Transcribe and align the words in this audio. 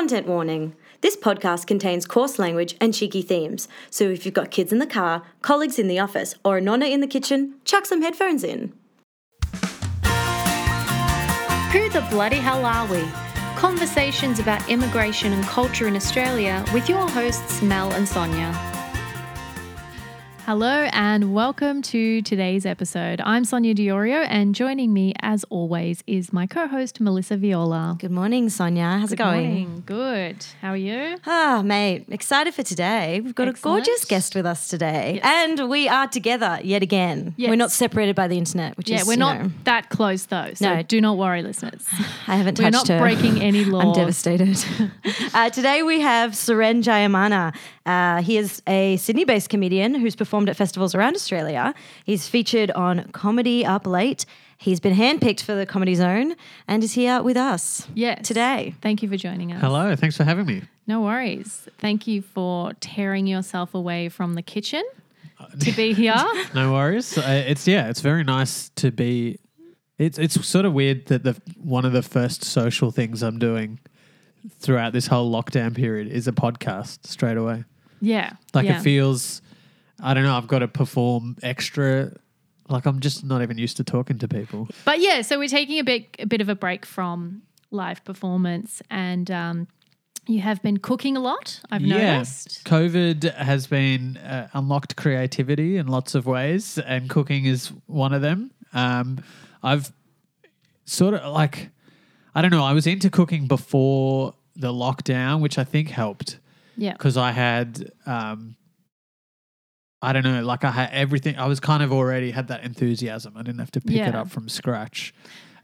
Content 0.00 0.26
warning. 0.26 0.74
This 1.02 1.14
podcast 1.14 1.66
contains 1.66 2.06
coarse 2.06 2.38
language 2.38 2.74
and 2.80 2.94
cheeky 2.94 3.20
themes, 3.20 3.68
so 3.90 4.04
if 4.04 4.24
you've 4.24 4.32
got 4.32 4.50
kids 4.50 4.72
in 4.72 4.78
the 4.78 4.86
car, 4.86 5.24
colleagues 5.42 5.78
in 5.78 5.88
the 5.88 5.98
office, 5.98 6.34
or 6.42 6.56
a 6.56 6.60
nonna 6.62 6.86
in 6.86 7.00
the 7.02 7.06
kitchen, 7.06 7.56
chuck 7.66 7.84
some 7.84 8.00
headphones 8.00 8.42
in. 8.42 8.72
Who 11.72 11.90
the 11.90 12.06
bloody 12.08 12.36
hell 12.36 12.64
are 12.64 12.86
we? 12.90 13.04
Conversations 13.56 14.38
about 14.38 14.66
immigration 14.70 15.34
and 15.34 15.44
culture 15.44 15.86
in 15.86 15.96
Australia 15.96 16.64
with 16.72 16.88
your 16.88 17.06
hosts 17.06 17.60
Mel 17.60 17.92
and 17.92 18.08
Sonia. 18.08 18.69
Hello 20.50 20.88
and 20.92 21.32
welcome 21.32 21.80
to 21.80 22.22
today's 22.22 22.66
episode. 22.66 23.20
I'm 23.24 23.44
Sonia 23.44 23.72
Diorio, 23.72 24.26
and 24.28 24.52
joining 24.52 24.92
me, 24.92 25.14
as 25.20 25.44
always, 25.44 26.02
is 26.08 26.32
my 26.32 26.48
co-host 26.48 27.00
Melissa 27.00 27.36
Viola. 27.36 27.94
Good 28.00 28.10
morning, 28.10 28.48
Sonia. 28.48 28.98
How's 28.98 29.12
it 29.12 29.16
going? 29.16 29.46
morning. 29.46 29.82
Good. 29.86 30.44
How 30.60 30.70
are 30.70 30.76
you? 30.76 31.18
Ah, 31.24 31.62
mate, 31.64 32.06
excited 32.08 32.52
for 32.52 32.64
today. 32.64 33.20
We've 33.20 33.32
got 33.32 33.46
Excellent. 33.46 33.84
a 33.84 33.84
gorgeous 33.86 34.04
guest 34.04 34.34
with 34.34 34.44
us 34.44 34.66
today, 34.66 35.20
and 35.22 35.70
we 35.70 35.86
are 35.88 36.08
together 36.08 36.58
yet 36.64 36.82
again. 36.82 37.32
Yes. 37.36 37.48
We're 37.48 37.54
not 37.54 37.70
separated 37.70 38.16
by 38.16 38.26
the 38.26 38.36
internet, 38.36 38.76
which 38.76 38.90
Yeah, 38.90 38.96
is 38.96 39.02
Yeah, 39.02 39.08
we're 39.08 39.18
not 39.18 39.40
know, 39.42 39.50
that 39.62 39.88
close 39.90 40.24
though, 40.24 40.50
so 40.54 40.64
No. 40.74 40.82
do 40.82 41.00
not 41.00 41.16
worry, 41.16 41.44
listeners. 41.44 41.86
I 42.26 42.34
haven't 42.34 42.58
We're 42.58 42.72
touched 42.72 42.88
not 42.88 42.98
her. 42.98 42.98
breaking 42.98 43.40
any 43.40 43.62
I'm 43.72 43.92
devastated. 43.92 44.58
uh, 45.32 45.50
today 45.50 45.84
we 45.84 46.00
have 46.00 46.32
Suren 46.32 46.82
Jayemanne. 46.82 47.54
Uh, 47.86 48.20
he 48.22 48.36
is 48.36 48.62
a 48.66 48.96
Sydney-based 48.96 49.48
comedian 49.48 49.94
who's 49.94 50.14
performed 50.16 50.39
at 50.48 50.56
festivals 50.56 50.94
around 50.94 51.14
Australia. 51.14 51.74
He's 52.04 52.28
featured 52.28 52.70
on 52.72 53.10
Comedy 53.12 53.64
Up 53.66 53.86
Late. 53.86 54.24
He's 54.58 54.80
been 54.80 54.94
handpicked 54.94 55.40
for 55.42 55.54
the 55.54 55.64
Comedy 55.66 55.94
Zone 55.94 56.34
and 56.68 56.84
is 56.84 56.92
here 56.92 57.22
with 57.22 57.36
us 57.36 57.86
Yes. 57.94 58.26
today. 58.26 58.74
Thank 58.82 59.02
you 59.02 59.08
for 59.08 59.16
joining 59.16 59.52
us. 59.52 59.60
Hello, 59.60 59.96
thanks 59.96 60.16
for 60.16 60.24
having 60.24 60.46
me. 60.46 60.62
No 60.86 61.00
worries. 61.00 61.68
Thank 61.78 62.06
you 62.06 62.20
for 62.22 62.72
tearing 62.80 63.26
yourself 63.26 63.74
away 63.74 64.08
from 64.08 64.34
the 64.34 64.42
kitchen 64.42 64.82
to 65.60 65.72
be 65.72 65.92
here. 66.02 66.14
No 66.54 66.72
worries. 66.72 67.16
Uh, 67.16 67.44
it's 67.46 67.66
yeah, 67.66 67.88
it's 67.88 68.00
very 68.00 68.24
nice 68.24 68.70
to 68.76 68.90
be. 68.90 69.38
It's 69.98 70.18
it's 70.18 70.46
sort 70.46 70.64
of 70.64 70.72
weird 70.72 71.06
that 71.06 71.22
the 71.24 71.40
one 71.62 71.84
of 71.84 71.92
the 71.92 72.02
first 72.02 72.44
social 72.44 72.90
things 72.90 73.22
I'm 73.22 73.38
doing 73.38 73.78
throughout 74.58 74.92
this 74.92 75.06
whole 75.06 75.30
lockdown 75.30 75.74
period 75.74 76.08
is 76.08 76.26
a 76.26 76.32
podcast 76.32 77.06
straight 77.06 77.36
away. 77.36 77.64
Yeah. 78.00 78.32
Like 78.54 78.66
yeah. 78.66 78.78
it 78.78 78.82
feels, 78.82 79.42
I 80.02 80.14
don't 80.14 80.24
know. 80.24 80.36
I've 80.36 80.46
got 80.48 80.60
to 80.60 80.68
perform 80.68 81.36
extra. 81.42 82.12
Like 82.68 82.86
I'm 82.86 83.00
just 83.00 83.24
not 83.24 83.42
even 83.42 83.58
used 83.58 83.76
to 83.78 83.84
talking 83.84 84.18
to 84.18 84.28
people. 84.28 84.68
But 84.84 85.00
yeah, 85.00 85.22
so 85.22 85.38
we're 85.38 85.48
taking 85.48 85.78
a 85.78 85.84
bit 85.84 86.16
a 86.18 86.26
bit 86.26 86.40
of 86.40 86.48
a 86.48 86.54
break 86.54 86.86
from 86.86 87.42
live 87.70 88.04
performance, 88.04 88.82
and 88.90 89.30
um, 89.30 89.68
you 90.26 90.40
have 90.40 90.62
been 90.62 90.78
cooking 90.78 91.16
a 91.16 91.20
lot. 91.20 91.60
I've 91.70 91.82
noticed. 91.82 92.64
COVID 92.64 93.34
has 93.34 93.66
been 93.66 94.16
uh, 94.18 94.48
unlocked 94.54 94.96
creativity 94.96 95.76
in 95.76 95.88
lots 95.88 96.14
of 96.14 96.26
ways, 96.26 96.78
and 96.78 97.08
cooking 97.10 97.46
is 97.46 97.72
one 97.86 98.12
of 98.12 98.22
them. 98.22 98.52
Um, 98.72 99.22
I've 99.62 99.92
sort 100.84 101.14
of 101.14 101.32
like, 101.32 101.70
I 102.34 102.42
don't 102.42 102.50
know, 102.50 102.64
I 102.64 102.72
was 102.72 102.86
into 102.86 103.10
cooking 103.10 103.46
before 103.46 104.34
the 104.56 104.72
lockdown, 104.72 105.40
which 105.40 105.58
I 105.58 105.64
think 105.64 105.88
helped 105.88 106.38
Yeah, 106.76 106.92
because 106.92 107.16
I 107.16 107.32
had, 107.32 107.90
um, 108.06 108.56
I 110.02 110.12
don't 110.12 110.24
know, 110.24 110.42
like 110.42 110.64
I 110.64 110.70
had 110.70 110.90
everything. 110.92 111.36
I 111.36 111.46
was 111.46 111.60
kind 111.60 111.82
of 111.82 111.92
already 111.92 112.30
had 112.30 112.48
that 112.48 112.64
enthusiasm. 112.64 113.34
I 113.36 113.42
didn't 113.42 113.58
have 113.60 113.70
to 113.72 113.80
pick 113.80 113.96
it 113.96 114.14
up 114.14 114.30
from 114.30 114.48
scratch. 114.48 115.12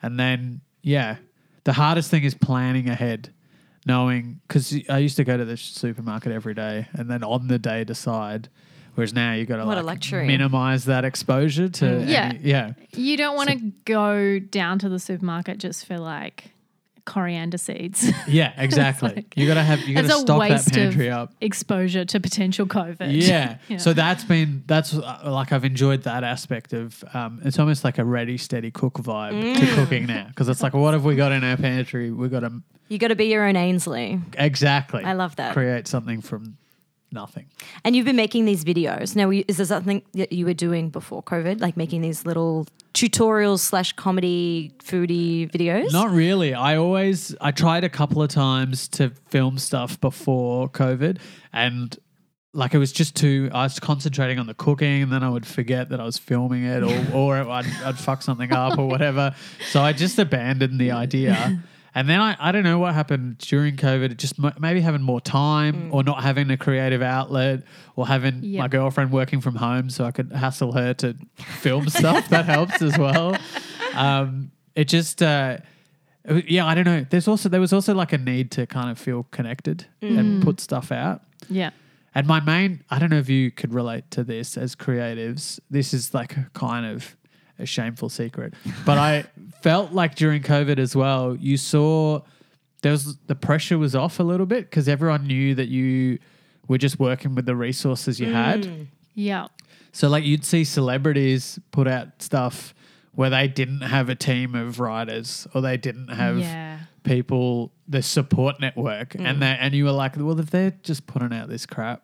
And 0.02 0.20
then, 0.20 0.60
yeah, 0.82 1.16
the 1.64 1.72
hardest 1.72 2.10
thing 2.10 2.22
is 2.22 2.34
planning 2.34 2.88
ahead, 2.88 3.32
knowing 3.86 4.40
because 4.46 4.74
I 4.88 4.98
used 4.98 5.16
to 5.16 5.24
go 5.24 5.36
to 5.36 5.44
the 5.44 5.56
supermarket 5.56 6.32
every 6.32 6.54
day 6.54 6.86
and 6.92 7.10
then 7.10 7.24
on 7.24 7.48
the 7.48 7.58
day 7.58 7.84
decide. 7.84 8.48
Whereas 8.94 9.12
now 9.12 9.34
you've 9.34 9.48
got 9.48 9.58
to 9.58 9.66
What 9.66 9.84
like 9.84 10.10
minimize 10.10 10.86
that 10.86 11.04
exposure 11.04 11.68
to 11.68 11.84
mm. 11.84 12.08
Yeah. 12.08 12.24
any- 12.30 12.38
yeah 12.38 12.72
you 12.94 13.18
don't 13.18 13.36
want 13.36 13.50
to 13.50 13.72
go 13.84 14.38
down 14.38 14.78
to 14.78 14.88
the 14.88 14.98
supermarket 14.98 15.58
just 15.58 15.84
for 15.84 15.98
like 15.98 16.52
coriander 17.06 17.56
seeds. 17.56 18.10
yeah 18.28 18.52
exactly. 18.58 19.12
like- 19.16 19.34
you 19.36 19.46
got 19.46 19.54
to 19.54 19.62
have 19.62 19.80
you 19.80 19.94
got 19.94 20.02
to 20.02 20.06
It's 20.08 20.20
stock 20.20 20.46
that 20.48 20.66
pantry 20.72 21.10
up. 21.10 21.32
exposure 21.40 22.04
to 22.04 22.20
potential 22.20 22.66
COVID. 22.66 23.10
Yeah. 23.22 23.56
Yeah. 23.68 23.78
So 23.78 23.92
that's 23.94 24.24
been 24.24 24.62
that's 24.66 24.92
uh, 24.94 25.20
like 25.24 25.52
I've 25.52 25.64
enjoyed 25.64 26.02
that 26.02 26.22
aspect 26.24 26.72
of 26.72 27.02
um, 27.14 27.40
it's 27.44 27.58
almost 27.58 27.82
like 27.84 27.98
a 27.98 28.04
ready 28.04 28.36
steady 28.36 28.70
cook 28.70 28.94
vibe 28.94 29.32
Mm. 29.42 29.58
to 29.58 29.74
cooking 29.74 30.06
now 30.06 30.26
because 30.28 30.48
it's 30.48 30.62
like 30.62 30.74
what 30.74 30.92
have 30.94 31.04
we 31.04 31.16
got 31.16 31.32
in 31.32 31.42
our 31.44 31.56
pantry? 31.56 32.10
We 32.10 32.28
got 32.28 32.40
to 32.40 32.60
You 32.88 32.98
got 32.98 33.08
to 33.08 33.16
be 33.16 33.26
your 33.26 33.44
own 33.46 33.56
Ainsley. 33.56 34.20
exactly. 34.36 35.02
I 35.04 35.14
love 35.14 35.36
that. 35.36 35.52
Create 35.54 35.86
something 35.88 36.20
from 36.20 36.58
nothing. 37.16 37.46
And 37.82 37.96
you've 37.96 38.06
been 38.06 38.14
making 38.14 38.44
these 38.44 38.64
videos. 38.64 39.16
Now, 39.16 39.32
is 39.32 39.56
there 39.56 39.66
something 39.66 40.02
that 40.14 40.30
you 40.32 40.46
were 40.46 40.54
doing 40.54 40.90
before 40.90 41.22
COVID, 41.24 41.60
like 41.60 41.76
making 41.76 42.02
these 42.02 42.24
little 42.24 42.68
tutorials 42.94 43.58
slash 43.58 43.92
comedy 43.94 44.72
foodie 44.78 45.50
videos? 45.50 45.92
Not 45.92 46.10
really. 46.12 46.54
I 46.54 46.76
always 46.76 47.34
I 47.40 47.50
tried 47.50 47.82
a 47.82 47.88
couple 47.88 48.22
of 48.22 48.30
times 48.30 48.86
to 48.88 49.10
film 49.28 49.58
stuff 49.58 50.00
before 50.00 50.68
COVID 50.68 51.18
and 51.52 51.98
like 52.54 52.72
it 52.72 52.78
was 52.78 52.92
just 52.92 53.14
too 53.14 53.50
I 53.52 53.64
was 53.64 53.78
concentrating 53.78 54.38
on 54.38 54.46
the 54.46 54.54
cooking 54.54 55.02
and 55.02 55.12
then 55.12 55.22
I 55.22 55.28
would 55.28 55.46
forget 55.46 55.90
that 55.90 56.00
I 56.00 56.04
was 56.04 56.16
filming 56.16 56.64
it 56.64 56.82
or 56.82 57.14
or 57.14 57.36
I'd, 57.36 57.66
I'd 57.84 57.98
fuck 57.98 58.22
something 58.22 58.52
up 58.52 58.78
or 58.78 58.86
whatever. 58.88 59.34
So 59.70 59.82
I 59.82 59.92
just 59.92 60.18
abandoned 60.18 60.80
the 60.80 60.92
idea. 60.92 61.62
And 61.96 62.08
then 62.08 62.20
I, 62.20 62.36
I 62.38 62.52
don't 62.52 62.62
know 62.62 62.78
what 62.78 62.92
happened 62.94 63.38
during 63.38 63.76
COVID. 63.76 64.16
Just 64.18 64.38
m- 64.38 64.52
maybe 64.60 64.80
having 64.82 65.00
more 65.02 65.20
time 65.20 65.88
or 65.92 66.04
not 66.04 66.22
having 66.22 66.50
a 66.50 66.56
creative 66.58 67.00
outlet 67.00 67.62
or 67.96 68.06
having 68.06 68.40
Yeah. 68.44 68.60
my 68.60 68.68
girlfriend 68.68 69.10
working 69.10 69.40
from 69.40 69.56
home 69.56 69.88
so 69.90 70.04
I 70.04 70.10
could 70.12 70.30
hassle 70.30 70.72
her 70.72 70.92
to 70.94 71.16
film 71.60 71.88
stuff. 71.88 72.28
that 72.28 72.44
helps 72.44 72.82
as 72.82 72.98
well. 72.98 73.36
Um, 73.94 74.50
it 74.74 74.88
just, 74.88 75.22
uh, 75.22 75.56
yeah, 76.46 76.66
I 76.66 76.74
don't 76.74 76.84
know. 76.84 77.06
There's 77.08 77.28
also 77.28 77.48
there 77.48 77.60
was 77.60 77.72
also 77.72 77.94
like 77.94 78.12
a 78.12 78.18
need 78.18 78.50
to 78.52 78.66
kind 78.66 78.90
of 78.90 78.98
feel 78.98 79.24
connected 79.30 79.86
and 80.02 80.42
put 80.42 80.60
stuff 80.60 80.92
out. 80.92 81.22
Yeah. 81.48 81.70
And 82.14 82.26
my 82.26 82.40
main, 82.40 82.82
I 82.90 82.98
don't 82.98 83.10
know 83.10 83.18
if 83.18 83.28
you 83.30 83.50
could 83.50 83.72
relate 83.72 84.10
to 84.12 84.24
this 84.24 84.56
as 84.56 84.74
creatives. 84.76 85.60
This 85.70 85.94
is 85.94 86.12
like 86.14 86.34
kind 86.52 86.84
of 86.84 87.16
a 87.58 87.66
shameful 87.66 88.08
secret, 88.08 88.54
but 88.84 88.98
I 88.98 89.24
felt 89.62 89.92
like 89.92 90.14
during 90.14 90.42
COVID 90.42 90.78
as 90.78 90.94
well, 90.94 91.36
you 91.36 91.56
saw 91.56 92.20
there 92.82 92.92
was 92.92 93.16
the 93.26 93.34
pressure 93.34 93.78
was 93.78 93.94
off 93.96 94.20
a 94.20 94.22
little 94.22 94.46
bit 94.46 94.70
because 94.70 94.88
everyone 94.88 95.26
knew 95.26 95.54
that 95.54 95.68
you 95.68 96.18
were 96.68 96.78
just 96.78 96.98
working 96.98 97.34
with 97.34 97.46
the 97.46 97.56
resources 97.56 98.20
you 98.20 98.32
had. 98.32 98.62
Mm. 98.64 98.86
Yeah. 99.14 99.48
So 99.92 100.08
like 100.08 100.24
you'd 100.24 100.44
see 100.44 100.64
celebrities 100.64 101.58
put 101.70 101.88
out 101.88 102.20
stuff 102.22 102.74
where 103.14 103.30
they 103.30 103.48
didn't 103.48 103.80
have 103.80 104.10
a 104.10 104.14
team 104.14 104.54
of 104.54 104.78
writers 104.78 105.46
or 105.54 105.62
they 105.62 105.78
didn't 105.78 106.08
have 106.08 106.38
Yeah. 106.38 106.80
people 107.02 107.72
the 107.88 108.02
support 108.02 108.60
network 108.60 109.14
and 109.14 109.38
mm. 109.38 109.40
they 109.40 109.56
and 109.58 109.74
you 109.74 109.84
were 109.84 109.92
like 109.92 110.16
well 110.16 110.38
if 110.38 110.50
they're 110.50 110.74
just 110.82 111.06
putting 111.06 111.32
out 111.32 111.48
this 111.48 111.64
crap 111.64 112.02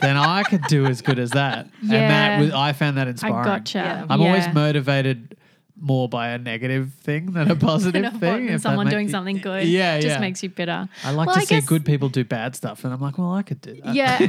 then 0.00 0.16
I 0.16 0.42
could 0.42 0.62
do 0.68 0.86
as 0.86 1.02
good 1.02 1.18
as 1.18 1.30
that 1.30 1.68
and 1.82 1.90
that 1.90 2.40
was 2.40 2.50
I 2.52 2.72
found 2.72 2.96
that 2.98 3.08
inspiring. 3.08 3.36
I 3.36 3.38
inspiring 3.40 3.58
gotcha. 3.60 3.78
Yeah. 3.78 4.06
I'm 4.08 4.20
always 4.22 4.46
motivated 4.54 5.36
more 5.78 6.08
by 6.08 6.28
a 6.28 6.38
negative 6.38 6.92
thing 7.02 7.32
than 7.32 7.50
a 7.50 7.56
positive 7.70 7.96
You 7.96 8.02
know 8.02 8.10
what? 8.10 8.20
thing 8.20 8.44
When 8.46 8.54
if 8.54 8.62
someone 8.62 8.86
ma- 8.86 8.90
doing 8.90 9.10
something 9.10 9.36
good 9.38 9.64
yeah 9.68 9.96
It 9.96 10.02
just 10.02 10.14
yeah 10.14 10.20
makes 10.20 10.42
you 10.42 10.48
bitter. 10.48 10.88
I 11.04 11.10
like 11.10 11.26
Well, 11.26 11.36
to 11.36 11.40
I 11.42 11.44
see 11.44 11.56
guess- 11.56 11.66
good 11.66 11.84
people 11.84 12.08
do 12.08 12.24
bad 12.24 12.56
stuff 12.56 12.84
and 12.84 12.94
I'm 12.94 13.00
like 13.00 13.18
well 13.18 13.32
I 13.32 13.42
could 13.42 13.60
do 13.60 13.78
that 13.84 13.94
Yeah. 13.94 14.18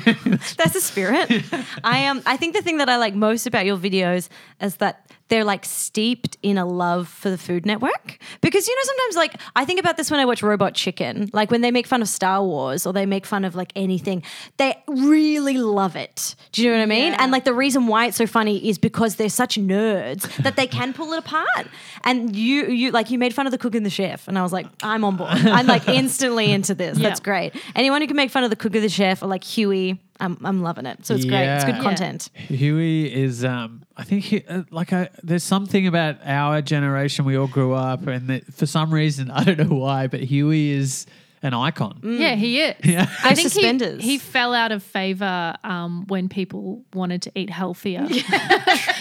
That's 0.57 0.73
the 0.73 0.81
spirit. 0.81 1.31
I 1.83 1.99
am. 1.99 2.21
I 2.25 2.35
think 2.37 2.53
the 2.55 2.61
thing 2.61 2.77
that 2.79 2.89
I 2.89 2.97
like 2.97 3.15
most 3.15 3.47
about 3.47 3.65
your 3.65 3.77
videos 3.77 4.27
is 4.61 4.75
that 4.77 5.09
they're 5.29 5.43
like 5.43 5.65
steeped 5.65 6.37
in 6.41 6.57
a 6.57 6.65
love 6.65 7.07
for 7.07 7.29
the 7.29 7.37
Food 7.37 7.65
Network. 7.65 8.19
Because 8.41 8.67
you 8.67 8.75
know, 8.75 8.81
sometimes 8.83 9.15
like 9.15 9.41
I 9.55 9.65
think 9.65 9.79
about 9.79 9.97
this 9.97 10.09
when 10.11 10.19
I 10.19 10.25
watch 10.25 10.43
Robot 10.43 10.73
Chicken, 10.73 11.29
like 11.33 11.51
when 11.51 11.61
they 11.61 11.71
make 11.71 11.87
fun 11.87 12.01
of 12.01 12.09
Star 12.09 12.43
Wars 12.43 12.85
or 12.85 12.93
they 12.93 13.05
make 13.05 13.25
fun 13.25 13.45
of 13.45 13.55
like 13.55 13.71
anything, 13.75 14.23
they 14.57 14.75
really 14.87 15.57
love 15.57 15.95
it. 15.95 16.35
Do 16.51 16.63
you 16.63 16.69
know 16.69 16.77
what 16.77 16.83
I 16.83 16.87
mean? 16.87 17.11
Yeah. 17.13 17.23
And 17.23 17.31
like 17.31 17.43
the 17.43 17.53
reason 17.53 17.87
why 17.87 18.07
it's 18.07 18.17
so 18.17 18.27
funny 18.27 18.69
is 18.69 18.77
because 18.77 19.15
they're 19.15 19.29
such 19.29 19.57
nerds 19.57 20.33
that 20.43 20.55
they 20.55 20.67
can 20.67 20.93
pull 20.93 21.13
it 21.13 21.19
apart. 21.19 21.67
And 22.03 22.35
you, 22.35 22.67
you 22.67 22.91
like 22.91 23.11
you 23.11 23.17
made 23.17 23.33
fun 23.33 23.45
of 23.45 23.51
the 23.51 23.57
cook 23.57 23.75
and 23.75 23.85
the 23.85 23.89
chef, 23.89 24.27
and 24.27 24.37
I 24.37 24.43
was 24.43 24.53
like, 24.53 24.67
I'm 24.83 25.03
on 25.03 25.17
board. 25.17 25.31
I'm 25.31 25.67
like 25.67 25.87
instantly 25.89 26.51
into 26.51 26.73
this. 26.73 26.97
Yeah. 26.97 27.09
That's 27.09 27.19
great. 27.19 27.53
Anyone 27.75 28.01
who 28.01 28.07
can 28.07 28.15
make 28.15 28.31
fun 28.31 28.43
of 28.43 28.49
the 28.49 28.55
cook 28.55 28.75
or 28.75 28.79
the 28.79 28.89
chef 28.89 29.21
or 29.21 29.27
like 29.27 29.43
Huey, 29.43 29.99
I'm, 30.19 30.37
I'm 30.43 30.61
loving 30.63 30.85
it. 30.85 31.05
So 31.05 31.15
it's 31.15 31.25
great. 31.25 31.45
It's 31.47 31.65
good 31.65 31.75
Yeah. 31.75 31.81
content. 31.83 32.29
Huey 32.35 33.13
is, 33.13 33.45
um, 33.45 33.83
I 33.95 34.03
think, 34.03 34.23
he, 34.23 34.43
uh, 34.45 34.63
like, 34.71 34.91
a, 34.91 35.09
there's 35.23 35.43
something 35.43 35.85
about 35.87 36.15
our 36.23 36.61
generation. 36.61 37.25
We 37.25 37.37
all 37.37 37.47
grew 37.47 37.73
up, 37.73 38.07
and 38.07 38.27
that 38.29 38.53
for 38.53 38.65
some 38.65 38.93
reason, 38.93 39.29
I 39.39 39.43
don't 39.43 39.59
know 39.69 39.75
why, 39.77 40.07
but 40.07 40.21
Huey 40.21 40.71
is 40.71 41.05
an 41.43 41.53
icon. 41.53 41.99
Yeah, 42.03 42.35
he 42.35 42.61
is. 42.61 42.75
Yeah. 42.83 43.07
I 43.23 43.35
think 43.35 43.49
suspenders. 43.51 44.01
he, 44.03 44.11
he 44.13 44.17
fell 44.17 44.53
out 44.53 44.71
of 44.71 44.81
favor 44.81 45.53
um, 45.63 46.05
when 46.07 46.29
people 46.29 46.83
wanted 46.93 47.21
to 47.23 47.31
eat 47.35 47.49
healthier, 47.49 48.07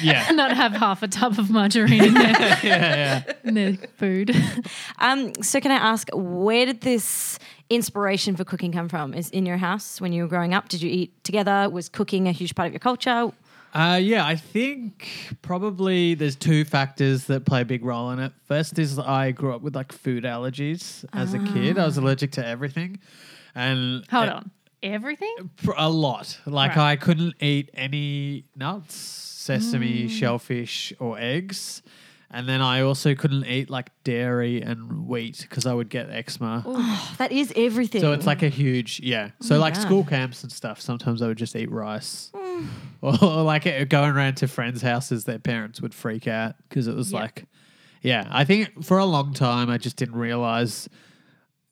Yeah. 0.03 0.29
not 0.33 0.53
have 0.55 0.73
half 0.73 1.03
a 1.03 1.09
tub 1.09 1.39
of 1.39 1.51
margarine 1.51 2.05
in 2.05 2.15
their, 2.15 2.31
yeah, 2.63 2.63
yeah. 2.63 3.23
in 3.45 3.55
their 3.55 3.73
food. 3.97 4.35
Um, 4.99 5.33
so 5.43 5.61
can 5.61 5.71
I 5.71 5.77
ask, 5.77 6.09
where 6.13 6.67
did 6.67 6.81
this 6.81 7.39
inspiration 7.71 8.35
for 8.37 8.45
cooking 8.45 8.73
come 8.73 8.89
from? 8.89 9.13
Is 9.15 9.31
in 9.31 9.45
your 9.47 9.57
house 9.59 10.01
when 10.01 10.13
you 10.13 10.23
were 10.23 10.29
growing 10.29 10.55
up? 10.55 10.69
Did 10.69 10.81
you 10.83 10.91
eat 10.91 11.23
together? 11.25 11.69
Was 11.71 11.89
cooking 11.89 12.29
a 12.29 12.33
huge 12.33 12.55
part 12.55 12.67
of 12.67 12.73
your 12.73 12.81
culture? 12.81 13.31
Uh, 13.77 13.97
yeah, 13.97 14.27
I 14.27 14.37
think 14.37 15.37
probably 15.43 16.15
there's 16.15 16.35
two 16.35 16.65
factors 16.65 17.27
that 17.27 17.45
play 17.45 17.61
a 17.61 17.65
big 17.67 17.85
role 17.85 18.11
in 18.11 18.19
it. 18.19 18.33
First 18.49 18.79
is 18.79 18.99
I 18.99 19.33
grew 19.33 19.55
up 19.55 19.61
with 19.61 19.75
like 19.77 19.93
food 19.93 20.25
allergies 20.25 21.05
as 21.13 21.35
a 21.35 21.39
kid. 21.39 21.79
I 21.79 21.85
was 21.85 21.99
allergic 21.99 22.33
to 22.33 22.47
everything, 22.47 22.99
and 23.55 24.07
Hold 24.11 24.29
uh, 24.31 24.35
on. 24.37 24.51
Everything? 24.83 25.51
pr- 25.63 25.73
a 25.77 25.91
lot. 25.91 26.39
Like 26.47 26.77
Right. 26.77 26.93
I 26.93 26.97
couldn't 26.97 27.35
eat 27.43 27.69
any 27.75 28.45
nuts, 28.57 28.95
sesame, 28.95 30.09
shellfish, 30.09 30.95
or 30.99 31.19
eggs. 31.19 31.83
And 32.31 32.49
then 32.49 32.61
I 32.61 32.81
also 32.83 33.15
couldn't 33.15 33.47
eat 33.47 33.71
like 33.71 33.91
dairy 34.03 34.61
and 34.61 35.07
wheat 35.07 35.39
because 35.49 35.65
I 35.65 35.73
would 35.73 35.89
get 35.89 36.11
eczema. 36.11 36.63
Oh, 36.67 37.15
that 37.19 37.31
is 37.33 37.53
everything. 37.55 38.01
So 38.01 38.13
it's 38.13 38.27
like 38.27 38.43
a 38.43 38.49
huge, 38.49 39.01
yeah. 39.01 39.31
So 39.41 39.59
like 39.59 39.75
God. 39.75 39.81
school 39.83 40.05
camps 40.05 40.43
and 40.43 40.51
stuff, 40.51 40.81
sometimes 40.81 41.23
I 41.23 41.29
would 41.29 41.39
just 41.39 41.55
eat 41.55 41.71
rice. 41.71 42.33
Mm. 42.35 42.67
or, 43.23 43.43
like 43.43 43.65
going 43.89 44.11
around 44.11 44.37
to 44.39 44.49
friends' 44.49 44.83
houses, 44.83 45.25
their 45.25 45.39
parents 45.39 45.81
would 45.81 45.95
freak 45.95 46.27
out 46.27 46.57
because 46.69 46.89
it 46.89 46.97
was 46.97 47.13
Yeah. 47.13 47.21
like, 47.21 47.45
yeah. 48.03 48.27
I 48.31 48.45
think 48.45 48.85
for 48.85 48.99
a 48.99 49.05
long 49.07 49.33
time, 49.33 49.71
I 49.71 49.79
just 49.79 49.97
didn't 49.97 50.17
realize 50.17 50.89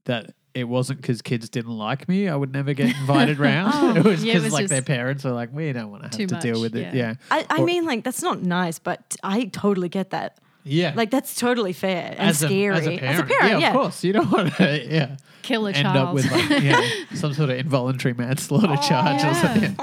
that 0.05 0.35
it 0.55 0.65
wasn't 0.65 1.01
because 1.01 1.21
kids 1.21 1.49
didn't 1.49 1.77
like 1.77 2.09
me. 2.09 2.29
I 2.29 2.37
would 2.37 2.53
never 2.53 2.75
get 2.75 2.87
invited 2.97 3.39
round. 3.41 3.73
Oh, 3.75 3.91
it 3.97 4.05
was 4.05 4.25
because 4.25 4.45
was 4.45 4.53
like 4.53 4.69
their 4.69 4.83
parents 4.83 5.25
were 5.25 5.33
like, 5.33 5.53
we 5.53 5.73
don't 5.73 5.91
want 5.91 6.03
to 6.05 6.19
have 6.19 6.29
to 6.31 6.41
deal 6.41 6.55
much, 6.55 6.63
with 6.63 6.77
it. 6.77 6.95
yeah. 6.95 7.11
Yeah. 7.11 7.15
I, 7.31 7.47
I 7.51 7.61
Or- 7.61 7.65
mean, 7.65 7.85
like 7.85 8.05
that's 8.05 8.23
not 8.23 8.41
nice, 8.43 8.79
but 8.79 9.17
I 9.23 9.47
totally 9.47 9.89
get 9.89 10.11
that. 10.11 10.39
Yeah. 10.63 10.93
Like 10.97 11.11
that's 11.11 11.35
totally 11.35 11.73
fair 11.75 12.15
and 12.17 12.31
as 12.31 12.43
a, 12.43 12.47
scary. 12.47 12.77
as 12.77 12.87
a 12.87 12.97
parent, 12.97 13.31
yeah, 13.31 13.59
yeah, 13.59 13.69
of 13.69 13.75
course. 13.75 14.03
You 14.03 14.15
don't 14.15 14.31
want 14.31 14.55
to, 14.55 14.87
yeah. 14.89 15.17
Kill 15.43 15.67
a 15.67 15.73
end 15.73 15.83
child. 15.85 16.09
up 16.09 16.15
with 16.15 16.31
like 16.33 16.49
yeah, 16.63 16.81
some 17.15 17.35
sort 17.35 17.51
of 17.51 17.59
involuntary 17.59 18.15
manslaughter 18.15 18.69
oh, 18.79 18.89
charge 18.89 19.23
or 19.25 19.35
something. 19.35 19.77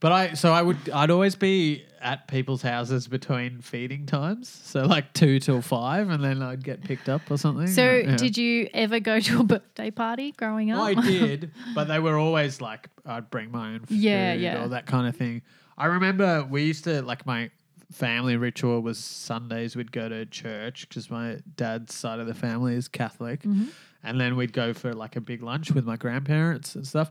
But 0.00 0.12
I 0.12 0.32
so 0.32 0.52
I 0.52 0.62
would 0.62 0.78
I'd 0.90 1.10
always 1.10 1.34
be 1.36 1.84
at 2.00 2.28
people's 2.28 2.62
houses 2.62 3.08
between 3.08 3.60
feeding 3.60 4.06
times, 4.06 4.48
so 4.48 4.84
like 4.84 5.12
two 5.12 5.38
till 5.40 5.60
five, 5.62 6.08
and 6.10 6.22
then 6.22 6.42
I'd 6.42 6.62
get 6.64 6.82
picked 6.82 7.08
up 7.08 7.22
or 7.30 7.36
something. 7.36 7.66
so, 7.66 7.90
Yeah. 7.96 8.16
did 8.16 8.36
you 8.38 8.68
ever 8.74 9.00
go 9.00 9.20
to 9.20 9.40
a 9.40 9.44
birthday 9.44 9.90
party 9.90 10.32
growing 10.32 10.70
up? 10.70 10.80
I 10.80 10.94
did, 11.02 11.50
but 11.74 11.88
they 11.88 11.98
were 11.98 12.16
always 12.18 12.60
like 12.60 12.88
I'd 13.06 13.30
bring 13.30 13.50
my 13.50 13.74
own 13.74 13.80
food 13.86 13.96
Yeah, 13.98 14.32
yeah. 14.34 14.64
or 14.64 14.68
that 14.68 14.86
kind 14.86 15.06
of 15.06 15.16
thing. 15.16 15.42
I 15.76 15.86
remember 15.86 16.44
we 16.48 16.64
used 16.64 16.84
to 16.84 17.02
like 17.02 17.24
my 17.26 17.50
family 17.92 18.36
ritual 18.36 18.80
was 18.82 18.98
Sundays 18.98 19.74
we'd 19.74 19.92
go 19.92 20.08
to 20.08 20.26
church 20.26 20.86
because 20.88 21.10
my 21.10 21.38
dad's 21.56 21.94
side 21.94 22.18
of 22.20 22.26
the 22.26 22.34
family 22.34 22.74
is 22.74 22.86
Catholic, 22.88 23.42
Mm-hmm. 23.42 23.66
and 24.02 24.20
then 24.20 24.36
we'd 24.36 24.52
go 24.52 24.72
for 24.74 24.92
like 24.92 25.16
a 25.16 25.20
big 25.20 25.42
lunch 25.42 25.70
with 25.72 25.84
my 25.86 25.96
grandparents 25.96 26.74
and 26.74 26.86
stuff. 26.86 27.10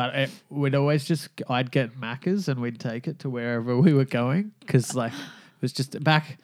But 0.00 0.14
it, 0.14 0.30
we'd 0.48 0.74
always 0.74 1.04
just 1.04 1.28
I'd 1.50 1.70
get 1.70 2.00
Macca's 2.00 2.48
and 2.48 2.58
we'd 2.58 2.80
take 2.80 3.06
it 3.06 3.18
to 3.18 3.28
wherever 3.28 3.76
we 3.76 3.92
were 3.92 4.06
going 4.06 4.52
because 4.60 4.94
like 4.94 5.12
it 5.12 5.60
was 5.60 5.74
just 5.74 6.02
back 6.02 6.38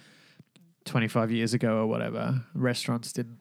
twenty 0.84 1.08
five 1.08 1.32
years 1.32 1.54
ago 1.54 1.78
or 1.78 1.86
whatever. 1.86 2.42
Restaurants 2.54 3.14
didn't 3.14 3.38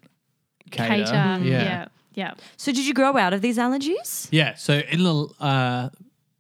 cater. 0.71 1.03
Cater. 1.03 1.44
Yeah. 1.44 1.88
Yeah. 2.13 2.33
So 2.56 2.71
did 2.71 2.88
you 2.88 2.94
grow 2.94 3.17
out 3.17 3.33
of 3.33 3.41
these 3.41 3.57
allergies? 3.57 4.29
Yeah. 4.31 4.56
So 4.56 4.75
in 4.89 5.03
the 5.03 5.27
uh, 5.41 5.89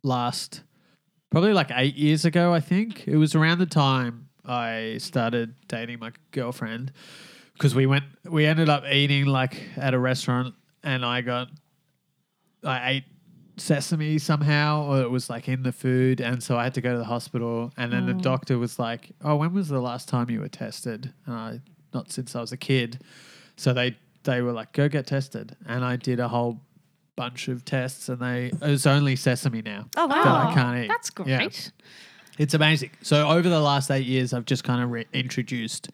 last, 0.03 0.63
probably 1.29 1.51
like 1.51 1.69
eight 1.75 1.95
years 1.95 2.23
ago, 2.23 2.53
I 2.53 2.61
think 2.61 3.05
it 3.09 3.17
was 3.17 3.35
around 3.35 3.59
the 3.59 3.65
time 3.65 4.29
I 4.45 4.99
started 4.99 5.53
dating 5.67 5.99
my 5.99 6.13
girlfriend 6.31 6.93
because 7.51 7.75
we 7.75 7.87
went, 7.87 8.05
we 8.23 8.45
ended 8.45 8.69
up 8.69 8.85
eating 8.89 9.25
like 9.25 9.61
at 9.75 9.93
a 9.93 9.99
restaurant, 9.99 10.55
and 10.81 11.03
I 11.03 11.19
got, 11.19 11.49
I 12.63 12.91
ate 12.91 13.03
sesame 13.57 14.17
somehow, 14.17 14.85
or 14.85 15.01
it 15.01 15.09
was 15.09 15.29
like 15.29 15.47
in 15.47 15.63
the 15.63 15.71
food, 15.71 16.21
and 16.21 16.41
so 16.41 16.57
I 16.57 16.63
had 16.63 16.73
to 16.75 16.81
go 16.81 16.91
to 16.93 16.97
the 16.97 17.05
hospital, 17.05 17.71
and 17.77 17.91
then 17.91 18.05
the 18.05 18.13
mm. 18.13 18.21
doctor 18.21 18.57
was 18.57 18.79
like, 18.79 19.11
"Oh, 19.23 19.35
when 19.35 19.53
was 19.53 19.69
the 19.69 19.79
last 19.79 20.09
time 20.09 20.29
you 20.29 20.41
were 20.41 20.49
tested?" 20.49 21.13
And 21.25 21.35
I, 21.35 21.61
not 21.93 22.11
since 22.11 22.35
I 22.35 22.41
was 22.41 22.51
a 22.51 22.57
kid. 22.57 23.01
So 23.57 23.73
they 23.73 23.97
they 24.23 24.41
were 24.41 24.51
like, 24.51 24.73
"Go 24.73 24.89
get 24.89 25.07
tested," 25.07 25.55
and 25.67 25.83
I 25.85 25.95
did 25.95 26.19
a 26.19 26.27
whole 26.27 26.61
bunch 27.15 27.47
of 27.47 27.63
tests, 27.65 28.09
and 28.09 28.19
they 28.19 28.47
it 28.47 28.61
was 28.61 28.85
only 28.85 29.15
sesame 29.15 29.61
now. 29.61 29.87
Oh, 29.95 30.07
that 30.07 30.25
wow. 30.25 30.49
I 30.49 30.53
can't 30.53 30.85
eat. 30.85 30.87
That's 30.87 31.09
great. 31.09 31.27
Yeah. 31.27 31.49
It's 32.37 32.53
amazing. 32.53 32.91
So 33.01 33.29
over 33.29 33.47
the 33.47 33.61
last 33.61 33.89
eight 33.89 34.05
years, 34.05 34.33
I've 34.33 34.45
just 34.45 34.65
kind 34.65 34.83
of 34.83 34.91
re- 34.91 35.05
introduced 35.13 35.89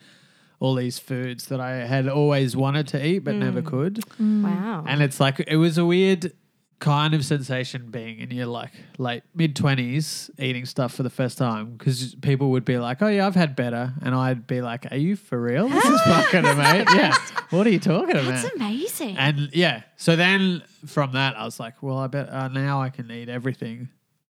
all 0.60 0.74
these 0.76 0.98
foods 0.98 1.46
that 1.46 1.60
I 1.60 1.86
had 1.86 2.08
always 2.08 2.56
wanted 2.56 2.88
to 2.90 3.06
eat 3.06 3.20
but 3.20 3.34
never 3.36 3.62
mm. 3.62 3.66
could, 3.66 3.96
mm. 4.20 4.44
Wow. 4.44 4.86
and 4.88 5.02
it's 5.02 5.20
like 5.20 5.44
it 5.48 5.56
was 5.58 5.78
a 5.78 5.86
weird 5.86 6.34
kind 6.82 7.14
of 7.14 7.24
sensation 7.24 7.92
being 7.92 8.20
in 8.20 8.32
your 8.32 8.48
like 8.48 8.72
late 8.98 9.24
mid 9.34 9.56
twenties 9.56 10.30
eating 10.38 10.66
stuff 10.66 10.94
for 10.94 11.04
the 11.04 11.10
first 11.10 11.38
time 11.38 11.78
because 11.78 12.16
people 12.16 12.52
would 12.52 12.66
be 12.66 12.78
like, 12.78 13.02
"Oh 13.02 13.08
yeah, 13.08 13.26
I've 13.26 13.36
had 13.36 13.56
better," 13.56 13.94
and 14.02 14.14
I'd 14.14 14.46
be 14.48 14.62
like, 14.62 14.92
"Are 14.92 14.98
you 14.98 15.16
for 15.16 15.40
real? 15.42 15.70
This 15.70 15.86
is 15.86 16.02
fucking 16.02 16.46
amazing." 16.46 16.88
yeah, 16.98 17.16
what 17.52 17.66
are 17.66 17.70
you 17.70 17.80
talking 17.80 18.18
about? 18.18 18.26
That's 18.26 18.54
amazing. 18.56 19.18
And 19.18 19.50
yeah, 19.54 19.84
so 19.96 20.16
then 20.16 20.64
from 20.86 21.14
that, 21.14 21.38
I 21.38 21.46
was 21.46 21.60
like, 21.60 21.82
well, 21.82 21.98
I 21.98 22.08
bet 22.08 22.30
uh, 22.30 22.48
now 22.50 22.82
I 22.82 22.90
can 22.90 23.10
eat 23.12 23.30
everything. 23.30 23.90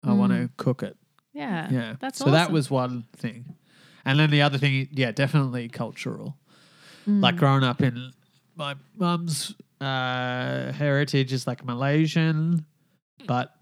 I 0.04 0.12
want 0.12 0.32
to 0.32 0.50
cook 0.56 0.82
it. 0.82 0.96
Yeah. 1.32 1.68
Yeah. 1.70 1.96
That's 2.00 2.18
so 2.18 2.30
that 2.32 2.42
awesome. 2.44 2.54
was 2.54 2.70
one 2.70 3.04
thing. 3.16 3.54
And 4.04 4.18
then 4.18 4.30
the 4.30 4.42
other 4.42 4.58
thing, 4.58 4.88
yeah, 4.90 5.12
definitely 5.12 5.68
cultural. 5.68 6.36
Like 7.06 7.36
growing 7.36 7.64
up 7.64 7.82
in 7.82 8.12
my 8.54 8.76
mum's 8.96 9.54
uh, 9.82 10.72
heritage 10.72 11.32
is 11.32 11.46
like 11.46 11.64
Malaysian, 11.64 12.64
but 13.26 13.52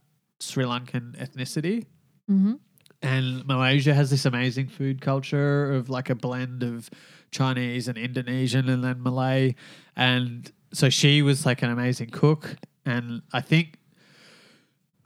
Sri 0.40 0.64
Lankan 0.64 1.17
ethnicity. 1.17 1.87
Mhm. 2.31 2.58
And 3.02 3.46
Malaysia 3.46 3.94
has 3.94 4.11
this 4.11 4.26
amazing 4.26 4.69
food 4.69 5.00
culture 5.00 5.72
of 5.72 5.88
like 5.88 6.11
a 6.11 6.14
blend 6.14 6.62
of 6.62 6.90
Chinese 7.31 7.88
and 7.88 7.96
Indonesian 7.96 8.69
and 8.69 8.84
then 8.84 9.02
Malay. 9.02 9.55
And 9.96 10.50
so 10.75 10.90
she 10.90 11.22
was 11.22 11.46
like 11.46 11.62
an 11.62 11.70
amazing 11.70 12.11
cook. 12.11 12.56
And 12.84 13.23
I 13.32 13.40
think, 13.40 13.78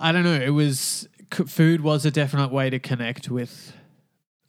I 0.00 0.10
don't 0.10 0.24
know, 0.24 0.34
it 0.34 0.50
was, 0.50 1.08
food 1.46 1.82
was 1.82 2.04
a 2.04 2.10
definite 2.10 2.50
way 2.50 2.68
to 2.70 2.78
connect 2.80 3.30
with 3.30 3.72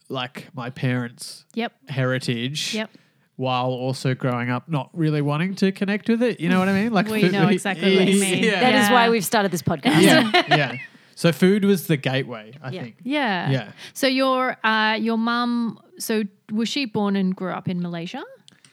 like 0.08 0.48
my 0.54 0.70
parents' 0.70 1.44
Yep. 1.54 1.72
heritage. 1.88 2.74
Yep. 2.74 2.90
While 3.36 3.66
also 3.68 4.14
growing 4.14 4.48
up, 4.50 4.66
not 4.68 4.88
really 4.94 5.20
wanting 5.20 5.54
to 5.56 5.70
connect 5.70 6.08
with 6.08 6.22
it. 6.22 6.40
You 6.40 6.48
know 6.48 6.58
what 6.58 6.68
I 6.68 6.72
mean? 6.72 6.90
Like, 6.92 7.08
We 7.08 7.20
food- 7.20 7.32
know 7.32 7.48
exactly 7.48 7.96
what 7.98 8.08
you 8.08 8.18
mean. 8.18 8.42
Yeah. 8.42 8.60
That 8.60 8.74
is 8.74 8.88
Yeah. 8.88 8.92
why 8.92 9.10
we've 9.10 9.24
started 9.24 9.50
this 9.52 9.62
podcast. 9.70 10.00
yeah, 10.00 10.30
yeah. 10.48 10.76
So 11.14 11.32
food 11.32 11.64
was 11.64 11.86
the 11.86 11.96
gateway, 11.98 12.52
I 12.62 12.70
Yeah. 12.70 12.82
think. 12.82 12.96
Yeah. 13.02 13.50
Yeah. 13.50 13.72
So 13.92 14.06
your 14.06 14.56
uh 14.64 14.94
your 15.00 15.18
mum 15.18 15.78
so 15.98 16.22
was 16.50 16.68
she 16.68 16.86
born 16.86 17.14
and 17.16 17.34
grew 17.36 17.52
up 17.52 17.68
in 17.68 17.80
Malaysia 17.82 18.22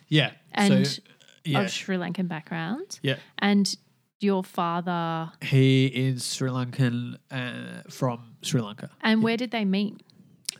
Yeah. 0.09 0.31
and 0.53 0.87
so, 0.87 1.01
yeah. 1.45 1.61
of 1.61 1.69
Sri 1.71 1.97
Lankan 1.97 2.27
background? 2.27 2.99
yeah. 3.01 3.15
And 3.39 3.73
your 4.21 4.43
father 4.43 5.31
He 5.41 5.87
is 5.87 6.23
Sri 6.23 6.49
Lankan 6.49 7.17
uh, 7.31 7.83
from 7.89 8.35
Sri 8.41 8.61
Lanka. 8.61 8.89
and 9.01 9.21
where 9.23 9.35
did 9.37 9.51
they 9.51 9.65
meet? 9.65 10.01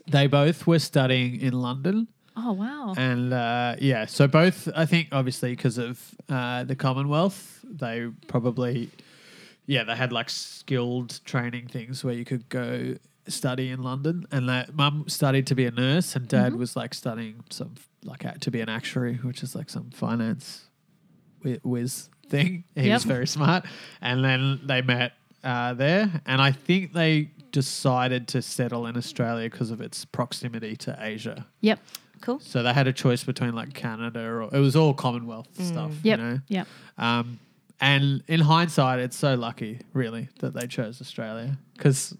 They 0.06 0.26
both 0.26 0.66
were 0.66 0.78
studying 0.80 1.40
in 1.40 1.54
London. 1.54 2.08
Oh 2.36 2.52
wow. 2.52 2.94
And 2.96 3.32
uh, 3.32 3.76
yeah, 3.78 4.06
so 4.06 4.26
both, 4.26 4.68
I 4.74 4.86
think, 4.86 5.08
obviously, 5.12 5.50
because 5.50 5.78
of 5.78 6.14
uh, 6.28 6.64
the 6.64 6.74
Commonwealth, 6.74 7.60
they 7.62 8.08
probably, 8.26 8.90
yeah, 9.66 9.84
they 9.84 9.94
had 9.94 10.12
like 10.12 10.28
skilled 10.30 11.20
training 11.24 11.68
things 11.68 12.02
where 12.02 12.14
you 12.14 12.24
could 12.24 12.48
go 12.48 12.96
study 13.28 13.70
in 13.70 13.82
London. 13.82 14.26
And 14.32 14.48
that 14.48 14.74
mum 14.74 15.04
studied 15.06 15.46
to 15.48 15.54
be 15.54 15.66
a 15.66 15.70
nurse, 15.70 16.16
and 16.16 16.26
dad 16.26 16.56
was 16.56 16.74
like 16.76 16.92
studying 16.92 17.44
some, 17.50 17.74
like, 18.02 18.40
to 18.40 18.50
be 18.50 18.60
an 18.60 18.68
actuary, 18.68 19.14
which 19.16 19.42
is 19.42 19.54
like 19.54 19.70
some 19.70 19.90
finance 19.90 20.66
whiz 21.62 22.08
thing. 22.28 22.64
He 22.74 22.90
was 22.90 23.04
very 23.04 23.26
smart. 23.26 23.64
And 24.00 24.24
then 24.24 24.60
they 24.64 24.82
met 24.82 25.12
uh, 25.44 25.74
there. 25.74 26.20
And 26.26 26.42
I 26.42 26.50
think 26.50 26.92
they 26.92 27.30
decided 27.52 28.26
to 28.28 28.42
settle 28.42 28.86
in 28.86 28.96
Australia 28.96 29.48
because 29.48 29.70
of 29.70 29.80
its 29.80 30.04
proximity 30.04 30.74
to 30.74 30.96
Asia. 30.98 31.46
Yep. 31.60 31.78
Cool. 32.20 32.40
So 32.40 32.62
they 32.62 32.72
had 32.72 32.86
a 32.86 32.92
choice 32.92 33.24
between 33.24 33.54
like 33.54 33.74
Canada 33.74 34.20
or 34.20 34.42
it 34.42 34.60
was 34.60 34.76
all 34.76 34.94
Commonwealth 34.94 35.48
stuff. 35.62 35.92
Yep. 36.02 36.18
You 36.18 36.24
know? 36.24 36.38
Yep. 36.48 36.66
Um, 36.98 37.38
and 37.80 38.22
in 38.28 38.40
hindsight, 38.40 39.00
it's 39.00 39.16
so 39.16 39.34
lucky, 39.34 39.80
really, 39.92 40.28
that 40.40 40.54
they 40.54 40.66
chose 40.66 41.00
Australia 41.00 41.58
because, 41.76 42.16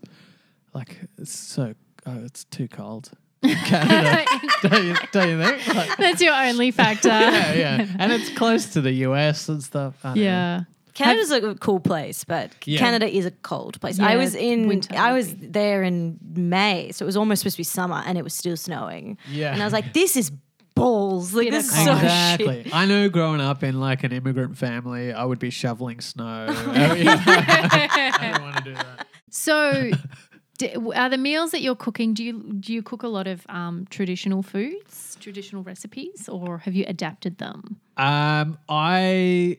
like, 0.75 0.99
it's 1.17 1.35
so 1.35 1.75
oh, 2.07 2.25
it's 2.25 2.45
too 2.45 2.69
cold. 2.69 3.11
Canada, 3.43 4.25
don't 4.63 4.85
you, 4.85 4.95
don't 5.13 5.29
you 5.29 5.43
think? 5.43 5.75
Like, 5.75 5.97
That's 5.97 6.21
your 6.23 6.35
only 6.35 6.71
factor. 6.71 7.09
yeah, 7.09 7.53
yeah, 7.53 7.87
and 7.99 8.11
it's 8.13 8.31
close 8.31 8.73
to 8.73 8.81
the 8.81 8.93
US 8.93 9.49
and 9.49 9.63
stuff. 9.63 9.95
Yeah. 10.15 10.59
know. 10.59 10.65
Yeah. 10.97 11.07
Canada's 11.07 11.31
a 11.33 11.55
cool 11.57 11.81
place, 11.81 12.25
but 12.25 12.53
Yeah. 12.65 12.79
Canada 12.79 13.07
is 13.09 13.27
a 13.27 13.31
cold 13.33 13.81
place. 13.81 13.99
Yeah, 13.99 14.07
I 14.09 14.17
was 14.17 14.35
in, 14.35 14.69
winter 14.69 14.95
I 14.97 15.13
was 15.13 15.35
there 15.37 15.83
in 15.83 16.19
May, 16.35 16.93
so 16.93 17.05
it 17.05 17.07
was 17.07 17.17
almost 17.17 17.41
supposed 17.41 17.57
to 17.57 17.61
be 17.61 17.65
summer, 17.65 18.03
and 18.07 18.17
it 18.17 18.23
was 18.25 18.33
still 18.35 18.57
snowing. 18.57 19.19
Yeah. 19.31 19.53
and 19.53 19.61
I 19.63 19.67
was 19.67 19.73
like, 19.73 19.93
this 19.93 20.17
is 20.17 20.31
balls. 20.77 21.35
Like 21.35 21.51
this 21.51 21.69
of 21.73 21.79
is 21.79 21.85
so 21.85 21.93
Exactly. 21.95 22.63
shit. 22.65 22.75
I 22.75 22.85
know 22.87 23.09
growing 23.09 23.41
up 23.41 23.63
in 23.65 23.81
like 23.81 24.05
an 24.05 24.13
immigrant 24.13 24.57
family, 24.57 25.13
I 25.13 25.25
would 25.25 25.39
be 25.39 25.51
shoveling 25.51 26.01
snow. 26.01 26.47
I 26.49 28.31
don't 28.33 28.43
want 28.43 28.57
to 28.59 28.63
do 28.65 28.75
that. 28.75 29.07
So, 29.31 29.91
d- 30.59 30.75
are 30.95 31.09
the 31.09 31.19
meals 31.19 31.51
that 31.53 31.61
you're 31.63 31.75
cooking? 31.77 32.15
Do 32.15 32.23
you 32.25 32.55
do 32.61 32.73
you 32.73 32.83
cook 32.83 33.03
a 33.03 33.09
lot 33.09 33.27
of 33.27 33.45
um, 33.49 33.87
traditional 33.91 34.43
foods, 34.43 35.17
traditional 35.21 35.63
recipes, 35.63 36.29
or 36.29 36.59
have 36.59 36.75
you 36.75 36.85
adapted 36.87 37.39
them? 37.39 37.81
Um, 37.97 38.59
I 38.69 39.59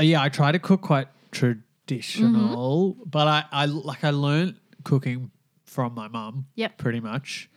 yeah, 0.00 0.22
I 0.22 0.28
try 0.28 0.52
to 0.52 0.58
cook 0.58 0.80
quite 0.82 1.08
traditional, 1.30 2.96
but 3.06 3.26
I, 3.28 3.44
I 3.52 3.64
like 3.66 4.04
I 4.04 4.10
learned 4.10 4.56
cooking 4.84 5.30
from 5.64 5.94
my 5.94 6.08
mum. 6.08 6.46
Yep. 6.54 6.78
pretty 6.78 7.00
much. 7.00 7.48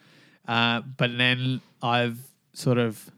Uh, 0.47 0.81
but 0.81 1.17
then 1.17 1.61
I've 1.81 2.17
sort 2.53 2.77
of 2.77 3.09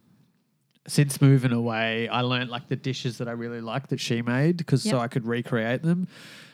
since 0.88 1.22
moving 1.22 1.54
away, 1.54 2.08
I 2.10 2.22
learned 2.22 2.50
like 2.50 2.68
the 2.68 2.76
dishes 2.76 3.18
that 3.20 3.28
I 3.28 3.32
really 3.32 3.62
liked 3.62 3.90
that 3.92 4.00
she 4.00 4.22
made 4.22 4.58
because 4.58 4.84
so 4.84 4.96
Yep. 4.98 5.00
I 5.00 5.08
could 5.08 5.26
recreate 5.26 5.82
them, 5.84 6.08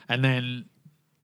and 0.08 0.24
then. 0.24 0.66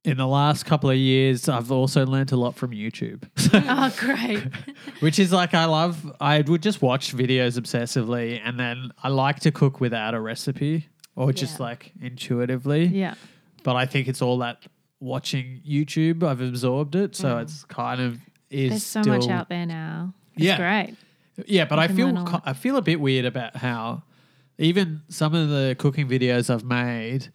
In 0.05 0.19
the 0.19 0.27
last 0.29 0.67
couple 0.67 0.89
of 0.89 0.97
years, 0.97 1.49
I've 1.49 1.73
also 1.73 2.07
learnt 2.07 2.31
a 2.31 2.37
lot 2.37 2.55
from 2.55 2.71
YouTube. 2.71 3.25
oh, 3.53 3.93
great! 3.99 4.39
Which 5.01 5.19
is 5.19 5.33
like 5.33 5.53
I 5.53 5.65
love. 5.65 6.09
I 6.21 6.43
would 6.43 6.63
just 6.63 6.81
watch 6.81 7.13
videos 7.13 7.59
obsessively, 7.59 8.41
and 8.45 8.57
then 8.57 8.93
I 9.03 9.09
like 9.09 9.41
to 9.41 9.51
cook 9.51 9.81
without 9.81 10.15
a 10.15 10.21
recipe 10.21 10.87
or 11.17 11.33
just 11.33 11.59
Yeah. 11.59 11.65
like 11.67 11.93
intuitively. 12.01 12.87
yeah, 12.87 13.15
But 13.65 13.75
I 13.77 13.87
think 13.87 14.07
it's 14.07 14.23
all 14.23 14.39
that 14.39 14.63
watching 15.01 15.61
YouTube. 15.69 16.23
I've 16.23 16.41
absorbed 16.41 16.95
it, 16.95 17.17
so 17.17 17.37
mm. 17.37 17.43
it's 17.43 17.65
kind 17.65 18.01
of 18.01 18.19
is 18.51 18.71
there's 18.71 18.87
so 18.87 19.03
still, 19.03 19.15
much 19.17 19.29
out 19.29 19.49
there 19.49 19.67
now. 19.67 20.15
It's 20.35 20.45
Yeah. 20.45 20.57
great. 20.57 20.97
Yeah, 21.47 21.65
but 21.65 21.79
I 21.79 21.89
feel 21.89 22.07
learn 22.07 22.19
a 22.19 22.25
co- 22.25 22.33
lot. 22.35 22.43
I 22.47 22.53
feel 22.53 22.77
a 22.77 22.83
bit 22.83 23.01
weird 23.01 23.25
about 23.25 23.57
how 23.57 24.03
even 24.59 25.03
some 25.09 25.35
of 25.35 25.49
the 25.49 25.75
cooking 25.79 26.09
videos 26.09 26.49
I've 26.49 26.65
made. 26.65 27.29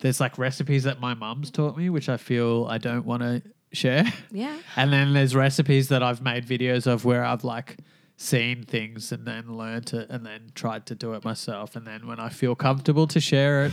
There's 0.00 0.20
like 0.20 0.36
recipes 0.38 0.84
that 0.84 1.00
my 1.00 1.14
mum's 1.14 1.50
taught 1.50 1.76
me, 1.76 1.90
which 1.90 2.08
I 2.08 2.18
feel 2.18 2.66
I 2.68 2.78
don't 2.78 3.04
want 3.04 3.22
to 3.22 3.42
share. 3.72 4.04
Yeah. 4.30 4.56
And 4.76 4.92
then 4.92 5.12
there's 5.12 5.34
recipes 5.34 5.88
that 5.88 6.02
I've 6.02 6.22
made 6.22 6.46
videos 6.46 6.86
of 6.86 7.04
where 7.04 7.24
I've 7.24 7.42
like 7.44 7.78
seen 8.18 8.64
things 8.64 9.12
and 9.12 9.24
then 9.24 9.56
learned 9.56 9.94
it 9.94 10.10
and 10.10 10.26
then 10.26 10.50
tried 10.54 10.84
to 10.86 10.94
do 10.94 11.14
it 11.14 11.24
myself. 11.24 11.76
And 11.76 11.86
then 11.86 12.06
when 12.06 12.18
I 12.18 12.28
feel 12.28 12.54
comfortable 12.54 13.06
to 13.06 13.20
share 13.20 13.64
it, 13.64 13.72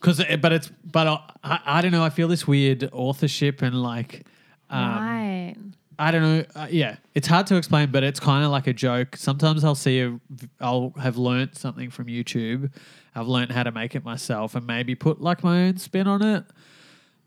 because 0.00 0.22
but 0.40 0.52
it's 0.52 0.70
but 0.84 1.06
I, 1.06 1.20
I, 1.42 1.60
I 1.66 1.80
don't 1.82 1.90
know. 1.92 2.04
I 2.04 2.10
feel 2.10 2.28
this 2.28 2.46
weird 2.46 2.88
authorship 2.92 3.60
and 3.60 3.82
like. 3.82 4.24
Um, 4.70 4.80
right. 4.80 5.56
I 5.98 6.10
don't 6.10 6.22
know. 6.22 6.44
Uh, 6.54 6.66
yeah, 6.70 6.96
it's 7.14 7.26
hard 7.26 7.46
to 7.48 7.56
explain, 7.56 7.90
but 7.90 8.04
it's 8.04 8.20
kind 8.20 8.44
of 8.44 8.50
like 8.50 8.66
a 8.66 8.72
joke. 8.72 9.16
Sometimes 9.16 9.64
I'll 9.64 9.74
see 9.74 10.00
a, 10.00 10.20
I'll 10.60 10.92
have 11.00 11.16
learnt 11.16 11.56
something 11.56 11.90
from 11.90 12.06
YouTube. 12.06 12.70
I've 13.14 13.28
learnt 13.28 13.50
how 13.50 13.62
to 13.62 13.72
make 13.72 13.94
it 13.94 14.04
myself 14.04 14.54
and 14.54 14.66
maybe 14.66 14.94
put 14.94 15.20
like 15.20 15.42
my 15.42 15.68
own 15.68 15.78
spin 15.78 16.06
on 16.06 16.22
it. 16.22 16.44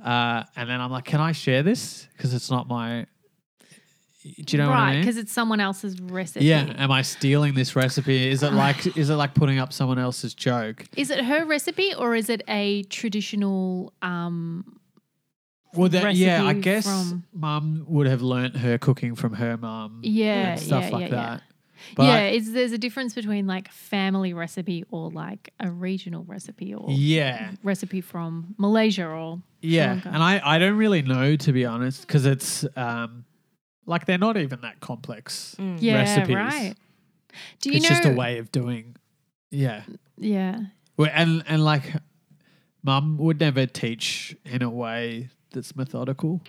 Uh, 0.04 0.44
and 0.56 0.70
then 0.70 0.80
I'm 0.80 0.92
like, 0.92 1.06
can 1.06 1.20
I 1.20 1.32
share 1.32 1.64
this? 1.64 2.08
Because 2.16 2.34
it's 2.34 2.52
not 2.52 2.68
my. 2.68 3.08
Do 4.36 4.58
you 4.58 4.64
know 4.64 4.70
what 4.70 4.78
I 4.78 4.82
right, 4.82 4.92
mean? 4.94 5.02
because 5.02 5.18
it's 5.18 5.32
someone 5.32 5.60
else's 5.60 6.00
recipe. 6.00 6.46
Yeah. 6.46 6.74
Am 6.78 6.92
I 6.92 7.02
stealing 7.02 7.54
this 7.54 7.76
recipe? 7.76 8.30
Is 8.30 8.44
it 8.44 8.54
like 8.54 8.86
is 8.98 9.10
it 9.10 9.16
like 9.16 9.34
putting 9.34 9.60
up 9.60 9.74
someone 9.74 10.00
else's 10.00 10.34
joke? 10.34 10.86
Is 10.96 11.10
it 11.10 11.24
her 11.26 11.46
recipe 11.46 11.94
or 11.94 12.16
is 12.16 12.30
it 12.30 12.42
a 12.48 12.84
traditional? 12.84 13.94
Um, 14.02 14.80
Well, 15.74 15.90
that, 15.90 16.16
yeah, 16.16 16.44
I 16.44 16.54
guess 16.54 16.86
from- 16.86 17.24
mum 17.34 17.86
would 17.88 18.08
have 18.08 18.22
learnt 18.22 18.58
her 18.58 18.78
cooking 18.78 19.16
from 19.16 19.34
her 19.34 19.56
mum. 19.58 20.00
Yeah, 20.04 20.52
and 20.52 20.60
stuff 20.60 20.86
yeah, 20.86 20.90
like 20.90 21.12
yeah, 21.12 21.16
yeah. 21.16 21.30
that. 21.30 21.44
But 21.96 22.04
yeah, 22.04 22.16
I- 22.16 22.22
it's, 22.36 22.52
there's 22.52 22.72
a 22.74 22.78
difference 22.78 23.14
between 23.14 23.48
like 23.48 23.72
family 23.72 24.34
recipe 24.34 24.84
or 24.92 25.10
like 25.12 25.54
a 25.60 25.72
regional 25.72 26.24
recipe 26.26 26.74
or 26.74 26.88
yeah. 26.90 27.52
recipe 27.64 28.02
from 28.02 28.56
Malaysia 28.58 29.06
or 29.08 29.42
Sri 29.62 29.72
Yeah, 29.72 30.02
and 30.06 30.18
I, 30.24 30.42
I 30.44 30.58
don't 30.60 30.78
really 30.78 31.02
know 31.02 31.36
to 31.36 31.52
be 31.54 31.66
honest 31.66 32.02
because 32.08 32.26
it's 32.26 32.66
um 32.76 33.26
like 33.90 34.06
they're 34.06 34.18
not 34.18 34.38
even 34.38 34.62
that 34.62 34.80
complex 34.80 35.56
mm. 35.60 35.78
yeah, 35.80 35.96
recipes. 36.00 36.36
right. 36.36 36.76
Do 37.60 37.70
you 37.70 37.74
know? 37.74 37.78
It's 37.78 37.90
know? 37.90 37.96
just 37.96 38.06
a 38.06 38.14
way 38.14 38.38
of 38.38 38.52
doing. 38.52 38.96
Yeah, 39.52 39.82
Yeah, 40.18 40.60
well, 40.96 41.10
and 41.12 41.44
and 41.48 41.66
like, 41.66 41.96
mum 42.84 43.18
would 43.18 43.40
never 43.40 43.66
teach 43.66 44.36
in 44.46 44.62
a 44.62 44.70
way 44.70 45.30
that's 45.52 45.76
methodical. 45.76 46.42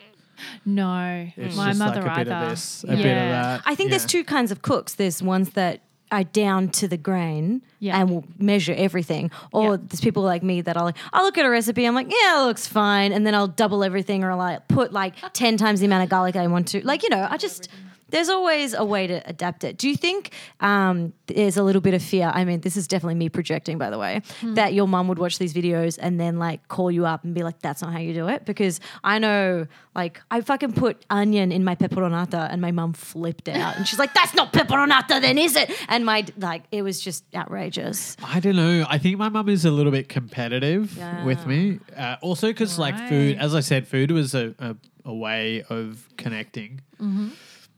no, 0.66 1.28
It's 1.36 1.56
my 1.56 1.68
just 1.70 1.78
mother 1.78 2.02
like 2.02 2.12
a 2.12 2.24
bit 2.24 2.32
either. 2.32 2.44
of 2.44 2.50
this, 2.50 2.84
a 2.84 2.88
bit 2.88 2.98
of 2.98 3.04
Yeah. 3.06 3.30
that. 3.30 3.62
I 3.64 3.74
think 3.74 3.88
yeah. 3.88 3.96
there's 3.96 4.04
two 4.06 4.22
kinds 4.22 4.50
of 4.52 4.60
cooks. 4.60 4.94
There's 4.94 5.22
ones 5.22 5.50
that 5.50 5.80
are 6.12 6.24
down 6.24 6.68
to 6.70 6.88
the 6.88 6.96
grain 6.96 7.62
Yeah. 7.78 7.98
and 7.98 8.10
will 8.10 8.24
measure 8.38 8.74
everything. 8.76 9.30
Or 9.52 9.72
Yeah. 9.72 9.76
there's 9.88 10.00
people 10.00 10.22
like 10.22 10.42
me 10.42 10.60
that 10.62 10.76
I'll 10.76 10.92
I'll 11.12 11.24
look 11.24 11.38
at 11.38 11.44
a 11.46 11.50
recipe, 11.50 11.84
I'm 11.86 11.94
like, 11.94 12.10
yeah, 12.10 12.42
it 12.42 12.46
looks 12.46 12.66
fine, 12.66 13.12
and 13.12 13.26
then 13.26 13.34
I'll 13.34 13.46
double 13.48 13.84
everything 13.84 14.24
or 14.24 14.30
I'll 14.32 14.36
like 14.38 14.66
put 14.68 14.92
like 14.92 15.14
ten 15.32 15.56
times 15.56 15.80
the 15.80 15.86
amount 15.86 16.02
of 16.04 16.08
garlic 16.10 16.36
I 16.36 16.46
want 16.48 16.68
to. 16.68 16.84
Like, 16.84 17.02
you 17.02 17.08
know, 17.10 17.26
I 17.30 17.36
just 17.36 17.68
there's 18.10 18.28
always 18.28 18.74
a 18.74 18.84
way 18.84 19.06
to 19.06 19.22
adapt 19.28 19.64
it. 19.64 19.78
Do 19.78 19.88
you 19.88 19.96
think 19.96 20.32
um, 20.60 21.12
there's 21.26 21.56
a 21.56 21.62
little 21.62 21.80
bit 21.80 21.94
of 21.94 22.02
fear? 22.02 22.30
I 22.34 22.44
mean, 22.44 22.60
this 22.60 22.76
is 22.76 22.86
definitely 22.88 23.14
me 23.16 23.28
projecting, 23.28 23.78
by 23.78 23.90
the 23.90 23.98
way, 23.98 24.22
Hmm. 24.40 24.54
that 24.54 24.74
your 24.74 24.86
mum 24.88 25.08
would 25.08 25.18
watch 25.18 25.38
these 25.38 25.54
videos 25.54 25.98
and 26.00 26.18
then 26.20 26.38
like 26.38 26.66
call 26.68 26.90
you 26.90 27.06
up 27.06 27.24
and 27.24 27.34
be 27.34 27.42
like, 27.42 27.60
"That's 27.60 27.82
not 27.82 27.92
how 27.92 27.98
you 27.98 28.14
do 28.14 28.28
it." 28.28 28.44
Because 28.44 28.80
I 29.04 29.18
know, 29.18 29.66
like, 29.94 30.20
I 30.30 30.40
fucking 30.40 30.72
put 30.72 31.04
onion 31.10 31.52
in 31.52 31.64
my 31.64 31.74
pepperonata 31.74 32.48
and 32.50 32.60
my 32.60 32.70
mum 32.72 32.92
flipped 32.92 33.48
it 33.48 33.56
out, 33.56 33.76
and 33.76 33.86
she's 33.86 33.98
like, 33.98 34.14
"That's 34.14 34.34
not 34.34 34.52
pepperonata, 34.52 35.20
then 35.20 35.38
is 35.38 35.56
it?" 35.56 35.70
And 35.88 36.04
my 36.04 36.24
like, 36.38 36.64
it 36.72 36.82
was 36.82 37.00
just 37.00 37.24
outrageous. 37.34 38.16
I 38.22 38.40
don't 38.40 38.56
know. 38.56 38.84
I 38.88 38.98
think 38.98 39.18
my 39.18 39.28
mum 39.28 39.48
is 39.48 39.64
a 39.64 39.70
little 39.70 39.92
bit 39.92 40.08
competitive 40.08 40.96
Yeah. 40.96 41.24
with 41.24 41.46
me. 41.46 41.78
Uh, 41.96 42.16
also, 42.22 42.48
because 42.48 42.78
like 42.78 42.96
food, 43.08 43.36
as 43.38 43.54
I 43.54 43.60
said, 43.60 43.86
food 43.88 44.10
was 44.10 44.34
a, 44.34 44.54
a, 44.58 44.76
a 45.04 45.14
way 45.14 45.62
of 45.68 46.08
connecting 46.16 46.80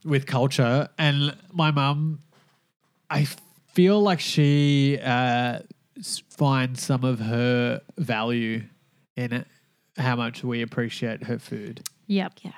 with 0.05 0.27
culture. 0.27 0.89
And 0.99 1.37
my 1.53 1.71
mum, 1.71 2.21
I 3.11 3.27
feel 3.73 4.01
like 4.01 4.21
she 4.21 4.99
uh, 5.03 5.61
finds 6.31 6.83
some 6.83 7.05
of 7.05 7.21
her 7.21 7.81
value 7.97 8.65
in 9.17 9.33
it, 9.33 9.47
how 9.97 10.17
much 10.17 10.43
we 10.43 10.63
appreciate 10.63 11.25
her 11.25 11.39
food. 11.39 11.83
Yep. 12.07 12.33
Yeah. 12.43 12.53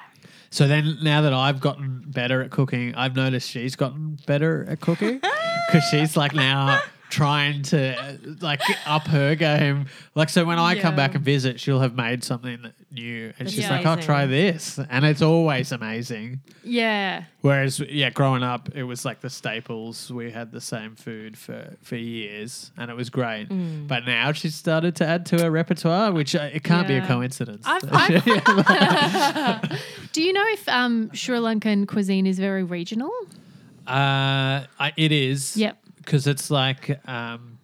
So 0.50 0.68
then, 0.68 0.98
now 1.02 1.22
that 1.22 1.32
I've 1.32 1.60
gotten 1.60 2.04
better 2.06 2.40
at 2.40 2.50
cooking, 2.50 2.94
I've 2.94 3.16
noticed 3.16 3.50
she's 3.50 3.74
gotten 3.74 4.18
better 4.26 4.64
at 4.68 4.80
cooking 4.80 5.20
because 5.66 5.84
she's 5.90 6.16
like 6.16 6.32
now 6.32 6.80
trying 7.10 7.62
to 7.62 7.96
uh, 8.00 8.16
like 8.40 8.60
up 8.86 9.06
her 9.08 9.34
game. 9.34 9.86
Like, 10.14 10.28
so 10.28 10.44
when 10.44 10.58
I 10.58 10.74
come 10.74 10.92
Yeah. 10.94 10.96
back 10.96 11.14
and 11.14 11.24
visit, 11.24 11.60
she'll 11.60 11.80
have 11.80 11.94
made 11.94 12.24
something 12.24 12.72
new, 12.90 13.32
and 13.38 13.50
she's 13.50 13.68
like, 13.70 13.84
"I'll 13.86 13.96
try 13.96 14.26
this," 14.26 14.78
and 14.90 15.04
it's 15.04 15.22
always 15.22 15.70
amazing. 15.72 16.40
Yeah. 16.62 17.24
Whereas, 17.40 17.78
yeah, 17.80 18.10
growing 18.10 18.42
up, 18.42 18.70
it 18.74 18.84
was 18.84 19.04
like 19.04 19.20
the 19.20 19.28
staples. 19.30 20.10
We 20.10 20.30
had 20.30 20.50
the 20.52 20.60
same 20.60 20.94
food 20.96 21.36
for 21.38 21.76
for 21.82 21.96
years, 21.96 22.70
and 22.76 22.90
it 22.90 22.94
was 22.96 23.10
great. 23.10 23.48
Mm. 23.48 23.86
But 23.86 24.06
now 24.06 24.32
she's 24.32 24.54
started 24.54 24.96
to 24.96 25.06
add 25.06 25.26
to 25.26 25.42
her 25.42 25.50
repertoire, 25.50 26.10
which 26.12 26.34
uh, 26.34 26.48
it 26.52 26.64
can't 26.64 26.88
be 26.88 26.94
a 26.94 26.98
Yeah. 26.98 27.06
coincidence. 27.06 27.64
I've- 27.66 27.86
Do 30.12 30.22
you 30.22 30.32
know 30.32 30.44
if 30.48 30.68
um, 30.68 31.10
Sri 31.12 31.38
Lankan 31.38 31.86
cuisine 31.86 32.26
is 32.26 32.38
very 32.38 32.62
regional? 32.64 33.10
Uh, 33.86 34.64
I, 34.78 34.92
it 34.96 35.12
is. 35.12 35.56
Yep. 35.56 35.78
Because 36.04 36.26
it's 36.26 36.50
like 36.50 37.00
um, 37.08 37.58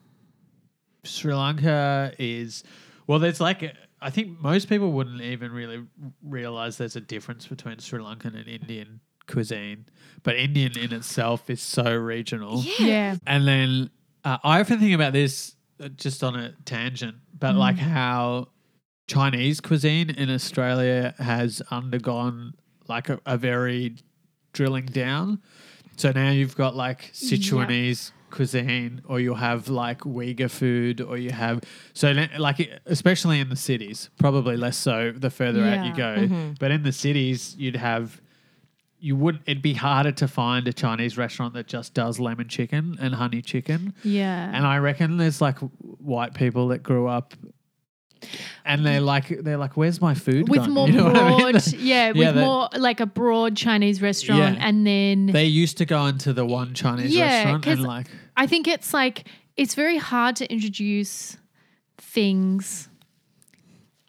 Sri 1.04 1.34
Lanka 1.34 2.12
is. 2.18 2.64
Well, 3.06 3.18
there's 3.18 3.40
like. 3.40 3.74
I 4.02 4.08
think 4.08 4.40
most 4.40 4.70
people 4.70 4.92
wouldn't 4.92 5.20
even 5.20 5.52
really 5.52 5.84
realize 6.22 6.78
there's 6.78 6.96
a 6.96 7.02
difference 7.02 7.46
between 7.46 7.78
Sri 7.80 8.00
Lankan 8.00 8.34
and 8.34 8.48
Indian 8.48 9.00
cuisine, 9.26 9.86
but 10.22 10.36
Indian 10.36 10.76
in 10.78 10.92
itself 10.92 11.50
is 11.50 11.60
so 11.60 11.94
regional. 11.94 12.62
Yeah. 12.78 13.16
And 13.26 13.46
then 13.46 13.90
uh, 14.24 14.38
I 14.42 14.60
often 14.60 14.80
think 14.80 14.94
about 14.94 15.12
this 15.12 15.54
uh, 15.80 15.88
just 15.88 16.22
on 16.22 16.36
a 16.36 16.52
tangent, 16.64 17.16
but 17.38 17.54
like 17.54 17.76
how 17.76 18.48
Chinese 19.08 19.60
cuisine 19.60 20.10
in 20.10 20.30
Australia 20.30 21.14
has 21.18 21.62
undergone 21.70 22.54
like 22.88 23.08
a, 23.08 23.20
a 23.26 23.36
very 23.36 23.96
drilling 24.52 24.86
down. 24.86 25.40
So 25.96 26.12
now 26.12 26.30
you've 26.30 26.56
got 26.56 26.74
like 26.74 27.12
Sichuanese 27.12 28.12
cuisine, 28.30 29.02
or 29.06 29.20
you'll 29.20 29.34
have 29.36 29.68
like 29.68 30.00
Uyghur 30.00 30.50
food, 30.50 31.00
or 31.00 31.18
you 31.18 31.30
have 31.30 31.60
so 31.92 32.12
like 32.38 32.70
especially 32.86 33.40
in 33.40 33.48
the 33.48 33.56
cities, 33.56 34.10
probably 34.18 34.56
less 34.56 34.76
so 34.76 35.12
the 35.12 35.30
further 35.30 35.62
out 35.64 35.84
you 35.84 35.90
Yeah. 35.92 35.96
go. 35.96 36.20
Mm-hmm. 36.22 36.52
But 36.58 36.70
in 36.70 36.82
the 36.82 36.92
cities, 36.92 37.54
you'd 37.58 37.76
have 37.76 38.20
you 39.02 39.16
wouldn't. 39.16 39.44
It'd 39.46 39.62
be 39.62 39.72
harder 39.72 40.12
to 40.12 40.28
find 40.28 40.68
a 40.68 40.72
Chinese 40.74 41.16
restaurant 41.16 41.54
that 41.54 41.66
just 41.66 41.94
does 41.94 42.20
lemon 42.20 42.48
chicken 42.48 42.98
and 43.00 43.14
honey 43.14 43.40
chicken. 43.40 43.94
Yeah. 44.04 44.50
And 44.54 44.66
I 44.66 44.76
reckon 44.76 45.16
there's 45.16 45.40
like 45.40 45.58
white 45.58 46.34
people 46.34 46.68
that 46.68 46.82
grew 46.82 47.06
up 47.08 47.32
and 48.64 48.84
they're 48.84 49.00
like 49.00 49.28
they're 49.42 49.56
like, 49.56 49.76
"Where's 49.76 50.00
my 50.00 50.14
food?" 50.14 50.48
with 50.48 50.58
gone?" 50.60 50.70
more 50.70 50.86
You 50.88 50.94
know 50.94 51.04
what 51.04 51.16
I 51.16 51.28
broad, 51.38 51.54
mean? 51.72 51.86
yeah, 51.86 52.08
with 52.08 52.16
Yeah, 52.18 52.32
they- 52.32 52.40
more 52.40 52.68
like 52.76 53.00
a 53.00 53.06
broad 53.06 53.56
Chinese 53.56 54.00
restaurant, 54.02 54.56
Yeah. 54.58 54.66
and 54.68 54.86
then 54.86 55.26
They 55.26 55.46
used 55.46 55.78
to 55.78 55.84
go 55.86 56.06
into 56.06 56.32
the 56.32 56.44
one 56.44 56.74
Chinese 56.74 57.14
Yeah, 57.14 57.24
restaurant 57.52 57.66
and 57.66 57.82
like, 57.82 58.06
I 58.36 58.46
think 58.46 58.66
it's 58.68 58.92
like 58.94 59.26
it's 59.56 59.74
very 59.74 59.98
hard 59.98 60.36
to 60.36 60.50
introduce 60.52 61.36
things, 61.98 62.88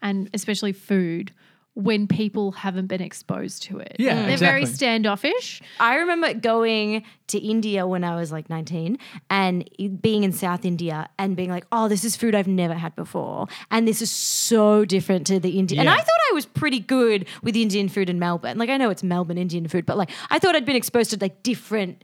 and 0.01 0.29
especially 0.33 0.73
food, 0.73 1.31
when 1.73 2.05
people 2.05 2.51
haven't 2.51 2.87
been 2.87 3.01
exposed 3.01 3.63
to 3.63 3.79
it. 3.79 3.95
Yeah, 3.97 4.25
they're 4.25 4.37
very 4.37 4.65
standoffish. 4.65 5.61
I 5.79 5.95
remember 5.95 6.33
going 6.33 7.03
to 7.27 7.39
India 7.39 7.87
when 7.87 8.03
I 8.03 8.15
was 8.15 8.29
like 8.31 8.49
19 8.49 8.97
and 9.29 9.69
being 10.01 10.23
in 10.25 10.33
South 10.33 10.65
India 10.65 11.09
and 11.17 11.35
being 11.35 11.49
like, 11.49 11.65
oh, 11.71 11.87
this 11.87 12.03
is 12.03 12.17
food 12.17 12.35
I've 12.35 12.47
never 12.47 12.73
had 12.73 12.93
before. 12.97 13.47
And 13.69 13.87
this 13.87 14.01
is 14.01 14.11
so 14.11 14.83
different 14.83 15.25
to 15.27 15.39
the 15.39 15.57
Indian. 15.57 15.79
And 15.79 15.89
I 15.89 15.95
thought 15.95 16.19
I 16.31 16.33
was 16.33 16.45
pretty 16.45 16.79
good 16.79 17.25
with 17.41 17.55
Indian 17.55 17.87
food 17.87 18.09
in 18.09 18.19
Melbourne. 18.19 18.57
Like, 18.57 18.69
I 18.69 18.75
know 18.75 18.89
it's 18.89 19.03
Melbourne 19.03 19.37
Indian 19.37 19.69
food, 19.69 19.85
but 19.85 19.97
like, 19.97 20.09
I 20.29 20.39
thought 20.39 20.57
I'd 20.57 20.65
been 20.65 20.75
exposed 20.75 21.11
to 21.11 21.17
like 21.21 21.41
different 21.41 22.03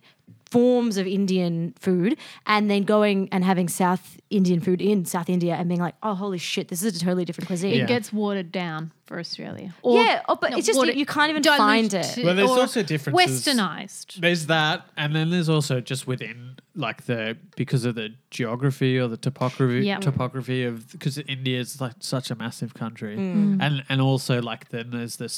forms 0.49 0.95
of 0.95 1.05
Indian 1.05 1.73
food 1.77 2.17
and 2.45 2.71
then 2.71 2.83
going 2.83 3.27
and 3.33 3.43
having 3.43 3.67
South 3.67 4.17
Indian 4.29 4.61
food 4.61 4.81
in 4.81 5.03
South 5.03 5.29
India 5.29 5.55
and 5.55 5.67
being 5.67 5.81
like, 5.81 5.95
oh, 6.03 6.13
holy 6.13 6.37
shit, 6.37 6.69
this 6.69 6.81
is 6.83 6.95
a 6.95 6.99
totally 7.01 7.25
different 7.25 7.47
cuisine. 7.47 7.73
Yeah. 7.73 7.83
It 7.83 7.87
gets 7.87 8.13
watered 8.13 8.49
down 8.49 8.93
for 9.07 9.17
Australia. 9.19 9.73
Yeah, 9.83 10.21
oh, 10.29 10.35
but 10.35 10.51
not 10.51 10.59
it's 10.59 10.67
just 10.67 10.77
watered- 10.77 10.95
you 10.97 11.05
can't 11.05 11.29
even 11.31 11.41
find 11.43 11.91
it. 11.93 12.19
Well, 12.23 12.35
there's 12.35 12.49
also 12.49 12.83
differences. 12.83 13.45
Westernized. 13.47 14.15
there's 14.15 14.45
that, 14.47 14.85
and 14.97 15.15
then 15.15 15.29
there's 15.29 15.49
also 15.49 15.79
just 15.81 16.05
within 16.07 16.57
like 16.75 17.05
the 17.05 17.35
because 17.55 17.85
of 17.85 17.95
the 17.95 18.09
geography 18.29 18.99
or 18.99 19.07
the 19.07 19.17
topography 19.17 19.83
Yep. 19.87 20.01
topography 20.01 20.63
of 20.63 20.91
because 20.91 21.17
India 21.17 21.59
is 21.59 21.81
like 21.81 21.93
such 21.99 22.29
a 22.29 22.35
massive 22.35 22.73
country, 22.75 23.15
Mm. 23.17 23.57
and 23.61 23.83
and 23.89 23.99
also 24.01 24.41
like 24.41 24.69
then 24.69 24.91
there's 24.91 25.15
the 25.15 25.29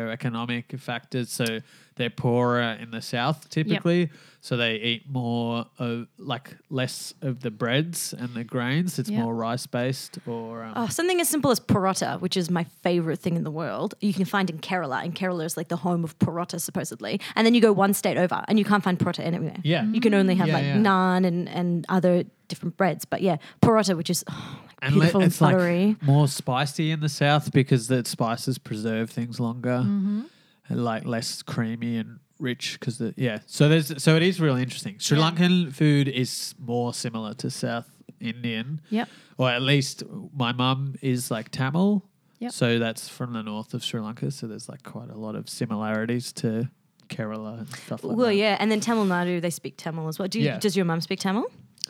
socio-economic 0.00 0.78
factors. 0.78 1.30
So 1.30 1.60
they're 1.96 2.10
poorer 2.10 2.62
in 2.80 2.90
the 2.90 3.00
south 3.02 3.48
typically, 3.50 4.10
so 4.40 4.56
they 4.56 4.76
eat 4.76 5.08
more 5.10 5.66
of 5.78 6.06
like 6.18 6.56
less 6.70 7.14
of 7.22 7.40
the 7.40 7.50
breads 7.50 8.14
and 8.18 8.34
the 8.34 8.44
grains. 8.44 8.98
It's 8.98 9.08
Yep. 9.10 9.22
more 9.22 9.34
rice 9.34 9.66
based 9.66 10.18
or 10.26 10.62
um, 10.64 10.72
Oh, 10.76 10.86
something 10.88 11.20
as 11.20 11.28
simple 11.28 11.50
as 11.50 11.58
paratha, 11.60 12.20
which 12.20 12.36
is 12.36 12.50
my 12.50 12.64
favorite 12.82 13.15
thing 13.16 13.36
in 13.36 13.44
the 13.44 13.50
world, 13.50 13.94
you 14.00 14.12
can 14.14 14.24
find 14.24 14.48
in 14.50 14.58
Kerala. 14.58 15.02
And 15.04 15.14
Kerala 15.14 15.44
is 15.44 15.56
like 15.56 15.68
the 15.68 15.76
home 15.76 16.04
of 16.04 16.18
paratha, 16.18 16.60
supposedly. 16.60 17.20
And 17.34 17.44
then 17.46 17.54
you 17.54 17.60
go 17.60 17.72
one 17.72 17.94
state 17.94 18.16
over 18.16 18.44
and 18.48 18.58
you 18.58 18.64
can't 18.64 18.82
find 18.82 18.98
paratha 18.98 19.20
anywhere. 19.20 19.56
yeah. 19.64 19.84
You 19.84 20.00
can 20.00 20.14
only 20.14 20.34
have 20.36 20.48
Yeah, 20.48 20.54
like 20.54 20.64
yeah. 20.64 20.76
naan 20.76 21.26
and, 21.26 21.48
and 21.48 21.84
other 21.88 22.24
different 22.48 22.76
breads. 22.76 23.04
But 23.04 23.22
yeah, 23.22 23.36
paratha, 23.62 23.96
which 23.96 24.10
is 24.10 24.24
oh, 24.30 24.58
like 24.62 24.70
And 24.82 24.94
beautiful 24.94 25.20
and 25.22 25.30
it's 25.30 25.40
like 25.40 25.56
buttery. 25.56 25.96
more 26.02 26.28
spicy 26.28 26.90
in 26.90 27.00
the 27.00 27.08
south 27.08 27.50
because 27.52 27.88
the 27.88 28.04
spices 28.04 28.58
preserve 28.58 29.10
things 29.10 29.40
longer, 29.40 29.78
Mm-hmm. 29.84 30.22
and 30.68 30.84
like 30.84 31.04
less 31.04 31.42
creamy 31.42 31.96
and 31.96 32.18
rich. 32.38 32.76
Because 32.78 32.98
the 32.98 33.14
yeah, 33.16 33.38
so 33.46 33.68
there's 33.68 34.02
so 34.02 34.14
it 34.16 34.22
is 34.22 34.40
really 34.40 34.62
interesting. 34.62 34.96
Sri 34.98 35.18
Lankan 35.18 35.72
food 35.72 36.08
is 36.08 36.54
more 36.58 36.92
similar 36.94 37.34
to 37.34 37.50
South 37.50 37.88
Indian, 38.20 38.80
Yep. 38.90 39.08
or 39.38 39.50
at 39.50 39.62
least 39.62 40.02
my 40.34 40.52
mum 40.52 40.94
is 41.02 41.30
like 41.30 41.50
Tamil, 41.50 42.02
Yep. 42.38 42.52
so 42.52 42.78
that's 42.78 43.08
from 43.08 43.32
the 43.32 43.42
north 43.42 43.72
of 43.74 43.82
Sri 43.82 44.00
Lanka. 44.00 44.30
So 44.30 44.46
there's 44.46 44.68
like 44.68 44.82
quite 44.82 45.08
a 45.10 45.16
lot 45.16 45.34
of 45.36 45.48
similarities 45.48 46.32
to 46.34 46.68
Kerala 47.08 47.58
and 47.58 47.68
stuff 47.68 48.04
like 48.04 48.16
well, 48.16 48.26
that. 48.28 48.34
yeah. 48.34 48.56
And 48.60 48.70
then 48.70 48.80
Tamil 48.80 49.06
Nadu, 49.06 49.40
they 49.40 49.50
speak 49.50 49.76
Tamil 49.76 50.06
as 50.08 50.18
well. 50.18 50.28
Do 50.28 50.38
you, 50.40 50.46
Yeah. 50.46 50.58
Does 50.58 50.76
your 50.76 50.84
mum 50.84 51.00
speak 51.00 51.20
Tamil? 51.20 51.44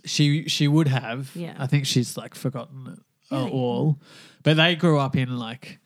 she 0.05 0.45
she 0.49 0.69
would 0.69 0.87
have. 0.89 1.31
Yeah. 1.35 1.55
I 1.59 1.67
think 1.67 1.85
she's 1.87 2.17
like 2.17 2.35
forgotten 2.35 2.87
it 2.93 2.99
uh, 3.35 3.39
Really? 3.39 3.51
all. 3.51 3.99
But 4.45 4.57
they 4.57 4.77
grew 4.77 4.99
up 4.99 5.17
in 5.17 5.37
like 5.37 5.81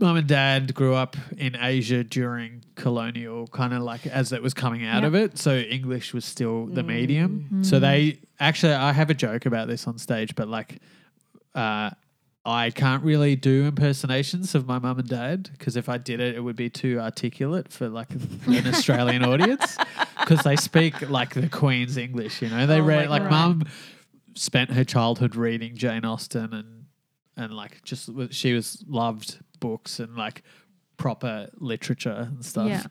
mum 0.00 0.16
and 0.16 0.26
dad 0.26 0.74
grew 0.74 0.94
up 0.94 1.16
in 1.36 1.54
Asia 1.54 2.02
during 2.02 2.64
colonial 2.74 3.46
kind 3.46 3.72
of 3.72 3.82
like 3.82 4.06
as 4.08 4.32
it 4.32 4.42
was 4.42 4.52
coming 4.54 4.84
out 4.84 5.04
of 5.04 5.14
it. 5.14 5.38
So 5.38 5.56
English 5.56 6.12
was 6.12 6.24
still 6.24 6.66
the 6.66 6.82
medium. 6.82 7.62
So 7.62 7.78
they 7.78 8.18
actually 8.40 8.72
I 8.74 8.92
have 8.92 9.10
a 9.10 9.14
joke 9.14 9.46
about 9.46 9.68
this 9.68 9.86
on 9.86 9.98
stage, 9.98 10.34
but 10.34 10.48
like 10.48 10.80
uh 11.54 11.90
I 12.46 12.70
can't 12.70 13.02
really 13.02 13.34
do 13.34 13.64
impersonations 13.64 14.54
of 14.54 14.68
my 14.68 14.78
mum 14.78 15.00
and 15.00 15.08
dad 15.08 15.50
because 15.52 15.76
if 15.76 15.88
I 15.88 15.98
did 15.98 16.20
it, 16.20 16.36
it 16.36 16.40
would 16.40 16.54
be 16.54 16.70
too 16.70 17.00
articulate 17.00 17.72
for 17.72 17.88
like 17.88 18.10
an 18.46 18.68
Australian 18.68 19.24
audience 19.24 19.76
because 20.20 20.44
they 20.44 20.54
speak 20.54 21.10
like 21.10 21.34
the 21.34 21.48
Queen's 21.48 21.96
English. 21.96 22.40
You 22.40 22.48
know, 22.48 22.64
they 22.64 22.80
Oh 22.80 22.84
read 22.84 23.10
like 23.10 23.28
mum 23.28 23.64
spent 24.34 24.70
her 24.70 24.84
childhood 24.84 25.34
reading 25.34 25.76
Jane 25.76 26.04
Austen 26.04 26.54
and 26.54 26.84
and 27.36 27.52
like 27.52 27.82
just 27.82 28.08
she 28.30 28.52
was 28.52 28.84
loved 28.86 29.38
books 29.58 29.98
and 29.98 30.16
like 30.16 30.42
proper 30.98 31.48
literature 31.56 32.28
and 32.30 32.44
stuff. 32.44 32.68
Yeah. 32.68 32.84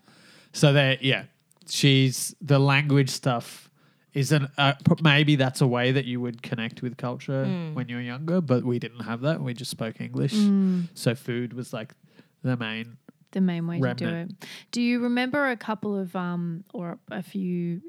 So 0.51 0.73
they 0.73 0.97
yeah, 0.99 1.25
she's 1.65 2.35
the 2.41 2.59
language 2.59 3.09
stuff 3.09 3.69
isn't 4.15 4.49
uh, 4.57 4.73
maybe 5.03 5.35
that's 5.35 5.61
a 5.61 5.67
way 5.67 5.91
that 5.91 6.05
you 6.05 6.19
would 6.21 6.41
connect 6.41 6.81
with 6.81 6.97
culture 6.97 7.45
Hmm. 7.45 7.73
when 7.75 7.89
you're 7.89 8.01
younger, 8.01 8.41
but 8.41 8.63
we 8.63 8.79
didn't 8.79 9.01
have 9.01 9.21
that. 9.21 9.41
We 9.41 9.53
just 9.53 9.69
spoke 9.71 9.99
English. 10.01 10.33
Mm. 10.33 10.87
So 10.95 11.13
food 11.13 11.53
was 11.53 11.71
like 11.73 11.93
the 12.41 12.55
main. 12.57 12.97
the 13.31 13.41
main 13.41 13.67
way 13.67 13.79
to 13.81 13.93
do 13.93 14.07
it. 14.07 14.31
Do 14.71 14.81
you 14.81 15.01
remember 15.01 15.49
a 15.51 15.57
couple 15.57 15.93
of 15.99 16.15
um 16.15 16.63
or 16.73 16.97
a 17.11 17.21
few 17.21 17.81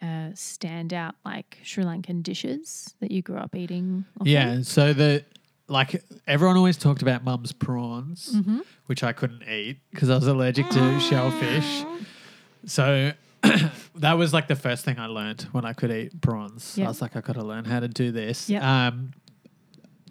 uh 0.00 0.30
standout 0.50 1.14
like 1.24 1.58
Sri 1.64 1.82
Lankan 1.84 2.22
dishes 2.22 2.94
that 3.00 3.10
you 3.10 3.20
grew 3.22 3.38
up 3.38 3.54
eating? 3.56 4.04
Often? 4.20 4.32
Yeah. 4.32 4.62
So 4.62 4.92
the 4.92 5.24
like 5.68 6.00
everyone 6.28 6.56
always 6.56 6.76
talked 6.76 7.02
about 7.02 7.24
mum's 7.24 7.52
prawns, 7.52 8.30
Mm-hmm. 8.36 8.60
which 8.86 9.02
I 9.02 9.12
couldn't 9.12 9.42
eat 9.48 9.78
because 9.90 10.08
I 10.10 10.14
was 10.14 10.28
allergic 10.28 10.68
to 10.70 11.00
shellfish. 11.00 11.84
So 12.66 13.12
that 13.98 14.14
was 14.18 14.32
like 14.32 14.48
the 14.48 14.56
first 14.56 14.84
thing 14.84 14.98
I 14.98 15.06
learned 15.06 15.42
when 15.52 15.64
I 15.64 15.72
could 15.72 15.90
eat 15.90 16.20
prawns. 16.20 16.76
Yeah. 16.76 16.86
I 16.86 16.88
was 16.88 17.00
like, 17.02 17.16
I 17.16 17.20
got 17.20 17.34
to 17.34 17.42
learn 17.44 17.64
how 17.64 17.80
to 17.80 17.88
do 17.88 18.12
this. 18.12 18.48
Yeah. 18.48 18.86
Um, 18.88 19.12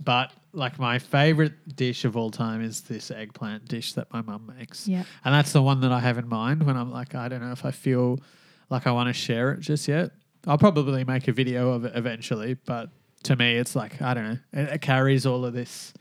but 0.03 0.31
like 0.53 0.79
my 0.79 0.99
favorite 0.99 1.75
dish 1.75 2.05
of 2.05 2.15
all 2.15 2.31
time 2.31 2.61
is 2.61 2.81
this 2.81 3.11
eggplant 3.11 3.67
dish 3.67 3.93
that 3.93 4.11
my 4.13 4.21
mum 4.21 4.51
makes. 4.57 4.87
Yeah. 4.87 5.03
And 5.23 5.33
that's 5.33 5.51
the 5.53 5.61
one 5.61 5.81
that 5.81 5.91
I 5.91 5.99
have 5.99 6.17
in 6.17 6.27
mind 6.27 6.63
when 6.63 6.77
I'm 6.77 6.91
like, 6.91 7.15
I 7.15 7.27
don't 7.27 7.41
know 7.41 7.51
if 7.51 7.65
I 7.65 7.71
feel 7.71 8.19
like 8.69 8.87
I 8.87 8.91
want 8.91 9.07
to 9.07 9.13
share 9.13 9.51
it 9.51 9.59
just 9.61 9.87
yet. 9.87 10.11
I'll 10.47 10.57
probably 10.57 11.03
make 11.03 11.27
a 11.27 11.31
video 11.33 11.71
of 11.71 11.85
it 11.85 11.93
eventually, 11.95 12.53
but 12.65 12.89
to 13.23 13.35
me, 13.35 13.55
it's 13.55 13.75
like, 13.75 14.01
I 14.01 14.13
don't 14.13 14.23
know, 14.25 14.37
it, 14.53 14.73
it 14.75 14.81
carries 14.81 15.25
all 15.25 15.43
of 15.45 15.53
this 15.53 15.91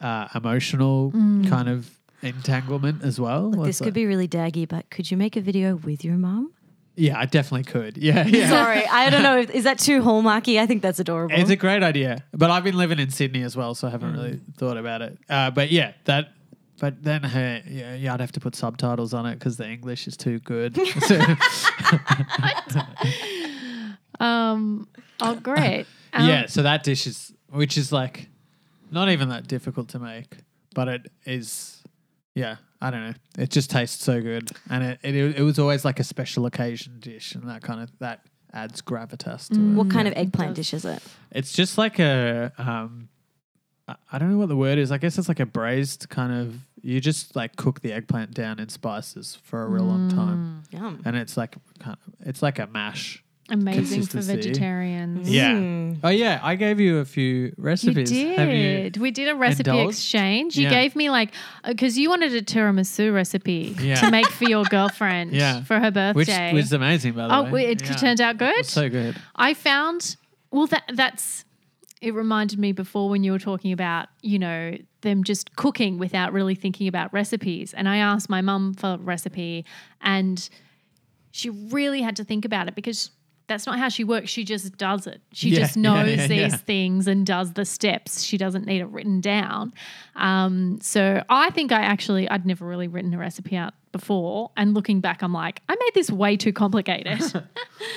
uh, 0.00 0.28
emotional 0.34 1.10
kind 1.48 1.68
of 1.68 1.90
entanglement 2.22 3.02
as 3.02 3.18
well. 3.18 3.50
Look, 3.50 3.68
It's 3.68 3.78
this 3.78 3.80
like- 3.80 3.86
could 3.88 3.94
be 3.94 4.06
really 4.06 4.28
daggy, 4.28 4.68
but 4.68 4.90
could 4.90 5.10
you 5.10 5.16
make 5.16 5.36
a 5.36 5.40
video 5.40 5.76
with 5.76 6.04
your 6.04 6.16
mum? 6.16 6.52
Yeah, 7.00 7.18
I 7.18 7.24
definitely 7.26 7.64
could. 7.64 7.96
Yeah, 8.10 8.26
yeah. 8.26 8.48
Sorry, 8.50 8.86
I 8.86 9.08
don't 9.10 9.22
know. 9.22 9.38
If, 9.38 9.50
is 9.50 9.64
that 9.64 9.78
too 9.78 10.02
hallmarky? 10.02 10.60
I 10.60 10.66
think 10.66 10.82
that's 10.82 11.00
adorable. 11.00 11.34
It's 11.34 11.50
a 11.50 11.56
great 11.56 11.82
idea, 11.82 12.24
but 12.32 12.50
I've 12.50 12.64
been 12.64 12.76
living 12.76 12.98
in 12.98 13.10
Sydney 13.10 13.42
as 13.42 13.56
well, 13.56 13.74
so 13.74 13.88
I 13.88 13.90
haven't 13.90 14.12
really 14.12 14.40
thought 14.58 14.76
about 14.76 15.00
it. 15.02 15.18
Uh, 15.28 15.50
but 15.50 15.70
yeah, 15.70 15.92
that. 16.04 16.28
But 16.80 17.02
then, 17.02 17.22
her, 17.24 17.62
yeah, 17.68 17.94
yeah, 17.94 18.14
I'd 18.14 18.20
have 18.20 18.32
to 18.32 18.40
put 18.40 18.56
subtitles 18.56 19.12
on 19.12 19.26
it 19.26 19.34
because 19.38 19.58
the 19.58 19.68
English 19.68 20.06
is 20.08 20.16
too 20.16 20.38
good. 20.40 20.76
So- 21.06 21.20
Um 24.18 24.88
oh 25.20 25.34
great. 25.36 25.86
Um, 26.12 26.28
yeah, 26.28 26.46
so 26.46 26.62
that 26.62 26.82
dish 26.82 27.06
is, 27.06 27.32
which 27.50 27.78
is 27.78 27.92
like, 27.92 28.28
not 28.90 29.08
even 29.08 29.28
that 29.30 29.46
difficult 29.46 29.88
to 29.90 29.98
make, 29.98 30.38
but 30.74 30.88
it 30.88 31.12
is. 31.24 31.79
Yeah, 32.34 32.56
I 32.80 32.90
don't 32.90 33.06
know. 33.08 33.14
It 33.38 33.50
just 33.50 33.70
tastes 33.70 34.02
so 34.04 34.20
good, 34.20 34.50
and 34.68 34.84
it 34.84 34.98
it, 35.02 35.14
it 35.38 35.42
was 35.42 35.58
always 35.58 35.84
like 35.84 35.98
a 36.00 36.04
special 36.04 36.46
occasion 36.46 36.98
dish, 37.00 37.34
and 37.34 37.48
that 37.48 37.62
kind 37.62 37.80
of 37.80 37.90
that 37.98 38.20
adds 38.52 38.82
gravitas 38.82 39.48
to 39.48 39.54
it. 39.60 39.74
what 39.74 39.90
kind 39.90 40.08
of 40.08 40.14
eggplant 40.16 40.54
dish 40.56 40.74
is 40.74 40.84
it? 40.84 41.02
It's 41.32 41.52
just 41.52 41.78
like 41.78 41.98
a 41.98 42.52
um 42.58 43.08
I- 43.88 43.96
I 44.12 44.18
don't 44.18 44.30
know 44.30 44.38
what 44.38 44.48
the 44.48 44.56
word 44.56 44.78
is. 44.78 44.90
I 44.92 44.98
guess 44.98 45.18
it's 45.18 45.28
like 45.28 45.40
a 45.40 45.46
braised 45.46 46.08
kind 46.08 46.32
of 46.32 46.60
you 46.82 47.00
just 47.00 47.34
like 47.36 47.56
cook 47.56 47.80
the 47.80 47.92
eggplant 47.92 48.32
down 48.34 48.58
in 48.58 48.68
spices 48.68 49.36
for 49.42 49.62
a 49.62 49.68
real 49.68 49.84
long 49.84 50.08
time. 50.08 50.62
Yum. 50.70 51.02
And 51.04 51.16
it's 51.16 51.36
like 51.36 51.56
kind 51.80 51.96
of, 52.06 52.14
it's 52.28 52.42
like 52.42 52.58
a 52.58 52.66
mash. 52.68 53.22
Amazing 53.50 54.02
for 54.02 54.12
Consistency. 54.12 54.34
vegetarians. 54.50 55.28
Yeah. 55.30 55.52
Mm. 55.52 55.98
Oh 56.04 56.08
yeah, 56.08 56.38
I 56.42 56.54
gave 56.54 56.78
you 56.80 56.98
a 56.98 57.04
few 57.04 57.24
You 57.46 57.54
recipes. 57.58 58.10
Have 58.10 58.48
did. 58.48 58.96
we 58.98 59.10
did 59.10 59.28
a 59.28 59.34
recipe 59.34 59.70
indulged? 59.70 59.98
exchange. 59.98 60.56
You 60.56 60.64
Yeah. 60.64 60.70
gave 60.70 60.94
me 60.94 61.10
like 61.10 61.32
because 61.66 61.98
you 61.98 62.08
wanted 62.08 62.32
a 62.34 62.42
tiramisu 62.42 63.12
recipe 63.12 63.76
Yeah. 63.80 63.96
to 63.96 64.10
make 64.10 64.28
for 64.28 64.44
your 64.44 64.64
girlfriend 64.64 65.32
Yeah. 65.34 65.62
for 65.64 65.78
her 65.80 65.90
birthday. 65.90 66.16
which 66.16 66.28
birthday. 66.28 66.52
was 66.54 66.72
amazing 66.72 67.12
by 67.14 67.26
the 67.28 67.42
way. 67.42 67.48
oh, 67.48 67.52
way. 67.52 67.66
it 67.72 67.82
Yeah. 67.82 67.92
turned 67.96 68.20
out 68.20 68.36
good. 68.38 68.64
So 68.66 68.88
good. 68.88 69.16
I 69.34 69.54
found 69.54 70.16
well 70.50 70.66
that 70.68 70.84
that's 70.94 71.44
it 72.00 72.14
reminded 72.14 72.58
me 72.58 72.72
before 72.72 73.10
when 73.10 73.22
you 73.24 73.30
were 73.32 73.38
talking 73.38 73.72
about, 73.72 74.08
you 74.22 74.38
know, 74.38 74.74
them 75.02 75.22
just 75.22 75.54
cooking 75.56 75.98
without 75.98 76.32
really 76.32 76.54
thinking 76.54 76.88
about 76.88 77.12
recipes. 77.12 77.74
And 77.74 77.86
I 77.88 77.98
asked 77.98 78.30
my 78.30 78.40
mum 78.40 78.72
for 78.72 78.94
a 78.94 78.96
recipe 78.98 79.66
and 80.00 80.48
she 81.30 81.50
really 81.50 82.00
had 82.00 82.16
to 82.16 82.24
think 82.24 82.44
about 82.46 82.68
it 82.68 82.74
because 82.74 83.10
that's 83.50 83.66
not 83.66 83.78
how 83.78 83.88
she 83.88 84.04
works. 84.04 84.30
She 84.30 84.44
just 84.44 84.78
does 84.78 85.06
it. 85.06 85.20
She 85.32 85.50
Yeah, 85.50 85.58
just 85.58 85.76
knows 85.86 86.08
yeah, 86.08 86.26
these 86.28 86.52
yeah. 86.52 86.56
things 86.56 87.06
and 87.08 87.26
does 87.26 87.52
the 87.54 87.64
steps. 87.64 88.22
She 88.22 88.38
doesn't 88.38 88.64
need 88.64 88.80
it 88.80 88.86
written 88.86 89.20
down. 89.20 89.74
Um, 90.16 90.78
so 90.80 91.22
I 91.28 91.50
think 91.50 91.72
I 91.72 91.80
actually, 91.80 92.28
I'd 92.30 92.46
never 92.46 92.64
really 92.64 92.86
written 92.88 93.12
a 93.12 93.18
recipe 93.18 93.56
out 93.56 93.74
before. 93.92 94.50
And 94.56 94.72
looking 94.72 95.00
back, 95.00 95.22
I'm 95.22 95.32
like, 95.32 95.62
I 95.68 95.74
made 95.74 95.90
this 95.94 96.10
way 96.10 96.36
too 96.36 96.52
complicated. 96.52 97.20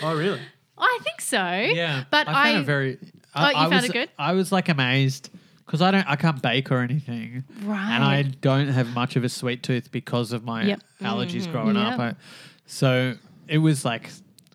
Oh, 0.01 0.15
really? 0.17 0.39
I 0.77 0.99
think 1.03 1.19
so. 1.21 1.37
Yeah, 1.37 2.05
But 2.09 2.27
I 2.29 2.33
found 2.33 2.57
I- 2.57 2.59
it 2.61 2.63
very. 2.63 2.97
Oh, 3.35 3.41
I, 3.41 3.49
you 3.51 3.57
I 3.57 3.61
found 3.63 3.73
was, 3.73 3.83
it 3.85 3.93
good? 3.93 4.09
I 4.17 4.31
was 4.33 4.51
like 4.51 4.69
amazed 4.69 5.29
because 5.65 5.81
I 5.81 5.91
don't, 5.91 6.07
I 6.09 6.15
can't 6.15 6.41
bake 6.41 6.71
or 6.71 6.79
anything, 6.79 7.43
Right. 7.63 7.91
and 7.95 8.03
I 8.03 8.21
don't 8.23 8.67
have 8.69 8.93
much 8.93 9.15
of 9.17 9.23
a 9.23 9.29
sweet 9.29 9.61
tooth 9.63 9.91
because 9.91 10.31
of 10.31 10.43
my 10.45 10.63
Yep. 10.63 10.81
allergies 11.01 11.51
growing 11.51 11.75
Yep. 11.75 11.93
up. 11.93 11.99
I, 11.99 12.15
so 12.65 13.15
it 13.47 13.57
was 13.59 13.83
like 13.83 14.09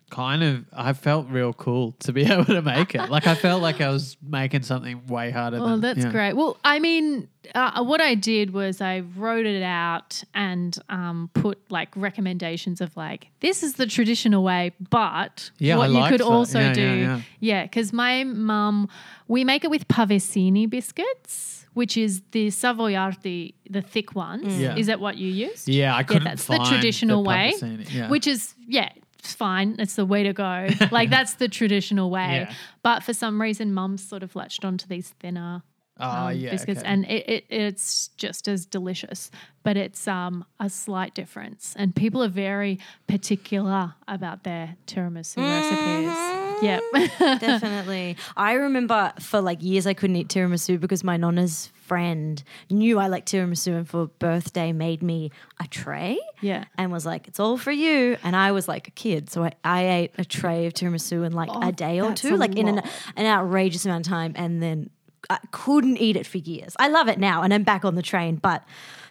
kind 0.09 0.43
of. 0.43 0.65
I 0.73 0.93
felt 0.93 1.27
real 1.29 1.53
cool 1.53 1.93
to 1.99 2.11
be 2.13 2.23
able 2.31 2.45
to 2.45 2.61
make 2.61 2.95
it. 2.95 3.09
Like 3.09 3.27
I 3.27 3.35
felt 3.35 3.61
like 3.61 3.81
I 3.81 3.89
was 3.89 4.17
making 4.21 4.63
something 4.63 5.05
way 5.07 5.31
harder. 5.31 5.59
Well, 5.59 5.69
than, 5.69 5.81
that's 5.81 6.05
yeah. 6.05 6.11
great. 6.11 6.33
Well, 6.33 6.57
I 6.63 6.79
mean, 6.79 7.27
uh, 7.55 7.83
what 7.83 8.01
I 8.01 8.15
did 8.15 8.51
was 8.53 8.81
I 8.81 8.99
wrote 8.99 9.45
it 9.45 9.63
out 9.63 10.23
and 10.33 10.77
um, 10.89 11.29
put 11.33 11.59
like 11.71 11.89
recommendations 11.95 12.81
of 12.81 12.95
like 12.97 13.27
this 13.39 13.63
is 13.63 13.73
the 13.75 13.85
traditional 13.85 14.43
way, 14.43 14.71
but 14.89 15.49
Yeah, 15.57 15.77
what 15.77 15.89
I 15.89 16.03
you 16.03 16.09
could 16.11 16.19
that. 16.21 16.25
also 16.27 16.59
Yeah, 16.59 16.73
do, 16.73 16.81
yeah, 16.81 17.21
yeah. 17.39 17.63
because 17.63 17.93
my 17.93 18.23
mum, 18.23 18.89
we 19.27 19.43
make 19.43 19.63
it 19.63 19.69
with 19.69 19.87
pavesini 19.87 20.69
biscuits, 20.69 21.65
which 21.73 21.95
is 21.97 22.21
the 22.31 22.47
savoiardi, 22.47 23.53
the 23.69 23.81
thick 23.81 24.15
ones. 24.15 24.59
Yeah. 24.59 24.75
Is 24.75 24.87
that 24.87 24.99
what 24.99 25.17
you 25.17 25.29
use? 25.31 25.67
Yeah, 25.67 25.95
I 25.95 26.03
couldn't 26.03 26.23
that's 26.25 26.45
the 26.45 26.57
traditional 26.59 27.23
way, 27.23 27.53
Yeah. 27.91 28.09
which 28.09 28.27
is 28.27 28.53
yeah 28.67 28.89
it's 29.19 29.33
fine 29.33 29.75
it's 29.79 29.95
the 29.95 30.05
way 30.05 30.23
to 30.23 30.33
go 30.33 30.67
like 30.91 31.09
that's 31.09 31.33
the 31.35 31.47
traditional 31.47 32.09
way 32.09 32.45
Yeah. 32.47 32.53
but 32.83 33.03
for 33.03 33.13
some 33.13 33.41
reason 33.41 33.73
mum's 33.73 34.03
sort 34.07 34.23
of 34.23 34.35
latched 34.35 34.65
onto 34.65 34.87
these 34.87 35.09
thinner 35.19 35.61
oh 35.99 36.27
um, 36.27 36.35
yeah, 36.35 36.51
biscuits 36.51 36.81
okay. 36.81 36.89
and 36.89 37.05
it, 37.05 37.29
it, 37.29 37.45
it's 37.49 38.09
just 38.17 38.47
as 38.47 38.65
delicious 38.65 39.31
but 39.63 39.75
it's 39.75 40.07
um, 40.07 40.45
a 40.59 40.69
slight 40.69 41.13
difference 41.13 41.75
and 41.77 41.95
people 41.95 42.23
are 42.23 42.29
very 42.29 42.79
particular 43.07 43.93
about 44.07 44.43
their 44.43 44.75
tiramisu 44.87 45.37
recipes 45.37 46.63
yep 46.63 46.81
Definitely. 47.39 48.17
I 48.35 48.53
remember 48.53 49.13
for 49.19 49.41
like 49.41 49.61
years 49.61 49.87
I 49.87 49.93
couldn't 49.93 50.15
eat 50.15 50.27
tiramisu 50.27 50.79
because 50.79 51.03
my 51.03 51.17
nonna's 51.17 51.67
friend 51.73 52.41
knew 52.69 52.99
I 52.99 53.07
liked 53.07 53.31
tiramisu 53.31 53.77
and 53.77 53.89
for 53.89 54.07
birthday 54.19 54.71
made 54.71 55.01
me 55.01 55.31
a 55.59 55.67
tray. 55.67 56.19
Yeah. 56.41 56.65
And 56.77 56.91
was 56.91 57.05
like, 57.05 57.27
it's 57.27 57.39
all 57.39 57.57
for 57.57 57.71
you. 57.71 58.17
And 58.23 58.35
I 58.35 58.51
was 58.51 58.67
like 58.67 58.87
a 58.87 58.91
kid. 58.91 59.29
So 59.29 59.43
I, 59.43 59.53
I 59.63 59.87
ate 59.87 60.11
a 60.17 60.25
tray 60.25 60.65
of 60.65 60.73
tiramisu 60.73 61.25
in 61.25 61.33
like 61.33 61.49
a 61.61 61.71
day 61.71 61.99
or 61.99 62.11
Oh, 62.11 62.13
two, 62.13 62.37
like 62.37 62.55
in 62.55 62.67
an, 62.67 62.81
an 63.15 63.25
outrageous 63.25 63.85
amount 63.85 64.07
of 64.07 64.09
time. 64.09 64.33
And 64.35 64.61
then 64.61 64.89
I 65.29 65.37
couldn't 65.51 65.97
eat 65.97 66.15
it 66.15 66.25
for 66.25 66.37
years. 66.39 66.75
I 66.79 66.87
love 66.87 67.07
it 67.07 67.19
now 67.19 67.43
and 67.43 67.53
I'm 67.53 67.63
back 67.63 67.85
on 67.85 67.95
the 67.95 68.01
train, 68.01 68.35
but 68.37 68.63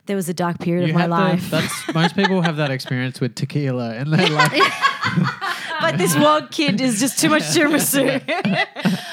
there 0.07 0.17
was 0.17 0.29
a 0.29 0.35
dark 0.35 0.59
period 0.59 0.89
You 0.89 0.95
of 0.95 0.99
my 0.99 1.07
the- 1.07 1.11
life. 1.11 1.51
that's 1.51 1.95
most 1.95 2.17
people 2.17 2.41
have 2.43 2.57
that 2.57 2.71
experience 2.71 3.21
with 3.21 3.35
tequila, 3.35 3.95
and 3.95 4.11
they're 4.13 4.31
like, 4.31 4.53
but 5.83 5.99
this 5.99 6.17
one 6.17 6.49
kid 6.49 6.81
is 6.81 6.99
just 6.99 7.19
too 7.19 7.29
much 7.29 7.43
tiramisu. 7.43 8.19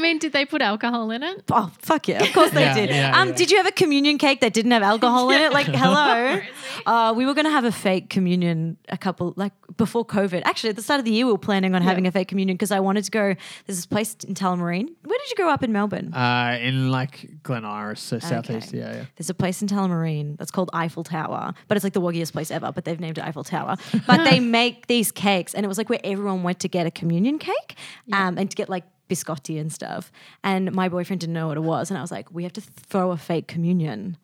well 0.00 0.08
i 0.08 0.12
mean 0.12 0.18
did 0.18 0.32
they 0.32 0.44
put 0.46 0.62
alcohol 0.62 1.10
in 1.10 1.22
it 1.22 1.42
Oh 1.52 1.70
fuck 1.78 2.08
yeah! 2.08 2.22
Of 2.22 2.32
course 2.32 2.50
they 2.50 2.62
Yeah, 2.62 2.74
did. 2.74 2.90
yeah, 2.90 3.20
um, 3.20 3.28
yeah. 3.28 3.34
did 3.34 3.50
you 3.50 3.56
have 3.56 3.66
a 3.66 3.72
communion 3.72 4.18
cake 4.18 4.40
that 4.40 4.52
didn't 4.52 4.70
have 4.70 4.82
alcohol 4.82 5.30
in 5.30 5.40
it? 5.40 5.52
Like, 5.52 5.66
hello. 5.66 6.40
Uh, 6.86 7.12
we 7.14 7.26
were 7.26 7.34
going 7.34 7.44
to 7.44 7.50
have 7.50 7.64
a 7.64 7.72
fake 7.72 8.08
communion 8.08 8.76
a 8.88 8.96
couple 8.96 9.34
like 9.36 9.52
before 9.76 10.04
COVID. 10.04 10.42
Actually, 10.46 10.70
at 10.70 10.76
the 10.76 10.82
start 10.82 10.98
of 10.98 11.04
the 11.04 11.10
year, 11.12 11.26
we 11.26 11.32
were 11.32 11.36
planning 11.38 11.74
on 11.74 11.82
having 11.82 12.06
a 12.06 12.12
fake 12.12 12.28
communion 12.28 12.56
because 12.56 12.70
I 12.70 12.80
wanted 12.80 13.04
to 13.04 13.10
go. 13.10 13.34
There's 13.66 13.76
this 13.78 13.86
place 13.86 14.16
in 14.26 14.32
Tullamarine. 14.34 14.88
Where 15.04 15.18
did 15.18 15.30
you 15.30 15.36
grow 15.36 15.50
up 15.50 15.62
in 15.62 15.72
Melbourne? 15.72 16.14
uh, 16.14 16.56
in 16.60 16.90
like 16.90 17.42
Glen 17.42 17.64
Iris, 17.66 18.00
so 18.00 18.18
southeast. 18.18 18.72
Yeah, 18.72 18.94
yeah. 18.94 19.04
There's 19.16 19.28
a 19.28 19.34
place 19.34 19.60
in 19.60 19.68
Tullamarine 19.68 20.38
that's 20.38 20.50
called 20.50 20.70
Eiffel 20.72 21.04
Tower, 21.04 21.52
but 21.68 21.76
it's 21.76 21.84
like 21.84 21.92
the 21.92 22.00
woggiest 22.00 22.32
place 22.32 22.50
ever. 22.50 22.72
But 22.72 22.84
they've 22.86 23.00
named 23.00 23.18
it 23.18 23.24
Eiffel 23.24 23.44
Tower. 23.44 23.76
But 24.06 24.24
they 24.30 24.40
make 24.60 24.86
these 24.86 25.12
cakes, 25.12 25.54
and 25.54 25.64
it 25.64 25.68
was 25.68 25.76
like 25.76 25.90
where 25.90 26.00
everyone 26.04 26.42
went 26.44 26.60
to 26.60 26.68
get 26.68 26.86
a 26.86 26.90
communion 26.90 27.38
cake, 27.38 27.76
um, 28.12 28.38
and 28.38 28.48
to 28.50 28.56
get 28.56 28.68
like 28.70 28.84
biscotti 29.10 29.60
and 29.60 29.72
stuff. 29.72 30.10
And 30.42 30.72
my 30.72 30.88
boyfriend 30.88 31.20
didn't 31.20 31.34
know 31.34 31.48
what 31.48 31.56
it 31.56 31.62
was, 31.62 31.90
and 31.90 31.98
I 31.98 32.00
was 32.00 32.10
like, 32.10 32.32
we 32.32 32.44
have 32.44 32.52
to 32.54 32.60
throw 32.62 33.10
a 33.10 33.16
fake 33.16 33.46
communion 33.48 34.16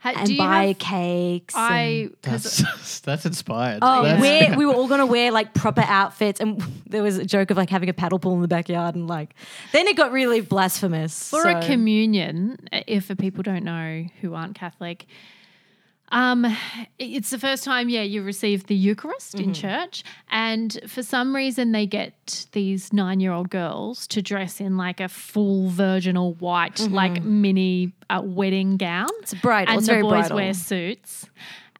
Ha- 0.00 0.12
and 0.16 0.36
buy 0.36 0.66
have- 0.66 0.78
cakes. 0.78 1.54
i 1.56 2.10
That's 2.22 3.00
that's 3.00 3.24
inspired. 3.26 3.78
Oh, 3.82 4.02
That's- 4.04 4.56
we 4.60 4.66
were 4.66 4.74
all 4.74 4.86
gonna 4.88 5.06
wear 5.06 5.32
like 5.32 5.54
proper 5.54 5.80
outfits, 5.82 6.38
and 6.40 6.60
there 6.86 7.02
was 7.02 7.16
a 7.16 7.24
joke 7.24 7.50
of 7.50 7.56
like 7.56 7.70
having 7.70 7.88
a 7.88 7.94
paddle 7.94 8.18
pool 8.18 8.34
in 8.34 8.42
the 8.42 8.48
backyard, 8.48 8.94
and 8.94 9.08
like 9.08 9.34
then 9.72 9.86
it 9.88 9.96
got 9.96 10.12
really 10.12 10.40
blasphemous. 10.42 11.30
For 11.30 11.42
so- 11.42 11.58
a 11.58 11.62
communion, 11.66 12.58
if 12.86 13.06
for 13.06 13.14
people 13.16 13.42
don't 13.42 13.64
know 13.64 14.04
who 14.20 14.34
aren't 14.34 14.54
Catholic, 14.54 15.06
um, 16.12 16.46
it's 16.98 17.30
the 17.30 17.38
first 17.38 17.64
time, 17.64 17.88
yeah, 17.88 18.02
you 18.02 18.22
receive 18.22 18.66
the 18.66 18.74
Eucharist 18.74 19.34
Mm-hmm. 19.36 19.44
in 19.44 19.54
church, 19.54 20.04
and 20.30 20.78
for 20.86 21.02
some 21.02 21.34
reason 21.34 21.72
they 21.72 21.86
get 21.86 22.46
these 22.52 22.92
nine-year-old 22.92 23.50
girls 23.50 24.06
to 24.08 24.22
dress 24.22 24.60
in 24.60 24.76
like 24.76 25.00
a 25.00 25.08
full 25.08 25.68
virginal 25.68 26.34
white, 26.34 26.78
like 26.80 27.22
mini 27.24 27.92
uh, 28.08 28.22
wedding 28.24 28.76
gown. 28.76 29.08
Mm-hmm. 29.08 29.22
It's 29.22 29.34
bridal. 29.34 29.72
and 29.72 29.78
it's 29.78 29.88
the 29.88 30.00
boys 30.00 30.10
bridal. 30.28 30.36
wear 30.36 30.54
suits, 30.54 31.28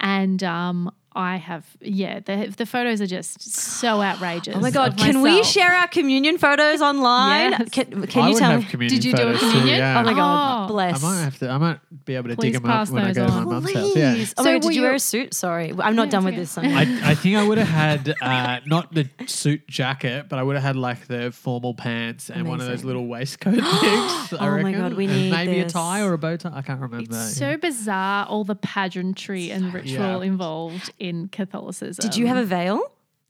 and 0.00 0.42
um. 0.42 0.90
I 1.16 1.36
have, 1.36 1.64
yeah. 1.80 2.20
The 2.20 2.52
the 2.56 2.66
photos 2.66 3.00
are 3.00 3.06
just 3.06 3.40
so 3.42 4.02
outrageous. 4.02 4.54
Oh 4.56 4.60
my 4.60 4.70
god! 4.70 4.92
of 4.92 4.96
Can 4.98 5.22
we 5.22 5.42
share 5.42 5.70
our 5.72 5.88
communion 5.88 6.38
photos 6.38 6.80
online? 6.82 7.52
Yes. 7.52 7.68
Can, 7.70 8.06
can 8.06 8.22
I 8.24 8.28
you 8.28 8.38
tell 8.38 8.50
have 8.50 8.60
me? 8.60 8.66
communion 8.68 9.00
Did 9.00 9.04
you 9.04 9.12
do 9.14 9.22
a 9.22 9.26
photos 9.26 9.40
too, 9.40 9.50
communion? 9.50 9.78
yeah. 9.78 10.00
Oh 10.00 10.04
my 10.04 10.12
god! 10.14 10.64
Oh. 10.64 10.72
Bless. 10.72 11.02
I 11.02 11.08
might 11.08 11.22
have 11.22 11.38
to. 11.38 11.48
I 11.48 11.58
might 11.58 11.78
be 12.04 12.14
able 12.16 12.28
to 12.28 12.36
Please 12.36 12.52
dig 12.52 12.62
them 12.62 12.70
up 12.70 12.88
when 12.90 13.02
I 13.02 13.06
those 13.12 13.16
go 13.16 13.26
to 13.26 13.32
my 13.32 13.38
on. 13.38 13.44
mum's 13.48 13.72
house. 13.74 13.96
Yeah. 13.96 14.12
Please. 14.14 14.34
Oh 14.36 14.44
So 14.44 14.50
my 14.50 14.52
god! 14.58 14.62
Did 14.62 14.68
you 14.70 14.76
you- 14.76 14.82
wear 14.82 14.94
a 14.94 14.98
suit? 15.00 15.34
Sorry, 15.34 15.72
I'm 15.78 15.96
not 15.96 16.04
it's 16.08 16.12
done 16.12 16.24
with 16.24 16.34
okay. 16.34 16.40
this. 16.40 16.58
I, 16.58 17.10
I 17.10 17.14
think 17.14 17.36
I 17.36 17.46
would 17.48 17.58
have 17.58 17.68
had 17.68 18.14
uh, 18.20 18.60
not 18.66 18.92
the 18.94 19.08
suit 19.26 19.66
jacket, 19.68 20.26
but 20.28 20.38
I 20.38 20.42
would 20.42 20.54
have 20.56 20.62
had 20.62 20.76
like 20.76 21.06
the 21.06 21.32
formal 21.32 21.74
pants 21.74 22.30
and 22.30 22.46
one 22.46 22.60
of 22.60 22.66
those 22.66 22.84
little 22.84 23.06
waistcoat 23.06 23.54
things. 23.54 24.32
I 24.34 24.36
Oh 24.40 24.62
my. 24.62 24.72
God, 24.72 24.94
we 24.94 25.06
And 25.06 25.30
maybe 25.30 25.62
this. 25.62 25.72
a 25.72 25.74
tie 25.74 26.02
or 26.02 26.12
a 26.12 26.18
bow 26.18 26.36
tie. 26.36 26.52
I 26.54 26.62
can't 26.62 26.80
remember. 26.80 27.16
It's 27.16 27.36
so 27.36 27.56
bizarre, 27.56 28.26
all 28.26 28.44
the 28.44 28.54
pageantry 28.54 29.50
and 29.50 29.72
ritual 29.72 30.20
involved 30.22 30.92
in 31.08 31.28
Catholicism. 31.28 32.02
Did 32.02 32.16
you 32.16 32.26
have 32.26 32.36
a 32.36 32.44
veil? 32.44 32.80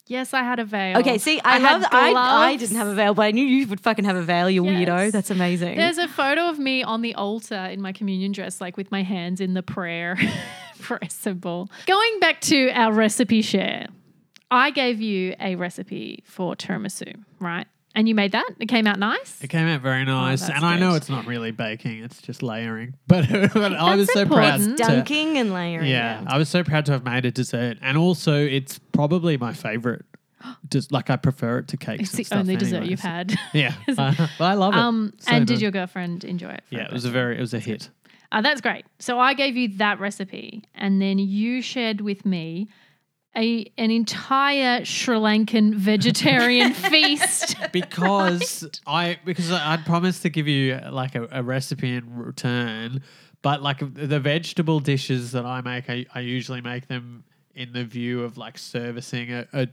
Yes, 0.09 0.33
I 0.33 0.45
had 0.45 0.61
a 0.61 0.65
veil. 0.65 0.99
Okay, 0.99 1.19
see, 1.19 1.41
I, 1.45 1.59
had 1.59 1.83
love. 1.83 1.89
I, 1.91 2.13
I 2.13 2.57
didn't 2.57 2.77
have 2.77 2.87
a 2.87 2.95
veil, 2.95 3.13
but 3.13 3.23
I 3.23 3.33
knew 3.33 3.45
you 3.45 3.67
would 3.67 3.81
fucking 3.81 4.05
have 4.05 4.15
a 4.15 4.23
veil. 4.23 4.49
You 4.49 4.63
weirdo. 4.63 5.11
That's 5.11 5.31
amazing. 5.31 5.77
There's 5.77 5.99
a 5.99 6.07
photo 6.07 6.49
of 6.49 6.61
me 6.61 6.85
on 6.85 7.03
the 7.03 7.15
altar 7.17 7.57
in 7.57 7.83
my 7.83 7.93
communion 7.93 8.31
dress, 8.31 8.61
like 8.61 8.77
with 8.77 8.93
my 8.93 9.03
hands 9.03 9.41
in 9.41 9.55
the 9.55 9.65
prayer, 9.65 10.17
prayer 10.81 11.01
symbol. 11.09 11.69
Going 11.87 12.21
back 12.21 12.41
to 12.43 12.71
our 12.71 12.93
recipe 12.93 13.43
share, 13.43 13.89
I 14.49 14.71
gave 14.71 15.01
you 15.01 15.35
a 15.41 15.57
recipe 15.57 16.23
for 16.25 16.55
tiramisu, 16.55 17.25
right? 17.41 17.67
And 17.97 18.07
you 18.07 18.15
made 18.15 18.33
that. 18.33 18.49
It 18.61 18.67
came 18.67 18.87
out 18.87 18.99
nice. 18.99 19.43
It 19.43 19.49
came 19.49 19.67
out 19.67 19.81
very 19.81 20.05
nice, 20.05 20.43
that's 20.43 20.53
and 20.55 20.65
I 20.67 20.79
know 20.79 20.95
it's 20.95 21.09
not 21.09 21.27
really 21.27 21.51
baking; 21.51 22.05
it's 22.05 22.21
just 22.21 22.43
layering. 22.43 22.95
But, 23.09 23.27
but 23.55 23.73
I 23.73 23.97
was 23.97 24.13
so 24.13 24.27
proud. 24.27 24.61
important. 24.61 24.79
to- 24.79 24.85
Dunking 24.85 25.39
and 25.39 25.53
layering. 25.55 25.87
yeah, 25.91 26.23
I 26.27 26.37
was 26.37 26.49
so 26.51 26.63
proud 26.63 26.85
to 26.87 26.93
have 26.93 27.05
made 27.05 27.25
a 27.25 27.31
dessert, 27.31 27.79
and 27.81 27.97
also 27.97 28.35
it's 28.37 28.79
probably 28.93 29.39
my 29.39 29.53
favorite. 29.55 30.05
Just 30.71 30.93
like 30.93 31.09
I 31.09 31.17
prefer 31.17 31.59
it 31.61 31.69
to 31.69 31.79
cakes. 31.79 32.03
It's 32.03 32.13
and 32.13 32.19
the 32.19 32.25
stuff 32.25 32.39
only 32.41 32.57
dessert 32.57 32.85
you've 32.85 33.01
so- 33.01 33.09
had. 33.09 33.35
Yeah, 33.55 33.73
uh, 33.99 34.29
I 34.41 34.53
love 34.55 34.75
it. 34.75 34.79
Um, 34.79 35.15
So 35.19 35.33
and 35.33 35.47
did 35.47 35.63
your 35.63 35.71
girlfriend 35.71 36.23
enjoy 36.25 36.51
it? 36.51 36.65
Yeah, 36.69 36.83
it 36.87 36.93
was 36.93 37.07
a 37.07 37.11
very, 37.11 37.39
it 37.39 37.41
was 37.41 37.55
a 37.55 37.59
hit. 37.59 37.89
Uh, 38.31 38.43
that's 38.43 38.61
great. 38.61 38.85
So 38.99 39.19
I 39.19 39.33
gave 39.33 39.57
you 39.57 39.69
that 39.79 39.99
recipe, 40.01 40.65
and 40.75 41.01
then 41.01 41.19
you 41.19 41.63
shared 41.63 42.03
with 42.03 42.27
me 42.27 42.69
a 43.37 43.71
an 43.77 43.91
entire 43.91 44.85
Sri 44.85 45.17
Lankan 45.17 45.75
vegetarian 45.75 46.73
feast. 46.91 47.57
because 47.73 48.67
I 48.87 49.19
because 49.25 49.53
I'd 49.53 49.85
promised 49.85 50.23
to 50.23 50.31
give 50.31 50.49
you 50.49 50.79
like 50.91 51.15
a, 51.15 51.29
a 51.31 51.43
recipe 51.43 51.95
in 51.95 52.17
return, 52.17 53.03
but 53.43 53.63
like 53.63 53.79
the 53.95 54.19
vegetable 54.21 54.81
dishes 54.81 55.33
that 55.33 55.45
I 55.45 55.61
make, 55.61 55.91
I, 55.91 56.07
I 56.15 56.21
usually 56.21 56.61
make 56.61 56.89
them 56.89 57.25
in 57.55 57.73
the 57.73 57.85
view 57.85 58.23
of 58.23 58.37
like 58.39 58.59
servicing 58.59 59.33
a, 59.33 59.47
a 59.53 59.69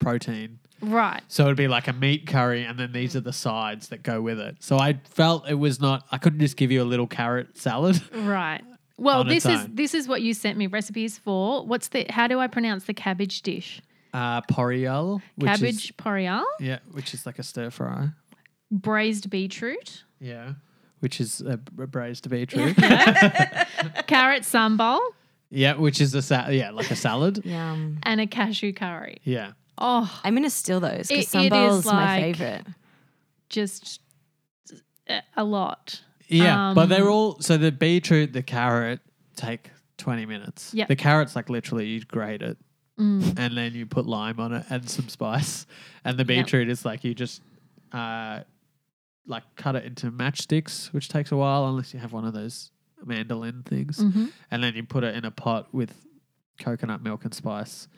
protein. 0.00 0.58
right. 0.80 1.20
So 1.28 1.44
it'd 1.44 1.56
be 1.56 1.68
like 1.68 1.88
a 1.88 1.92
meat 1.92 2.26
curry, 2.26 2.64
and 2.64 2.78
then 2.78 2.92
these 2.92 3.14
are 3.16 3.20
the 3.20 3.32
sides 3.32 3.88
that 3.88 4.02
go 4.02 4.22
with 4.22 4.40
it. 4.40 4.56
So 4.60 4.78
I 4.78 5.00
felt 5.04 5.48
it 5.48 5.54
was 5.54 5.80
not. 5.80 6.06
I 6.10 6.18
couldn't 6.18 6.40
just 6.40 6.56
give 6.56 6.70
you 6.70 6.82
a 6.82 6.84
little 6.84 7.06
carrot 7.06 7.58
salad. 7.58 8.00
Right. 8.14 8.62
Well, 9.00 9.24
this 9.24 9.46
is 9.46 9.60
own. 9.60 9.70
this 9.74 9.94
is 9.94 10.06
what 10.06 10.20
you 10.22 10.34
sent 10.34 10.58
me 10.58 10.66
recipes 10.66 11.16
for. 11.18 11.64
What's 11.66 11.88
the 11.88 12.06
how 12.10 12.26
do 12.28 12.38
I 12.38 12.46
pronounce 12.46 12.84
the 12.84 12.94
cabbage 12.94 13.42
dish? 13.42 13.80
Uh, 14.12 14.40
poriyal, 14.42 15.22
which 15.36 15.46
cabbage 15.50 15.84
is 15.86 15.92
poriyal, 15.92 16.44
yeah, 16.58 16.78
which 16.92 17.14
is 17.14 17.24
like 17.26 17.38
a 17.38 17.42
stir 17.42 17.70
fry. 17.70 18.08
braised 18.70 19.30
beetroot, 19.30 20.04
Yeah, 20.20 20.54
which 20.98 21.20
is 21.20 21.40
a 21.40 21.56
braised 21.56 22.28
beetroot. 22.28 22.76
carrot 24.06 24.42
sambal, 24.42 24.98
yeah, 25.50 25.74
which 25.74 26.00
is 26.00 26.14
a 26.14 26.22
sa- 26.22 26.48
yeah 26.48 26.70
like 26.70 26.90
a 26.90 26.96
salad. 26.96 27.44
Yum. 27.44 27.98
and 28.02 28.20
a 28.20 28.26
cashew 28.26 28.72
curry. 28.72 29.18
Yeah. 29.24 29.52
Oh, 29.78 30.10
I'm 30.24 30.34
gonna 30.34 30.50
steal 30.50 30.80
those 30.80 31.10
It- 31.10 31.30
because 31.30 31.34
it 31.34 31.52
is 31.52 31.52
sambal's 31.52 31.86
my 31.86 32.20
favorite. 32.34 32.66
just 33.48 34.00
a- 35.08 35.22
a 35.36 35.44
lot. 35.44 36.02
Yeah, 36.30 36.72
but 36.74 36.86
they're 36.88 37.02
Um, 37.08 37.12
all 37.12 37.40
so 37.40 37.56
the 37.56 37.72
beetroot, 37.72 38.32
the 38.32 38.42
carrot 38.42 39.00
take 39.36 39.70
twenty 39.98 40.26
minutes. 40.26 40.72
Yep. 40.74 40.88
the 40.88 40.96
carrot's 40.96 41.34
like 41.36 41.48
literally 41.50 41.86
you 41.88 42.00
grate 42.00 42.42
it 42.42 42.56
Mm. 42.98 43.38
and 43.38 43.56
then 43.56 43.72
you 43.74 43.86
put 43.86 44.04
lime 44.06 44.38
on 44.40 44.52
it 44.52 44.66
and 44.68 44.88
some 44.88 45.08
spice, 45.08 45.66
and 46.04 46.18
the 46.18 46.24
beetroot 46.24 46.68
is 46.68 46.84
like 46.84 47.02
you 47.04 47.14
just 47.14 47.40
uh 47.92 48.40
like 49.26 49.42
cut 49.56 49.74
it 49.76 49.84
into 49.84 50.10
matchsticks, 50.10 50.92
which 50.92 51.08
takes 51.08 51.32
a 51.32 51.36
while 51.36 51.66
unless 51.68 51.94
you 51.94 52.00
have 52.00 52.12
one 52.12 52.24
of 52.26 52.34
those 52.34 52.70
mandolin 53.04 53.62
things, 53.64 53.98
Mhm. 53.98 54.30
and 54.50 54.62
then 54.62 54.74
you 54.74 54.82
put 54.84 55.04
it 55.04 55.14
in 55.14 55.24
a 55.24 55.30
pot 55.30 55.72
with 55.72 56.06
coconut 56.58 57.02
milk 57.02 57.24
and 57.24 57.32
spice. 57.32 57.88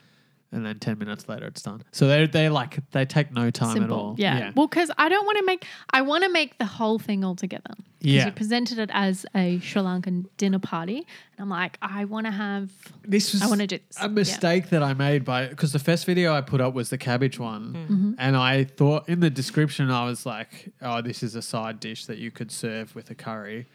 And 0.54 0.66
then 0.66 0.78
ten 0.78 0.98
minutes 0.98 1.28
later, 1.30 1.46
it's 1.46 1.62
done. 1.62 1.82
So 1.92 2.06
they 2.06 2.26
they 2.26 2.48
like 2.50 2.78
they 2.90 3.06
take 3.06 3.32
no 3.32 3.50
time 3.50 3.82
at 3.82 3.90
all. 3.90 4.14
Yeah. 4.18 4.38
yeah, 4.38 4.52
Well, 4.54 4.66
because 4.68 4.90
I 4.98 5.08
don't 5.08 5.24
want 5.24 5.38
to 5.38 5.44
make, 5.46 5.64
I 5.90 6.02
want 6.02 6.24
to 6.24 6.30
make 6.30 6.58
the 6.58 6.66
whole 6.66 6.98
thing 6.98 7.24
all 7.24 7.34
together 7.34 7.72
Yeah. 8.00 8.26
You 8.26 8.32
presented 8.32 8.78
it 8.78 8.90
as 8.92 9.24
a 9.34 9.58
Sri 9.60 9.80
Lankan 9.80 10.26
dinner 10.36 10.58
party. 10.58 10.98
And 10.98 11.06
I'm 11.38 11.48
like, 11.48 11.78
I 11.80 12.04
want 12.04 12.26
to 12.26 12.32
have, 12.32 12.70
This 13.02 13.32
was 13.32 13.40
I 13.40 13.46
want 13.46 13.60
to 13.62 13.66
do 13.66 13.78
this. 13.88 13.96
a 13.98 14.10
mistake 14.10 14.68
that 14.68 14.82
I 14.82 14.92
made 14.92 15.24
by 15.24 15.46
because 15.46 15.72
the 15.72 15.78
first 15.78 16.04
video 16.04 16.34
I 16.34 16.42
put 16.42 16.60
up 16.60 16.74
was 16.74 16.90
the 16.90 16.98
cabbage 16.98 17.38
one, 17.38 17.72
Mm-hmm. 17.72 18.12
and 18.18 18.36
I 18.36 18.64
thought 18.64 19.08
in 19.08 19.20
the 19.20 19.30
description 19.30 19.90
I 19.90 20.04
was 20.04 20.26
like, 20.26 20.70
"Oh, 20.82 21.00
this 21.00 21.22
is 21.22 21.34
a 21.34 21.40
side 21.42 21.80
dish 21.80 22.04
that 22.06 22.18
you 22.18 22.30
could 22.30 22.50
serve 22.52 22.94
with 22.94 23.10
a 23.10 23.14
curry," 23.14 23.68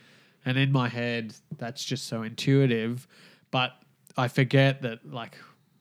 and 0.45 0.57
in 0.59 0.71
my 0.71 0.89
head 0.89 1.33
that's 1.57 1.83
just 1.83 2.05
so 2.07 2.21
intuitive, 2.21 3.07
but 3.49 3.71
I 4.15 4.27
forget 4.27 4.83
that 4.83 4.99
like 5.11 5.37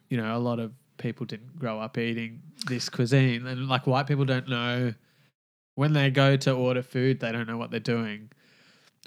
you 0.08 0.16
know 0.16 0.34
a 0.36 0.40
lot 0.40 0.58
of 0.58 0.72
people 0.98 1.26
didn't 1.26 1.58
grow 1.58 1.80
up 1.80 1.98
eating 1.98 2.42
this 2.66 2.88
cuisine, 2.88 3.46
and 3.46 3.68
like 3.68 3.86
white 3.86 4.06
people 4.06 4.24
don't 4.24 4.48
know 4.48 4.94
when 5.74 5.92
they 5.92 6.10
go 6.10 6.36
to 6.36 6.52
order 6.52 6.82
food 6.82 7.20
they 7.20 7.30
don't 7.32 7.46
know 7.46 7.58
what 7.58 7.70
they're 7.70 7.80
doing. 7.80 8.30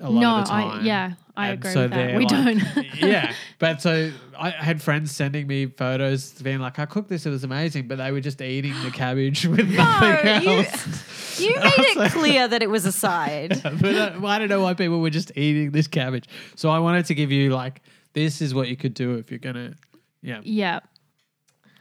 A 0.01 0.09
lot 0.09 0.21
no, 0.21 0.35
of 0.37 0.45
the 0.45 0.49
time. 0.51 0.79
I, 0.79 0.83
yeah, 0.83 1.11
I 1.35 1.49
And 1.49 1.59
agree 1.59 1.71
so 1.73 1.81
with 1.81 1.91
that. 1.91 2.15
We 2.15 2.25
like- 2.25 2.29
don't. 2.73 2.95
yeah, 3.01 3.33
but 3.57 3.81
so 3.81 4.11
I 4.37 4.49
had 4.51 4.81
friends 4.81 5.11
sending 5.11 5.45
me 5.45 5.65
photos 5.65 6.41
being 6.41 6.59
like, 6.59 6.79
"I 6.79 6.85
cooked 6.85 7.09
this; 7.09 7.25
it 7.25 7.31
was 7.31 7.43
amazing," 7.43 7.89
but 7.89 7.97
they 7.97 8.09
were 8.13 8.21
just 8.21 8.41
eating 8.41 8.73
the 8.83 8.91
cabbage 8.91 9.45
with 9.45 9.67
nothing 9.75 10.43
you- 10.43 10.57
else. 10.59 11.39
You 11.41 11.55
made 11.59 11.73
it 11.77 12.11
clear 12.11 12.47
that 12.47 12.61
it 12.63 12.69
was 12.69 12.85
a 12.85 12.91
side. 13.05 13.59
but 13.61 13.95
uh, 13.95 14.19
I 14.25 14.39
don't 14.39 14.47
know 14.49 14.61
why 14.61 14.73
people 14.73 15.01
were 15.01 15.09
just 15.09 15.31
eating 15.35 15.71
this 15.71 15.87
cabbage. 15.87 16.25
So 16.55 16.69
I 16.69 16.79
wanted 16.79 17.05
to 17.07 17.15
give 17.15 17.31
you 17.31 17.49
like, 17.49 17.81
this 18.13 18.41
is 18.41 18.53
what 18.53 18.67
you 18.69 18.75
could 18.77 18.93
do 18.93 19.15
if 19.15 19.31
you're 19.31 19.39
gonna, 19.39 19.73
yeah, 20.21 20.39
yeah, 20.43 20.79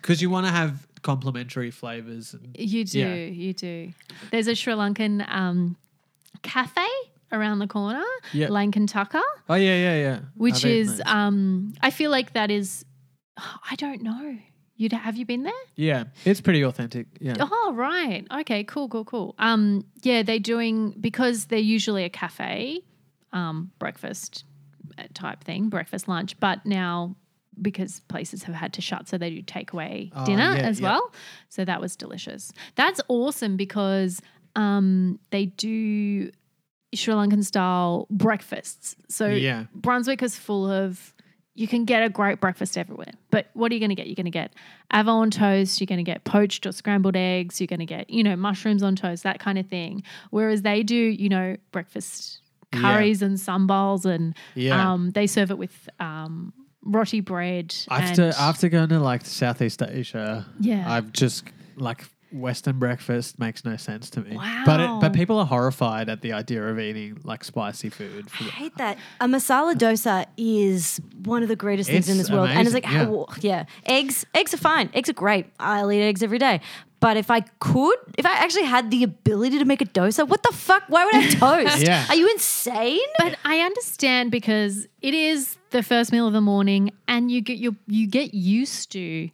because 0.01 0.21
you 0.23 0.31
want 0.31 0.47
to 0.47 0.53
have 0.53 0.87
complementary 1.03 1.71
flavors. 1.71 2.35
And, 2.35 2.57
you 2.59 2.85
do. 2.85 2.99
Yeah. 2.99 3.15
You 3.15 3.53
do. 3.53 3.93
There's 4.31 4.49
a 4.49 4.55
Sri 4.55 4.73
Lankan 4.75 5.29
um, 5.29 5.77
cafe 6.43 6.87
around 7.33 7.59
the 7.59 7.67
corner, 7.67 8.03
Yeah. 8.33 8.49
Lankan 8.49 8.89
Tucker. 8.89 9.21
oh 9.49 9.55
yeah, 9.55 9.77
yeah, 9.77 9.97
yeah. 9.97 10.19
which 10.35 10.65
I've 10.65 10.71
is 10.73 11.03
um 11.05 11.75
I 11.83 11.91
feel 11.91 12.11
like 12.11 12.33
that 12.33 12.51
is 12.51 12.85
I 13.71 13.77
don't 13.77 14.03
know. 14.03 14.39
You'd 14.77 14.93
have 14.93 15.17
you 15.17 15.27
been 15.27 15.43
there? 15.43 15.53
yeah, 15.77 16.05
it's 16.25 16.41
pretty 16.41 16.63
authentic. 16.63 17.07
Yeah, 17.21 17.35
Oh 17.41 17.73
right. 17.75 18.25
Okay, 18.41 18.65
cool, 18.65 18.89
cool, 18.89 19.05
cool. 19.05 19.35
Um 19.39 19.85
yeah, 20.03 20.23
they're 20.23 20.39
doing 20.39 20.95
because 20.99 21.47
they're 21.47 21.59
usually 21.59 22.05
a 22.05 22.09
cafe, 22.09 22.81
um, 23.33 23.73
breakfast 23.79 24.45
uh, 24.97 25.03
type 25.15 25.45
thing, 25.45 25.69
breakfast, 25.69 26.09
lunch, 26.09 26.39
but 26.41 26.65
now 26.65 27.15
because 27.63 28.01
places 28.09 28.43
have 28.45 28.55
had 28.55 28.73
to 28.75 28.81
shut, 28.81 29.09
so 29.09 29.19
they 29.19 29.31
do 29.31 29.43
takeaway 29.43 30.11
Oh, 30.15 30.25
dinner 30.25 30.55
yeah, 30.57 30.63
as 30.69 30.81
yeah. 30.81 30.89
well. 30.89 31.13
So 31.49 31.65
that 31.65 31.81
was 31.81 31.97
delicious. 31.97 32.53
That's 32.75 33.01
awesome 33.09 33.57
because 33.57 34.21
um, 34.57 35.19
they 35.31 35.47
do 35.47 36.31
Sri 36.95 37.15
Lankan 37.15 37.45
style 37.45 38.07
breakfasts. 38.11 38.97
So 39.09 39.27
Yeah. 39.29 39.65
Brunswick 39.75 40.23
is 40.23 40.37
full 40.37 40.71
of 40.71 41.15
you 41.55 41.67
can 41.67 41.85
get 41.85 42.05
a 42.05 42.09
great 42.09 42.41
breakfast 42.41 42.79
everywhere. 42.79 43.11
But 43.33 43.49
what 43.53 43.73
are 43.73 43.75
you 43.75 43.81
going 43.81 43.89
to 43.91 43.97
get? 43.97 44.07
You're 44.07 44.15
going 44.15 44.27
to 44.27 44.31
get 44.31 44.53
avo 44.95 45.09
on 45.09 45.31
toast, 45.31 45.81
you're 45.81 45.87
going 45.87 45.99
to 45.99 46.05
get 46.05 46.23
poached 46.23 46.65
or 46.67 46.73
scrambled 46.73 47.17
eggs, 47.17 47.61
you're 47.61 47.67
going 47.67 47.81
to 47.81 47.85
get, 47.87 48.09
you 48.11 48.23
know, 48.23 48.37
mushrooms 48.37 48.83
on 48.85 48.95
toast, 48.95 49.25
that 49.25 49.41
kind 49.41 49.59
of 49.59 49.67
thing. 49.67 50.05
Whereas 50.31 50.63
they 50.63 50.85
do, 50.85 50.95
you 50.95 51.29
know, 51.29 51.57
breakfast 51.73 52.41
Yeah. 52.73 52.81
curries 52.81 53.23
and 53.23 53.41
sambals 53.41 54.07
and 54.07 54.35
Yeah. 54.55 54.93
um, 54.93 55.11
they 55.11 55.27
serve 55.27 55.51
it 55.51 55.59
with 55.59 55.89
um, 55.99 56.53
roti 56.85 57.21
bread. 57.21 57.75
after 57.91 58.25
and, 58.25 58.35
after 58.35 58.69
going 58.69 58.89
to 58.91 59.01
like 59.01 59.25
Southeast 59.27 59.83
Asia, 59.83 60.47
Yeah. 60.61 60.85
I've 60.91 61.13
just 61.13 61.45
like 61.77 62.05
Western 62.31 62.79
breakfast 62.79 63.39
makes 63.39 63.65
no 63.65 63.77
sense 63.77 64.11
to 64.11 64.21
me. 64.21 64.37
But 64.67 64.81
it, 64.81 64.85
Wow. 64.87 64.99
but 65.01 65.15
people 65.15 65.39
are 65.39 65.47
horrified 65.47 66.11
at 66.11 66.21
the 66.21 66.35
idea 66.35 66.63
of 66.63 66.79
eating 66.79 67.19
like 67.25 67.43
spicy 67.43 67.89
food. 67.89 68.31
For 68.31 68.45
I 68.45 68.47
the- 68.47 68.53
hate 68.53 68.77
that. 68.77 68.99
A 69.21 69.27
masala 69.27 69.75
dosa 69.75 70.27
is 70.37 71.01
one 71.25 71.43
of 71.43 71.49
the 71.49 71.57
greatest 71.57 71.89
things 71.89 72.09
in 72.11 72.19
this 72.19 72.31
world. 72.31 72.51
And 72.51 72.61
it's 72.67 72.75
like, 72.75 72.85
amazing, 72.87 73.07
how- 73.09 73.27
yeah. 73.41 73.65
eggs, 73.87 74.27
eggs 74.35 74.53
are 74.53 74.59
fine. 74.59 74.91
Eggs 74.93 75.09
are 75.09 75.15
great. 75.15 75.47
I'll 75.59 75.91
eat 75.91 76.03
eggs 76.03 76.23
every 76.23 76.39
day. 76.39 76.61
But 77.01 77.17
if 77.17 77.31
I 77.31 77.41
could, 77.61 77.97
if 78.17 78.27
I 78.27 78.33
actually 78.33 78.65
had 78.65 78.91
the 78.91 79.05
ability 79.05 79.59
to 79.61 79.65
make 79.65 79.81
a 79.81 79.85
dosa, 79.85 80.27
what 80.27 80.43
the 80.43 80.53
fuck? 80.53 80.83
Why 80.89 81.05
would 81.05 81.15
I 81.15 81.29
toast? 81.65 81.83
Yeah. 81.83 82.05
Are 82.09 82.15
you 82.17 82.29
insane? 82.31 82.99
But 83.19 83.37
I 83.45 83.61
understand 83.61 84.31
because 84.33 84.87
it 85.01 85.15
is 85.15 85.57
the 85.71 85.83
first 85.83 86.11
meal 86.13 86.27
of 86.27 86.33
the 86.33 86.41
morning, 86.41 86.91
and 87.07 87.31
you 87.31 87.41
get 87.41 87.59
you 87.59 87.77
you 87.87 88.09
get 88.09 88.35
used 88.35 88.91
to, 88.93 89.31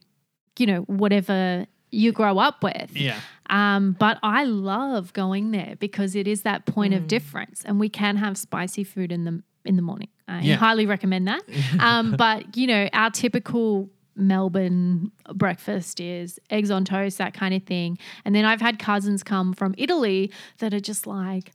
you 0.59 0.67
know, 0.67 0.81
whatever 0.83 1.67
you 1.91 2.13
grow 2.13 2.39
up 2.39 2.63
with. 2.63 2.91
yeah. 2.97 3.21
Um, 3.51 3.93
but 3.99 4.19
I 4.23 4.45
love 4.45 5.13
going 5.13 5.51
there 5.53 5.75
because 5.79 6.15
it 6.17 6.27
is 6.27 6.43
that 6.43 6.65
point 6.67 6.93
Mm. 6.93 6.97
of 6.99 7.09
difference, 7.09 7.63
and 7.65 7.79
we 7.79 7.89
can 7.89 8.17
have 8.17 8.37
spicy 8.37 8.85
food 8.85 9.11
in 9.13 9.25
the 9.25 9.43
in 9.65 9.77
the 9.77 9.83
morning. 9.83 10.09
I 10.29 10.41
Yeah. 10.43 10.57
highly 10.57 10.85
recommend 10.87 11.29
that. 11.29 11.43
Um, 11.79 12.13
but 12.17 12.57
you 12.59 12.67
know, 12.67 12.89
our 12.93 13.11
typical 13.11 13.89
Melbourne 14.17 15.11
breakfast 15.35 16.01
is 16.01 16.39
eggs 16.51 16.71
on 16.71 16.85
toast, 16.85 17.19
that 17.19 17.35
kind 17.35 17.55
of 17.55 17.63
thing. 17.65 17.99
And 18.25 18.35
then 18.35 18.45
I've 18.45 18.61
had 18.61 18.79
cousins 18.79 19.23
come 19.23 19.53
from 19.53 19.75
Italy 19.79 20.31
that 20.59 20.73
are 20.75 20.81
just 20.81 21.07
like, 21.07 21.53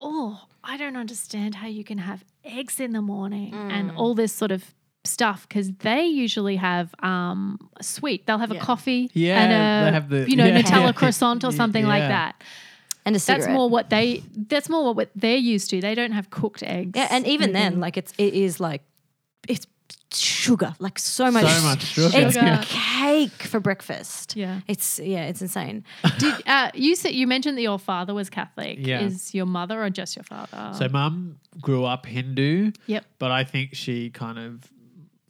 oh, 0.00 0.42
I 0.64 0.76
don't 0.76 0.96
understand 0.96 1.56
how 1.56 1.66
you 1.66 1.84
can 1.84 1.98
have 1.98 2.24
eggs 2.44 2.80
in 2.80 2.92
the 2.92 3.02
morning 3.02 3.54
and 3.54 3.90
Mm. 3.90 3.96
all 3.96 4.14
this 4.14 4.32
sort 4.32 4.50
of 4.52 4.74
stuff 5.04 5.48
because 5.48 5.72
they 5.78 6.04
usually 6.06 6.54
have 6.54 6.94
um 7.02 7.58
a 7.76 7.82
sweet 7.82 8.24
they'll 8.24 8.38
have 8.38 8.52
a 8.52 8.60
coffee 8.60 9.10
Yeah, 9.14 9.40
and 9.42 9.50
they 9.50 9.88
a 9.88 9.92
have 9.92 10.08
the- 10.08 10.30
you 10.30 10.36
know 10.36 10.46
yeah. 10.46 10.60
nutella 10.62 10.94
croissant 11.00 11.42
or 11.42 11.48
Y- 11.48 11.56
something 11.56 11.84
like 11.84 12.06
that 12.06 12.40
And 13.04 13.16
a 13.16 13.18
that's 13.18 13.48
more 13.48 13.68
what 13.68 13.90
they 13.90 14.22
that's 14.52 14.68
more 14.68 14.94
what 14.94 15.10
they're 15.16 15.36
used 15.54 15.70
to 15.70 15.80
they 15.80 15.96
don't 15.96 16.12
have 16.12 16.30
cooked 16.30 16.62
eggs 16.62 16.92
Yeah, 16.94 17.08
and 17.10 17.26
even 17.26 17.50
then, 17.52 17.76
Mhm. 17.78 17.80
like 17.80 17.96
it's 17.96 18.12
it 18.16 18.32
is 18.34 18.60
like 18.60 18.82
it's 19.48 19.66
sugar, 20.16 20.74
like 20.78 20.98
so 20.98 21.30
much, 21.30 21.46
So 21.46 21.62
much 21.62 21.82
sugar. 21.84 22.18
It's 22.18 22.34
Sugar. 22.34 22.60
cake 22.64 23.42
for 23.42 23.60
breakfast. 23.60 24.36
Yeah. 24.36 24.60
it's 24.66 24.98
yeah, 24.98 25.24
it's 25.24 25.42
insane. 25.42 25.84
Did, 26.18 26.34
uh, 26.46 26.70
you 26.74 26.94
said 26.96 27.12
you 27.12 27.26
mentioned 27.26 27.56
that 27.58 27.62
your 27.62 27.78
father 27.78 28.14
was 28.14 28.30
Catholic. 28.30 28.78
Yeah. 28.80 29.00
Is 29.00 29.34
your 29.34 29.46
mother 29.46 29.82
or 29.82 29.90
just 29.90 30.16
your 30.16 30.24
father? 30.24 30.72
So 30.78 30.88
mum 30.88 31.38
grew 31.60 31.84
up 31.84 32.06
Hindu, 32.06 32.72
yep. 32.86 33.04
but 33.18 33.30
I 33.30 33.44
think 33.44 33.74
she 33.74 34.10
kind 34.10 34.38
of 34.38 34.70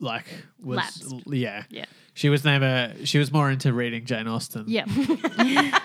like 0.00 0.26
was 0.60 0.76
Lapsed. 0.76 1.14
yeah. 1.26 1.64
Yeah. 1.70 1.84
She 2.14 2.28
was 2.28 2.44
never 2.44 2.94
she 3.04 3.18
was 3.18 3.32
more 3.32 3.50
into 3.50 3.72
reading 3.72 4.04
Jane 4.04 4.26
Austen. 4.28 4.64
Yep. 4.66 4.88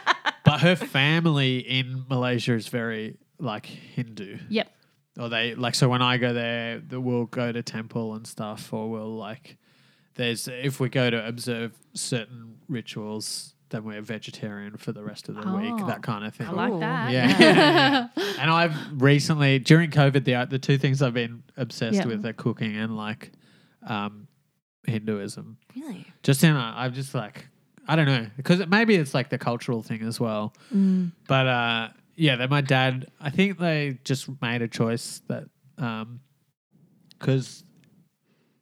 But 0.47 0.61
her 0.61 0.77
family 0.77 1.57
in 1.57 2.05
Malaysia 2.07 2.53
is 2.53 2.69
very 2.69 3.17
like 3.37 3.65
Hindu. 3.65 4.37
yep. 4.47 4.71
Or 5.19 5.29
they 5.29 5.55
like 5.55 5.73
so 5.75 5.89
when 5.89 6.01
I 6.01 6.17
go 6.17 6.33
there, 6.33 6.79
th- 6.79 7.01
we'll 7.01 7.25
go 7.25 7.51
to 7.51 7.63
temple 7.63 8.13
and 8.13 8.27
stuff, 8.27 8.71
or 8.71 8.89
we'll 8.89 9.15
like 9.15 9.57
there's 10.15 10.47
if 10.47 10.79
we 10.79 10.89
go 10.89 11.09
to 11.09 11.27
observe 11.27 11.73
certain 11.93 12.57
rituals, 12.67 13.55
then 13.69 13.83
we're 13.83 14.01
vegetarian 14.01 14.77
for 14.77 14.91
the 14.91 15.03
rest 15.03 15.27
of 15.29 15.35
the 15.35 15.41
week, 15.55 15.73
Oh, 15.75 15.87
that 15.87 16.01
kind 16.03 16.23
of 16.25 16.35
thing. 16.35 16.47
I 16.47 16.51
like 16.51 16.79
that. 16.79 17.11
Yeah. 17.11 18.07
and 18.39 18.49
I've 18.51 18.75
recently 19.01 19.59
during 19.59 19.89
COVID 19.91 20.23
the 20.23 20.45
the 20.49 20.59
two 20.59 20.77
things 20.77 21.01
I've 21.01 21.13
been 21.13 21.43
obsessed 21.57 21.95
Yeah. 21.97 22.05
with 22.05 22.25
are 22.25 22.33
cooking 22.33 22.75
and 22.77 22.95
like 22.95 23.31
um 23.87 24.27
Hinduism. 24.85 25.57
Really? 25.75 26.05
Just 26.23 26.43
in 26.43 26.55
a, 26.55 26.73
I'm 26.77 26.93
just 26.93 27.13
like 27.13 27.47
I 27.87 27.95
don't 27.95 28.05
know 28.05 28.27
because 28.37 28.59
it, 28.59 28.69
maybe 28.69 28.95
it's 28.95 29.13
like 29.13 29.29
the 29.29 29.37
cultural 29.37 29.81
thing 29.83 30.01
as 30.03 30.19
well. 30.19 30.53
Mm. 30.73 31.11
But 31.27 31.47
uh, 31.47 31.89
yeah, 32.17 32.35
then 32.35 32.49
my 32.49 32.61
dad, 32.61 33.07
I 33.21 33.29
think 33.29 33.57
they 33.59 33.99
just 34.03 34.27
made 34.41 34.61
a 34.61 34.67
choice 34.67 35.21
that 35.29 35.45
um, 35.77 36.19
because 37.17 37.63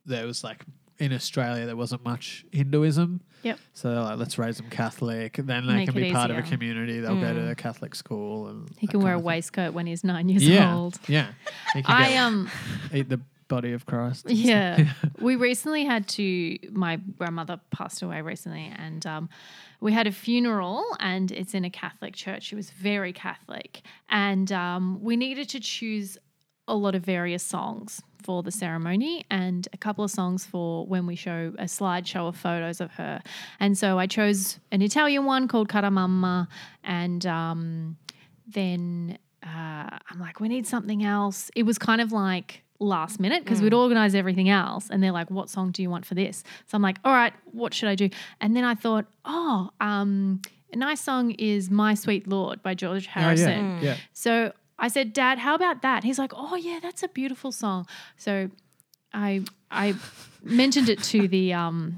there 0.05 0.25
was 0.27 0.43
like 0.43 0.63
in 0.99 1.11
Australia 1.11 1.65
there 1.65 1.75
wasn't 1.75 2.03
much 2.05 2.45
Hinduism. 2.51 3.21
Yep. 3.43 3.59
So 3.73 3.89
they're 3.91 4.01
like, 4.01 4.17
let's 4.17 4.37
raise 4.37 4.57
them 4.57 4.69
Catholic. 4.69 5.33
Then 5.37 5.67
they 5.67 5.73
Make 5.75 5.85
can 5.91 5.95
be 5.95 6.11
part 6.11 6.31
of 6.31 6.37
a 6.37 6.41
community. 6.41 6.99
They'll 6.99 7.19
go 7.19 7.33
to 7.33 7.39
Mm. 7.41 7.47
the 7.49 7.55
Catholic 7.55 7.93
school 7.95 8.47
and 8.47 8.69
He 8.77 8.87
can 8.87 9.01
wear 9.01 9.13
a 9.13 9.19
waistcoat 9.19 9.73
when 9.73 9.85
he's 9.87 10.03
nine 10.03 10.29
years 10.29 10.47
Yeah, 10.47 10.75
old. 10.75 10.99
yeah. 11.07 11.27
He 11.73 11.81
can 11.83 11.91
I 11.95 12.15
um 12.17 12.49
eat 12.93 13.09
the 13.09 13.19
body 13.47 13.73
of 13.73 13.86
Christ. 13.86 14.19
stuff. 14.29 14.31
Yeah. 14.38 14.93
we 15.19 15.36
recently 15.36 15.86
had 15.86 16.08
to, 16.10 16.58
my 16.71 16.97
grandmother 16.97 17.60
passed 17.71 18.01
away 18.01 18.21
recently, 18.21 18.71
and 18.77 19.05
um, 19.05 19.29
we 19.79 19.93
had 19.93 20.08
a 20.08 20.12
funeral, 20.12 20.84
and 20.99 21.31
it's 21.31 21.53
in 21.53 21.65
a 21.65 21.69
Catholic 21.69 22.15
church. 22.15 22.43
She 22.43 22.55
was 22.55 22.69
very 22.71 23.13
Catholic. 23.13 23.81
And 24.10 24.51
um, 24.51 24.99
we 25.01 25.15
needed 25.15 25.49
to 25.49 25.60
choose 25.60 26.17
a 26.67 26.75
lot 26.75 26.95
of 26.95 27.03
various 27.03 27.43
songs 27.43 28.01
for 28.23 28.41
the 28.41 28.51
ceremony 28.51 29.23
and 29.29 29.67
a 29.71 29.77
couple 29.77 30.03
of 30.03 30.10
songs 30.10 30.45
for 30.45 30.88
when 30.88 31.05
we 31.05 31.15
show 31.15 31.53
a 31.60 31.65
slideshow 31.65 32.27
of 32.27 32.36
photos 32.36 32.81
of 32.81 32.89
her. 32.91 33.21
And 33.60 33.77
so 33.77 33.99
I 33.99 34.08
chose 34.08 34.60
an 34.71 34.81
Italian 34.81 35.25
one 35.25 35.47
called 35.47 35.69
Caramamma, 35.69 36.47
and 36.84 37.23
um, 37.27 37.97
then 38.47 39.19
uh, 39.43 39.99
I'm 40.10 40.19
like, 40.19 40.39
we 40.39 40.47
need 40.47 40.65
something 40.65 41.03
else. 41.03 41.51
It 41.55 41.63
was 41.63 41.77
kind 41.77 42.01
of 42.01 42.12
like 42.12 42.63
last 42.79 43.19
minute 43.19 43.43
because 43.43 43.61
we'd 43.61 43.73
organize 43.73 44.15
everything 44.15 44.49
else, 44.49 44.89
and 44.89 45.01
they're 45.01 45.11
like, 45.11 45.31
what 45.31 45.49
song 45.49 45.71
do 45.71 45.81
you 45.81 45.89
want 45.89 46.05
for 46.05 46.15
this? 46.15 46.43
So 46.67 46.75
I'm 46.75 46.81
like, 46.81 46.97
all 47.05 47.13
right, 47.13 47.33
what 47.51 47.73
should 47.73 47.89
I 47.89 47.95
do? 47.95 48.09
And 48.41 48.55
then 48.55 48.63
I 48.63 48.75
thought, 48.75 49.05
oh, 49.23 49.69
um, 49.79 50.41
a 50.73 50.75
nice 50.77 50.99
song 51.01 51.31
is 51.31 51.69
My 51.71 51.93
Sweet 51.93 52.27
Lord 52.27 52.61
by 52.61 52.73
George 52.73 53.07
Oh, 53.07 53.19
Harrison. 53.21 53.65
yeah. 53.77 53.81
yeah. 53.81 53.95
So 54.13 54.51
I 54.77 54.89
said, 54.89 55.13
Dad, 55.13 55.39
how 55.39 55.55
about 55.55 55.81
that? 55.83 56.03
He's 56.03 56.19
like, 56.19 56.33
Oh 56.35 56.55
yeah, 56.55 56.79
that's 56.81 57.01
a 57.01 57.07
beautiful 57.07 57.51
song. 57.53 57.88
So 58.17 58.49
I 59.13 59.43
I 59.71 59.95
mentioned 60.43 60.89
it 60.89 61.01
to 61.03 61.27
the 61.29 61.53
um 61.53 61.97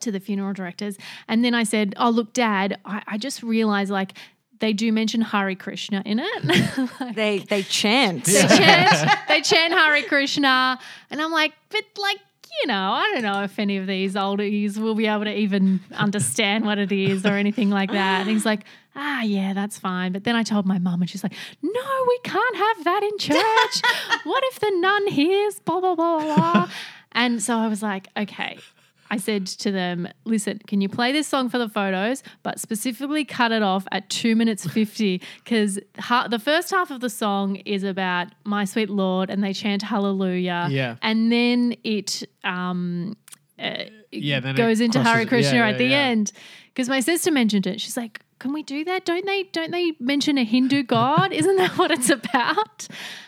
to 0.00 0.12
the 0.12 0.20
funeral 0.20 0.52
directors, 0.52 0.96
and 1.26 1.44
then 1.44 1.54
I 1.54 1.64
said, 1.64 1.94
Oh 1.96 2.10
look, 2.10 2.32
Dad, 2.32 2.78
I, 2.84 3.02
I 3.08 3.18
just 3.18 3.42
realized 3.42 3.90
like 3.90 4.12
they 4.60 4.72
do 4.72 4.92
mention 4.92 5.20
Hare 5.20 5.54
Krishna 5.54 6.02
in 6.04 6.20
it. 6.20 6.44
Like, 7.00 7.14
They 7.14 7.38
they 7.38 7.62
chant. 7.62 8.24
they 8.24 8.32
chant 8.48 9.18
they 9.28 9.40
chant 9.40 9.72
Hare 9.72 10.02
Krishna, 10.02 10.78
and 11.10 11.20
I'm 11.22 11.32
like, 11.32 11.52
but 11.70 11.84
like. 12.00 12.18
You 12.62 12.66
know, 12.66 12.92
I 12.92 13.10
don't 13.12 13.22
know 13.22 13.42
if 13.44 13.56
any 13.60 13.76
of 13.76 13.86
these 13.86 14.14
oldies 14.14 14.78
will 14.78 14.96
be 14.96 15.06
able 15.06 15.24
to 15.24 15.32
even 15.32 15.78
understand 15.94 16.64
what 16.64 16.78
it 16.78 16.90
is 16.90 17.24
or 17.24 17.34
anything 17.34 17.70
like 17.70 17.92
that. 17.92 18.22
And 18.22 18.30
he's 18.30 18.44
like, 18.46 18.64
ah, 18.96 19.22
yeah, 19.22 19.52
that's 19.52 19.78
fine. 19.78 20.10
But 20.12 20.24
then 20.24 20.34
I 20.34 20.42
told 20.42 20.66
my 20.66 20.78
mum, 20.78 21.00
and 21.00 21.08
she's 21.08 21.22
like, 21.22 21.34
no, 21.62 22.04
we 22.08 22.18
can't 22.24 22.56
have 22.56 22.84
that 22.84 23.02
in 23.04 23.18
church. 23.18 24.20
what 24.24 24.42
if 24.46 24.58
the 24.58 24.70
nun 24.74 25.06
hears? 25.08 25.60
Blah, 25.60 25.80
blah, 25.80 25.94
blah, 25.94 26.18
blah, 26.18 26.34
blah. 26.52 26.70
And 27.12 27.40
so 27.40 27.56
I 27.56 27.68
was 27.68 27.80
like, 27.80 28.08
okay. 28.16 28.58
I 29.10 29.16
said 29.16 29.46
to 29.46 29.70
them, 29.72 30.08
listen, 30.24 30.60
can 30.66 30.80
you 30.80 30.88
play 30.88 31.12
this 31.12 31.26
song 31.26 31.48
for 31.48 31.58
the 31.58 31.68
photos, 31.68 32.22
but 32.42 32.60
specifically 32.60 33.24
cut 33.24 33.52
it 33.52 33.62
off 33.62 33.86
at 33.92 34.08
two 34.10 34.36
minutes 34.36 34.66
50? 34.66 35.22
Because 35.42 35.78
ha- 35.98 36.28
the 36.28 36.38
first 36.38 36.70
half 36.70 36.90
of 36.90 37.00
the 37.00 37.10
song 37.10 37.56
is 37.56 37.84
about 37.84 38.28
my 38.44 38.64
sweet 38.64 38.90
Lord 38.90 39.30
and 39.30 39.42
they 39.42 39.52
chant 39.52 39.82
hallelujah. 39.82 40.68
Yeah. 40.70 40.96
And 41.02 41.32
then 41.32 41.74
it 41.84 42.22
um, 42.44 43.16
uh, 43.58 43.84
Yeah, 44.12 44.40
then 44.40 44.54
it 44.54 44.58
goes 44.58 44.80
into 44.80 44.98
crosses- 44.98 45.12
Hare 45.14 45.26
Krishna 45.26 45.58
yeah, 45.58 45.68
at 45.68 45.78
the 45.78 45.86
yeah. 45.86 45.98
end. 45.98 46.32
Because 46.74 46.88
my 46.88 47.00
sister 47.00 47.32
mentioned 47.32 47.66
it. 47.66 47.80
She's 47.80 47.96
like, 47.96 48.20
can 48.38 48.52
we 48.52 48.62
do 48.62 48.84
that? 48.84 49.04
Don't 49.04 49.26
they 49.26 49.42
don't 49.44 49.72
they 49.72 49.94
mention 49.98 50.38
a 50.38 50.44
Hindu 50.44 50.84
god? 50.84 51.32
Isn't 51.32 51.56
that 51.56 51.76
what 51.76 51.90
it's 51.90 52.08
about? 52.10 52.86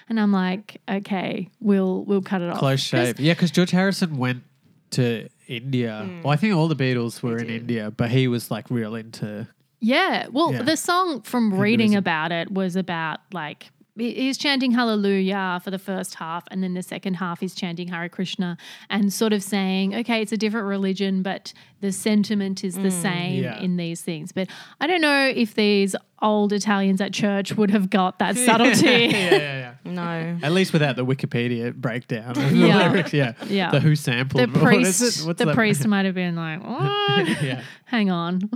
And 0.09 0.21
I'm 0.21 0.31
like, 0.33 0.81
okay, 0.89 1.49
we'll 1.59 2.05
we'll 2.05 2.23
cut 2.23 2.43
it 2.43 2.51
off. 2.51 2.59
Close 2.59 2.81
shave. 2.81 3.19
Yeah, 3.19 3.33
because 3.35 3.51
George 3.51 3.73
Harrison 3.73 4.19
went 4.19 4.45
to 4.93 5.29
India. 5.51 6.03
Hmm. 6.07 6.23
Well, 6.23 6.33
I 6.33 6.37
think 6.37 6.55
all 6.55 6.69
the 6.69 6.77
Beatles 6.77 7.23
were 7.23 7.37
in 7.39 7.51
India, 7.51 7.91
but 7.91 8.11
he 8.11 8.29
was 8.29 8.51
like 8.51 8.71
real 8.71 8.95
into. 8.95 9.47
Yeah. 9.81 10.29
Well, 10.31 10.53
Yeah. 10.53 10.63
the 10.63 10.77
song 10.77 11.23
from 11.23 11.59
reading 11.59 11.95
about 11.97 12.33
it 12.33 12.51
was 12.53 12.77
about 12.77 13.21
like 13.33 13.71
he's 13.97 14.39
chanting 14.39 14.71
hallelujah 14.73 15.61
for 15.65 15.71
the 15.71 15.79
first 15.79 16.15
half 16.15 16.45
and 16.51 16.63
then 16.63 16.75
the 16.75 16.83
second 16.83 17.15
half 17.15 17.41
he's 17.41 17.55
chanting 17.55 17.89
Hare 17.89 18.09
Krishna 18.09 18.57
and 18.89 19.13
sort 19.13 19.33
of 19.33 19.43
saying, 19.43 19.95
okay, 19.95 20.23
it's 20.23 20.33
a 20.33 20.37
different 20.37 20.67
religion, 20.67 21.23
but 21.23 21.53
the 21.81 21.93
sentiment 21.93 22.63
is 22.65 22.75
the 22.75 22.83
mm, 22.89 23.03
same 23.03 23.43
Yeah. 23.43 23.59
in 23.61 23.77
these 23.77 24.01
things. 24.03 24.33
But 24.33 24.49
I 24.81 24.87
don't 24.87 25.01
know 25.01 25.33
if 25.35 25.55
these 25.55 25.97
old 26.23 26.53
Italians 26.53 27.01
at 27.01 27.13
church 27.13 27.53
would 27.57 27.71
have 27.71 27.89
got 27.91 28.19
that 28.19 28.37
subtlety. 28.47 28.87
yeah, 28.87 29.09
yeah, 29.11 29.39
yeah. 29.41 29.75
No. 29.85 30.39
At 30.43 30.53
least 30.53 30.73
without 30.75 30.97
the 30.97 31.05
Wikipedia 31.07 31.75
breakdown. 31.75 32.31
of 32.31 32.51
the 32.51 32.57
Yeah. 32.57 32.89
lyrics, 32.91 33.13
yeah. 33.15 33.33
Yeah. 33.49 33.71
The 33.71 33.81
who 33.81 33.97
sampled. 33.97 34.53
The 34.53 34.59
what 34.61 34.75
is 34.75 34.99
priest, 34.99 35.21
it? 35.23 35.27
What's 35.27 35.39
the 35.39 35.47
that? 35.47 35.55
priest 35.55 35.87
might 35.87 36.05
have 36.05 36.15
been 36.15 36.37
like, 36.37 36.63
"What? 36.63 37.43
yeah. 37.43 37.63
Hang 37.87 38.11
on. 38.11 38.51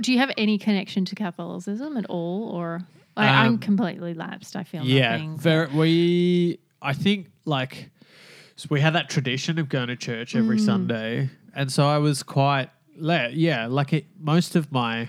Do 0.00 0.12
you 0.12 0.18
have 0.18 0.32
any 0.36 0.58
connection 0.58 1.04
to 1.06 1.14
Catholicism 1.14 1.96
at 1.96 2.06
all, 2.06 2.50
or 2.50 2.82
I, 3.16 3.28
I'm 3.44 3.52
Um, 3.54 3.58
completely 3.58 4.14
lapsed? 4.14 4.56
I 4.56 4.64
feel 4.64 4.84
Yeah, 4.84 5.12
nothing. 5.12 5.38
very, 5.38 5.66
we. 5.68 6.58
I 6.82 6.92
think 6.92 7.30
like 7.44 7.90
so 8.56 8.68
we 8.70 8.80
had 8.80 8.94
that 8.94 9.08
tradition 9.08 9.58
of 9.58 9.68
going 9.68 9.88
to 9.88 9.96
church 9.96 10.34
every 10.36 10.58
Mm. 10.58 10.64
Sunday, 10.64 11.30
and 11.54 11.70
so 11.72 11.86
I 11.86 11.98
was 11.98 12.22
quite 12.22 12.70
le- 12.96 13.30
yeah. 13.30 13.66
Like 13.66 13.92
it, 13.92 14.04
most 14.18 14.54
of 14.56 14.70
my 14.72 15.08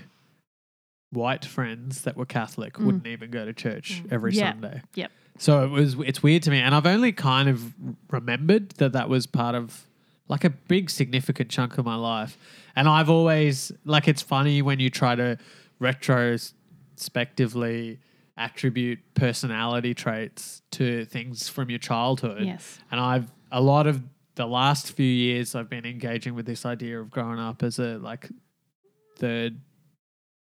white 1.12 1.46
friends 1.46 2.02
that 2.02 2.18
were 2.18 2.26
Catholic 2.26 2.78
wouldn't 2.80 3.08
even 3.08 3.32
go 3.32 3.46
to 3.46 3.54
church 3.54 4.04
every 4.12 4.32
Mm. 4.32 4.36
Yeah. 4.36 4.52
Sunday. 4.52 4.82
Yep. 4.96 5.12
So 5.40 5.64
it 5.64 5.70
was 5.70 5.96
it's 6.06 6.24
weird 6.24 6.44
to 6.44 6.52
me, 6.52 6.60
and 6.60 6.74
I've 6.74 6.88
only 6.88 7.12
kind 7.12 7.48
of 7.50 7.74
remembered 8.10 8.72
that 8.72 8.94
that 8.94 9.08
was 9.10 9.28
part 9.28 9.56
of 9.56 9.86
like 10.30 10.44
a 10.44 10.50
big 10.50 10.90
significant 10.90 11.50
chunk 11.50 11.78
of 11.78 11.86
my 11.86 11.96
life, 11.96 12.38
and 12.76 12.88
I've 12.88 13.10
always 13.10 13.72
like 13.86 14.08
it's 14.08 14.22
funny 14.22 14.62
when 14.62 14.80
you 14.80 14.90
try 14.90 15.16
to 15.16 15.38
retrospectively 16.98 18.00
attribute 18.38 19.00
personality 19.16 19.94
traits 19.96 20.62
to 20.72 21.06
things 21.06 21.50
from 21.50 21.70
your 21.70 21.80
childhood. 21.80 22.44
Yes. 22.44 22.80
and 22.92 23.00
I've 23.00 23.32
a 23.52 23.62
lot 23.62 23.88
of 23.88 24.04
the 24.36 24.46
last 24.46 24.92
few 24.92 25.06
years 25.08 25.56
I've 25.56 25.70
been 25.70 25.86
engaging 25.86 26.36
with 26.36 26.46
this 26.46 26.64
idea 26.66 27.00
of 27.02 27.10
growing 27.10 27.40
up 27.40 27.64
as 27.64 27.80
a 27.80 27.98
like 27.98 28.30
third 29.18 29.60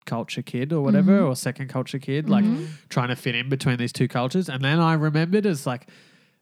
culture 0.07 0.41
kid 0.43 0.73
or 0.73 0.81
whatever 0.81 1.12
Mm-hmm. 1.19 1.27
or 1.31 1.37
second 1.37 1.69
culture 1.69 1.99
kid 1.99 2.29
like 2.31 2.45
trying 2.88 3.09
to 3.09 3.17
fit 3.17 3.35
in 3.35 3.49
between 3.49 3.77
these 3.77 3.93
two 3.93 4.09
cultures 4.09 4.49
and 4.49 4.65
then 4.65 4.81
i 4.81 4.95
remembered 4.95 5.47
as 5.47 5.65
like 5.67 5.88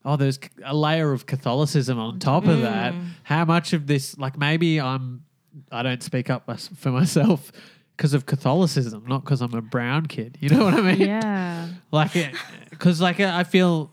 oh 0.05 0.17
there's 0.17 0.39
a 0.65 0.75
layer 0.75 1.13
of 1.13 1.27
catholicism 1.27 1.99
on 1.99 2.19
top 2.19 2.47
of 2.47 2.63
that 2.63 2.95
how 3.25 3.45
much 3.45 3.75
of 3.75 3.87
this 3.87 4.17
like 4.17 4.39
maybe 4.39 4.81
i'm 4.81 5.25
i 5.71 5.83
don't 5.83 6.03
speak 6.03 6.31
up 6.31 6.49
for 6.77 6.91
myself 6.91 7.53
because 8.01 8.15
of 8.15 8.25
catholicism 8.25 9.05
not 9.07 9.23
because 9.23 9.43
i'm 9.43 9.53
a 9.53 9.61
brown 9.61 10.07
kid 10.07 10.39
you 10.41 10.49
know 10.49 10.65
what 10.65 10.73
i 10.73 10.81
mean 10.81 11.01
Yeah. 11.07 11.69
like 11.93 12.13
because 12.71 12.99
like 12.99 13.21
i 13.21 13.45
feel 13.45 13.91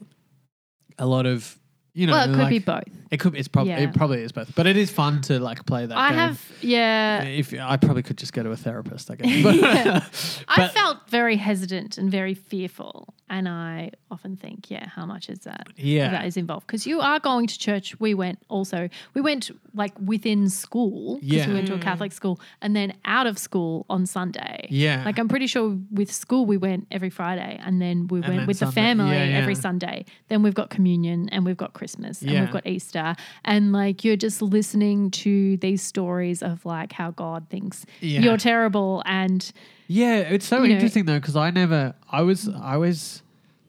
a 0.98 1.06
lot 1.06 1.26
of 1.26 1.60
you 1.97 2.05
know 2.07 2.13
Well, 2.13 2.23
it 2.29 2.33
could 2.33 2.38
like- 2.39 2.49
be 2.49 2.60
both. 2.60 2.83
it 3.12 3.17
could 3.19 3.36
it's 3.36 3.47
probably 3.47 3.71
Yeah. 3.71 3.79
it 3.86 3.93
probably 3.93 4.21
is 4.21 4.31
both 4.31 4.53
but 4.55 4.65
it 4.67 4.77
is 4.77 4.89
fun 4.91 5.21
to 5.23 5.39
like 5.39 5.65
play 5.65 5.86
that 5.86 5.97
I 5.97 6.10
game. 6.10 6.17
have, 6.19 6.51
yeah. 6.62 7.23
if 7.23 7.53
I 7.53 7.77
probably 7.77 8.03
could 8.03 8.17
just 8.17 8.33
go 8.33 8.43
to 8.43 8.51
a 8.51 8.57
therapist, 8.57 9.10
I 9.12 9.15
guess. 9.15 9.43
But, 9.43 10.43
I 10.47 10.55
but- 10.57 10.71
felt 10.73 11.10
very 11.10 11.38
hesitant 11.38 11.97
and 11.97 12.12
very 12.12 12.33
fearful. 12.33 13.13
And 13.29 13.49
I 13.49 13.91
often 14.10 14.38
think, 14.38 14.71
yeah, 14.71 14.88
how 14.88 15.05
much 15.05 15.29
is 15.29 15.39
that? 15.39 15.67
Yeah. 15.75 16.12
That 16.12 16.25
is 16.25 16.38
involved. 16.38 16.65
Because 16.65 16.88
you 16.88 17.01
are 17.01 17.19
going 17.19 17.45
to 17.47 17.60
church. 17.60 17.99
We 17.99 18.13
went 18.13 18.39
also, 18.47 18.88
we 19.15 19.19
went 19.19 19.51
like 19.73 19.91
within 19.99 20.49
school 20.49 21.15
because 21.15 21.29
Yeah. 21.36 21.47
we 21.49 21.53
went 21.55 21.67
to 21.67 21.73
a 21.73 21.77
Catholic 21.79 22.13
school 22.13 22.39
and 22.62 22.73
then 22.73 22.93
out 23.03 23.27
of 23.27 23.38
school 23.38 23.86
on 23.89 24.05
Sunday. 24.05 24.67
Yeah. 24.69 25.03
Like 25.03 25.19
I'm 25.19 25.27
pretty 25.27 25.47
sure 25.47 25.77
with 25.91 26.10
school 26.10 26.45
we 26.45 26.55
went 26.55 26.88
every 26.89 27.10
Friday 27.10 27.60
and 27.65 27.81
then 27.81 28.07
we 28.07 28.21
went 28.21 28.33
then 28.38 28.47
with 28.47 28.60
the 28.60 28.71
family 28.71 29.17
yeah. 29.17 29.39
every 29.39 29.55
Sunday. 29.55 30.05
Then 30.29 30.41
we've 30.41 30.55
got 30.55 30.69
communion 30.69 31.27
and 31.33 31.43
we've 31.45 31.57
got 31.57 31.73
Christmas 31.73 31.87
and 31.95 32.15
Yeah. 32.21 32.41
we've 32.41 32.52
got 32.52 32.65
Easter. 32.67 33.15
And 33.45 33.71
like 33.71 34.04
you're 34.04 34.15
just 34.17 34.41
listening 34.41 35.12
to 35.12 35.58
these 35.58 35.82
stories 35.82 36.41
of 36.43 36.65
like 36.65 36.91
how 36.93 37.12
God 37.12 37.47
thinks 37.50 37.86
Yeah. 38.02 38.19
you're 38.21 38.38
terrible 38.38 39.02
and 39.06 39.52
yeah, 39.88 40.17
it's 40.17 40.45
so 40.45 40.63
You 40.63 40.69
know- 40.69 40.73
interesting 40.76 41.06
though 41.06 41.19
because 41.19 41.36
I 41.36 41.50
never, 41.52 41.93
I 42.12 42.21
was, 42.21 42.50
I 42.50 42.73
always 42.73 43.21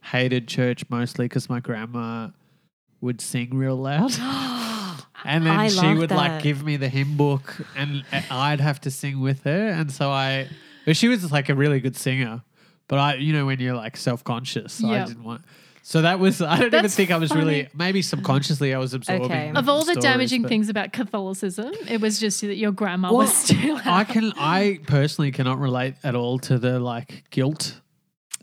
hated 0.02 0.48
church 0.48 0.84
mostly 0.88 1.26
because 1.26 1.48
my 1.48 1.60
grandma 1.60 2.28
would 3.00 3.20
sing 3.20 3.50
real 3.56 3.76
loud. 3.76 4.12
And 5.24 5.44
then 5.44 5.52
I 5.58 5.66
she 5.68 5.76
love 5.80 5.98
would 5.98 6.10
like 6.12 6.42
give 6.44 6.62
me 6.64 6.76
the 6.76 6.88
hymn 6.88 7.16
book, 7.16 7.56
and 7.76 8.04
I'd 8.30 8.60
have 8.60 8.80
to 8.82 8.90
sing 8.90 9.18
with 9.20 9.42
her. 9.42 9.68
And 9.68 9.90
so 9.90 10.10
I, 10.12 10.46
but 10.86 10.96
she 10.96 11.08
was 11.08 11.32
like 11.32 11.48
a 11.48 11.56
really 11.56 11.80
good 11.80 11.96
singer, 11.96 12.42
but 12.86 13.00
I, 13.00 13.14
you 13.16 13.32
know, 13.32 13.44
when 13.46 13.58
you're 13.58 13.74
like 13.74 13.96
self 13.96 14.22
conscious, 14.22 14.82
I 14.82 15.04
didn't 15.04 15.24
want. 15.24 15.42
So 15.90 16.02
that 16.02 16.18
was 16.18 16.42
I 16.54 16.58
don't 16.58 16.74
even 16.74 16.90
think 16.90 17.10
I 17.10 17.16
was 17.16 17.34
really 17.34 17.66
maybe 17.74 18.02
subconsciously 18.02 18.74
I 18.74 18.78
was 18.78 18.92
absorbing 18.92 19.24
Okay. 19.24 19.52
Of 19.54 19.70
all 19.70 19.78
the 19.86 19.92
stories, 19.92 20.02
damaging 20.04 20.42
but- 20.42 20.48
things 20.50 20.68
about 20.68 20.92
Catholicism, 20.92 21.72
it 21.88 22.00
was 22.02 22.20
just 22.20 22.42
that 22.42 22.56
your 22.56 22.72
grandma 22.72 23.08
Well, 23.08 23.18
was 23.24 23.34
still 23.44 23.80
I 23.84 24.04
can 24.04 24.32
I 24.36 24.80
personally 24.86 25.32
cannot 25.32 25.58
relate 25.58 25.94
at 26.04 26.14
all 26.14 26.38
to 26.40 26.58
the 26.58 26.78
like 26.78 27.24
guilt 27.30 27.80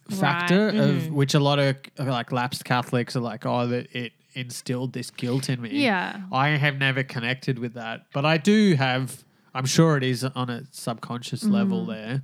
factor 0.09 0.67
Right. 0.67 0.75
of 0.75 1.09
which 1.11 1.33
a 1.35 1.39
lot 1.39 1.59
of 1.59 1.75
like 1.99 2.31
lapsed 2.31 2.65
Catholics 2.65 3.15
are 3.15 3.21
like, 3.21 3.45
oh, 3.45 3.67
that 3.67 3.95
it 3.95 4.13
instilled 4.33 4.93
this 4.93 5.11
guilt 5.11 5.47
in 5.49 5.61
me. 5.61 5.69
Yeah. 5.69 6.21
I 6.31 6.49
have 6.49 6.77
never 6.77 7.03
connected 7.03 7.59
with 7.59 7.73
that, 7.75 8.07
but 8.13 8.25
I 8.25 8.37
do 8.37 8.73
have. 8.75 9.23
I'm 9.53 9.65
sure 9.65 9.95
it 9.97 10.03
is 10.03 10.23
on 10.23 10.49
a 10.49 10.63
subconscious 10.71 11.43
Mm-hmm. 11.43 11.53
level 11.53 11.85
there, 11.85 12.23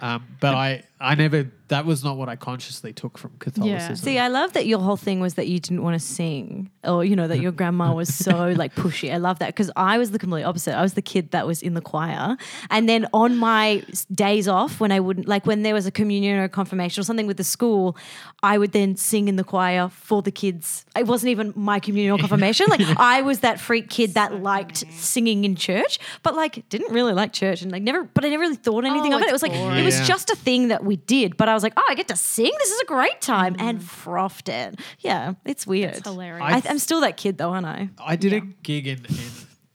um, 0.00 0.24
but 0.40 0.54
I 0.54 0.82
I 0.98 1.14
never 1.14 1.50
that 1.68 1.84
was 1.86 2.02
not 2.04 2.16
what 2.16 2.28
I 2.28 2.36
consciously 2.36 2.92
took 2.92 3.18
from 3.18 3.32
Catholicism. 3.38 3.90
Yeah. 3.90 3.94
See, 3.94 4.18
I 4.18 4.28
love 4.28 4.52
that 4.54 4.66
your 4.66 4.80
whole 4.80 4.96
thing 4.96 5.20
was 5.20 5.34
that 5.34 5.48
you 5.48 5.60
didn't 5.60 5.82
want 5.82 5.94
to 5.94 6.06
sing, 6.06 6.70
or 6.84 7.04
you 7.04 7.14
know 7.16 7.28
that 7.28 7.40
your 7.40 7.52
grandma 7.52 7.92
was 8.02 8.14
so 8.14 8.48
like 8.56 8.74
pushy. 8.74 9.12
I 9.12 9.18
love 9.18 9.38
that 9.40 9.48
because 9.48 9.70
I 9.76 9.98
was 9.98 10.10
the 10.10 10.18
complete 10.18 10.44
opposite. 10.44 10.74
I 10.76 10.82
was 10.82 10.94
the 10.94 11.02
kid 11.02 11.30
that 11.32 11.46
was 11.46 11.62
in 11.62 11.74
the 11.74 11.80
choir, 11.80 12.36
and 12.70 12.88
then 12.88 13.06
on 13.12 13.36
my 13.36 13.82
days 14.12 14.48
off, 14.48 14.80
when 14.80 14.92
I 14.92 15.00
wouldn't 15.00 15.28
like 15.28 15.46
when 15.46 15.62
there 15.62 15.74
was 15.74 15.86
a 15.86 15.90
communion 15.90 16.38
or 16.38 16.44
a 16.44 16.48
confirmation 16.48 17.00
or 17.00 17.04
something 17.04 17.26
with 17.26 17.36
the 17.36 17.44
school, 17.44 17.96
I 18.42 18.58
would 18.58 18.72
then 18.72 18.96
sing 18.96 19.28
in 19.28 19.36
the 19.36 19.44
choir 19.44 19.88
for 19.90 20.22
the 20.22 20.30
kids. 20.32 20.84
It 20.96 21.06
wasn't 21.06 21.30
even 21.30 21.52
my 21.56 21.80
communion 21.80 22.14
or 22.14 22.18
confirmation. 22.18 22.66
Like 22.78 22.80
I 22.98 23.22
was 23.22 23.40
that 23.40 23.60
freak 23.60 23.88
kid 23.90 24.14
that 24.14 24.42
liked 24.42 24.84
singing 24.92 25.44
in 25.44 25.56
church, 25.56 25.98
but 26.22 26.34
like 26.34 26.68
didn't 26.68 26.92
really 26.92 27.12
like 27.12 27.32
church 27.32 27.62
and 27.62 27.72
like 27.72 27.82
never. 27.82 28.04
But 28.04 28.24
I 28.24 28.28
never 28.28 28.42
really 28.42 28.56
thought 28.56 28.84
anything 28.84 29.12
Oh, 29.12 29.16
of 29.16 29.22
it. 29.22 29.26
Oh, 29.26 29.28
it 29.28 29.34
it's 29.34 29.42
was 29.42 29.42
like 29.42 29.52
boring. 29.52 29.78
it 29.78 29.84
was 29.84 29.98
Yeah. 30.00 30.06
just 30.06 30.30
a 30.30 30.36
thing 30.36 30.68
that 30.68 30.84
we 30.84 30.96
did. 30.96 31.36
But 31.36 31.48
I 31.48 31.54
was 31.58 31.62
like, 31.62 31.74
oh, 31.76 31.86
I 31.88 31.94
get 31.94 32.08
to 32.08 32.16
sing. 32.16 32.50
This 32.58 32.70
is 32.70 32.80
a 32.80 32.86
great 32.86 33.20
time, 33.20 33.56
and 33.58 33.82
frothed 33.82 34.48
it. 34.48 34.78
Yeah, 35.00 35.34
it's 35.44 35.66
weird. 35.66 35.96
It's 35.96 36.06
hilarious. 36.08 36.64
I, 36.66 36.70
I'm 36.70 36.78
still 36.78 37.00
that 37.02 37.16
kid 37.16 37.38
though, 37.38 37.50
aren't 37.50 37.66
I? 37.66 37.90
I 37.98 38.16
did 38.16 38.32
a 38.32 38.40
gig 38.40 38.86
in, 38.86 39.04
in 39.06 39.30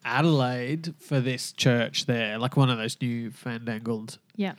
Adelaide 0.06 0.94
for 1.00 1.20
this 1.20 1.52
church 1.52 2.06
there, 2.06 2.38
like 2.38 2.58
one 2.58 2.70
of 2.70 2.78
those 2.78 2.98
new 3.02 3.32
fandangled. 3.32 4.18
yeah. 4.36 4.54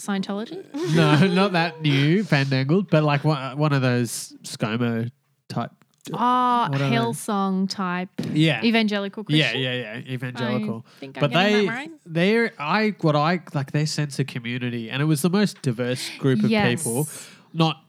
Scientology? 0.00 0.64
No, 0.96 1.24
not 1.28 1.52
that 1.52 1.80
new 1.80 2.24
fandangled, 2.24 2.90
but 2.90 3.04
like 3.04 3.22
one, 3.22 3.56
one 3.56 3.72
of 3.72 3.80
those 3.80 4.34
ScoMo 4.42 5.08
type. 5.48 5.70
Uh, 6.12 6.16
ah, 6.18 6.66
oh, 6.66 6.72
What 6.72 6.80
are 6.80 6.90
they? 6.90 6.96
Hillsong 6.96 7.68
type 7.68 8.10
Yeah. 8.32 8.62
evangelical 8.64 9.24
Yeah, 9.28 9.50
Christian. 9.52 9.62
yeah, 9.62 9.72
yeah, 9.74 10.12
evangelical. 10.12 10.84
I 10.86 11.00
think 11.00 11.16
I'm 11.16 11.20
but 11.20 11.32
they, 11.32 11.66
that 11.66 11.72
right. 11.72 11.90
they're 12.04 12.52
I 12.58 12.94
what 13.00 13.16
I 13.16 13.40
like 13.54 13.72
their 13.72 13.86
sense 13.86 14.18
of 14.18 14.26
community, 14.26 14.90
and 14.90 15.00
it 15.00 15.06
was 15.06 15.22
the 15.22 15.30
most 15.30 15.62
diverse 15.62 16.10
group 16.18 16.42
of 16.44 16.50
Yes. 16.50 16.82
people, 16.82 17.08
not 17.52 17.80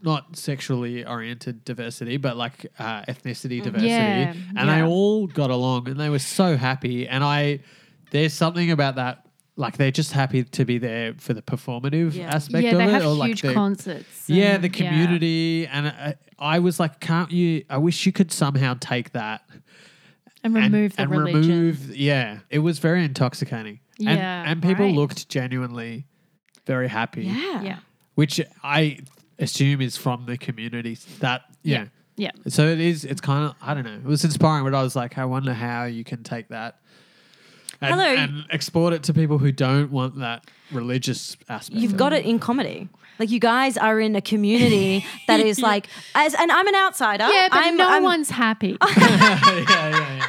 not 0.00 0.36
sexually 0.36 1.04
oriented 1.04 1.64
diversity, 1.64 2.16
but 2.18 2.36
like 2.36 2.66
uh, 2.78 3.02
ethnicity 3.06 3.60
mm. 3.60 3.64
diversity, 3.64 3.88
Yeah, 3.88 4.34
and 4.56 4.68
they 4.68 4.82
all 4.82 5.26
got 5.26 5.50
along, 5.50 5.88
and 5.88 5.98
they 5.98 6.08
were 6.08 6.20
so 6.20 6.56
happy. 6.56 7.08
And 7.08 7.24
I, 7.24 7.60
there's 8.12 8.32
something 8.32 8.70
about 8.70 8.94
that. 8.94 9.26
Like 9.58 9.76
they're 9.76 9.90
just 9.90 10.12
happy 10.12 10.44
to 10.44 10.64
be 10.64 10.78
there 10.78 11.14
for 11.18 11.34
the 11.34 11.42
performative 11.42 12.14
Yeah. 12.14 12.34
aspect 12.34 12.62
Yeah, 12.64 12.70
of 12.72 12.78
they 12.78 12.84
it, 12.84 12.90
have 12.90 13.04
or 13.04 13.08
like 13.14 13.28
huge 13.30 13.42
the, 13.42 13.52
concerts. 13.54 14.24
yeah, 14.28 14.54
and- 14.54 14.62
the 14.64 14.68
community. 14.68 15.66
And 15.66 15.88
I, 15.88 16.14
I 16.38 16.58
was 16.60 16.78
like, 16.78 17.00
can't 17.00 17.30
you? 17.32 17.64
I 17.68 17.76
wish 17.78 18.06
you 18.06 18.12
could 18.12 18.30
somehow 18.30 18.76
take 18.78 19.12
that 19.12 19.42
And 20.44 20.54
remove 20.54 20.94
the 20.94 21.02
and 21.02 21.10
religion. 21.10 21.40
remove 21.50 21.96
yeah 21.96 22.38
it 22.50 22.60
was 22.60 22.78
very 22.78 23.04
intoxicating 23.04 23.80
and, 23.98 24.16
Yeah, 24.18 24.44
and 24.46 24.62
people 24.62 24.84
right. 24.86 24.94
looked 24.94 25.28
genuinely 25.28 26.06
very 26.64 26.86
happy 26.88 27.24
Yeah. 27.24 27.62
yeah. 27.62 27.78
which 28.14 28.40
i 28.62 29.00
assume 29.40 29.80
is 29.80 29.96
from 29.96 30.26
the 30.26 30.38
community 30.38 30.96
that 31.18 31.42
yeah, 31.64 31.86
Yeah. 32.16 32.30
so 32.46 32.68
it 32.68 32.78
is 32.78 33.04
it's 33.04 33.20
kind 33.20 33.46
of 33.46 33.54
i 33.60 33.74
don't 33.74 33.84
know 33.84 33.94
it 33.96 34.04
was 34.04 34.24
inspiring 34.24 34.62
but 34.64 34.74
i 34.74 34.82
was 34.82 34.94
like 34.94 35.18
i 35.18 35.24
wonder 35.24 35.52
how 35.52 35.84
you 35.84 36.04
can 36.04 36.22
take 36.22 36.48
that 36.48 36.78
and, 37.80 37.94
Hello. 37.94 38.04
and 38.14 38.44
export 38.50 38.92
it 38.92 39.02
to 39.04 39.14
people 39.14 39.38
who 39.38 39.52
don't 39.52 39.90
want 39.90 40.18
that 40.18 40.44
religious 40.72 41.36
aspect 41.48 41.80
You've 41.80 41.92
of 41.92 41.98
got 41.98 42.12
it. 42.12 42.24
it 42.24 42.28
in 42.28 42.38
comedy. 42.38 42.88
Like 43.18 43.30
you 43.30 43.40
guys 43.40 43.76
are 43.76 43.98
in 43.98 44.14
a 44.14 44.20
community 44.20 45.04
that 45.26 45.40
is 45.40 45.60
like 45.60 45.88
as 46.14 46.34
and 46.34 46.52
I'm 46.52 46.66
an 46.68 46.74
outsider. 46.76 47.24
Yeah, 47.28 47.48
but 47.50 47.58
I'm, 47.64 47.76
no 47.76 47.88
I'm- 47.88 48.02
one's 48.04 48.30
happy. 48.30 48.76
yeah, 48.96 49.40
yeah, 49.46 49.90
yeah. 49.90 50.26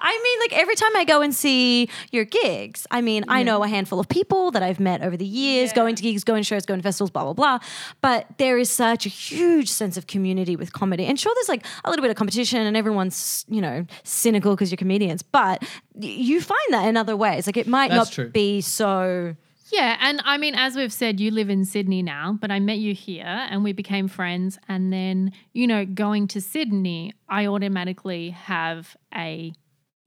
I 0.00 0.20
mean, 0.22 0.40
like 0.40 0.60
every 0.60 0.74
time 0.74 0.94
I 0.96 1.04
go 1.04 1.22
and 1.22 1.34
see 1.34 1.88
your 2.10 2.24
gigs, 2.24 2.86
I 2.90 3.00
mean, 3.00 3.24
I 3.28 3.42
know 3.42 3.62
a 3.62 3.68
handful 3.68 4.00
of 4.00 4.08
people 4.08 4.50
that 4.52 4.62
I've 4.62 4.80
met 4.80 5.02
over 5.02 5.16
the 5.16 5.26
years, 5.26 5.72
going 5.72 5.94
to 5.96 6.02
gigs, 6.02 6.24
going 6.24 6.42
to 6.42 6.46
shows, 6.46 6.66
going 6.66 6.80
to 6.80 6.82
festivals, 6.82 7.10
blah, 7.10 7.24
blah, 7.24 7.32
blah. 7.32 7.58
But 8.00 8.26
there 8.38 8.58
is 8.58 8.70
such 8.70 9.06
a 9.06 9.08
huge 9.08 9.68
sense 9.68 9.96
of 9.96 10.06
community 10.06 10.56
with 10.56 10.72
comedy. 10.72 11.06
And 11.06 11.18
sure, 11.18 11.32
there's 11.36 11.48
like 11.48 11.64
a 11.84 11.90
little 11.90 12.02
bit 12.02 12.10
of 12.10 12.16
competition 12.16 12.66
and 12.66 12.76
everyone's, 12.76 13.44
you 13.48 13.60
know, 13.60 13.86
cynical 14.04 14.54
because 14.54 14.70
you're 14.70 14.76
comedians. 14.76 15.22
But 15.22 15.64
you 15.98 16.40
find 16.40 16.58
that 16.70 16.86
in 16.86 16.96
other 16.96 17.16
ways. 17.16 17.46
Like 17.46 17.56
it 17.56 17.66
might 17.66 17.90
That's 17.90 18.10
not 18.10 18.12
true. 18.12 18.28
be 18.28 18.60
so. 18.60 19.34
Yeah, 19.72 19.96
and 20.00 20.22
I 20.24 20.38
mean, 20.38 20.54
as 20.54 20.76
we've 20.76 20.92
said, 20.92 21.18
you 21.18 21.32
live 21.32 21.50
in 21.50 21.64
Sydney 21.64 22.00
now, 22.00 22.38
but 22.40 22.52
I 22.52 22.60
met 22.60 22.78
you 22.78 22.94
here 22.94 23.24
and 23.24 23.64
we 23.64 23.72
became 23.72 24.06
friends. 24.06 24.58
And 24.68 24.92
then, 24.92 25.32
you 25.54 25.66
know, 25.66 25.84
going 25.84 26.28
to 26.28 26.40
Sydney, 26.40 27.14
I 27.28 27.46
automatically 27.46 28.30
have 28.30 28.96
a, 29.12 29.52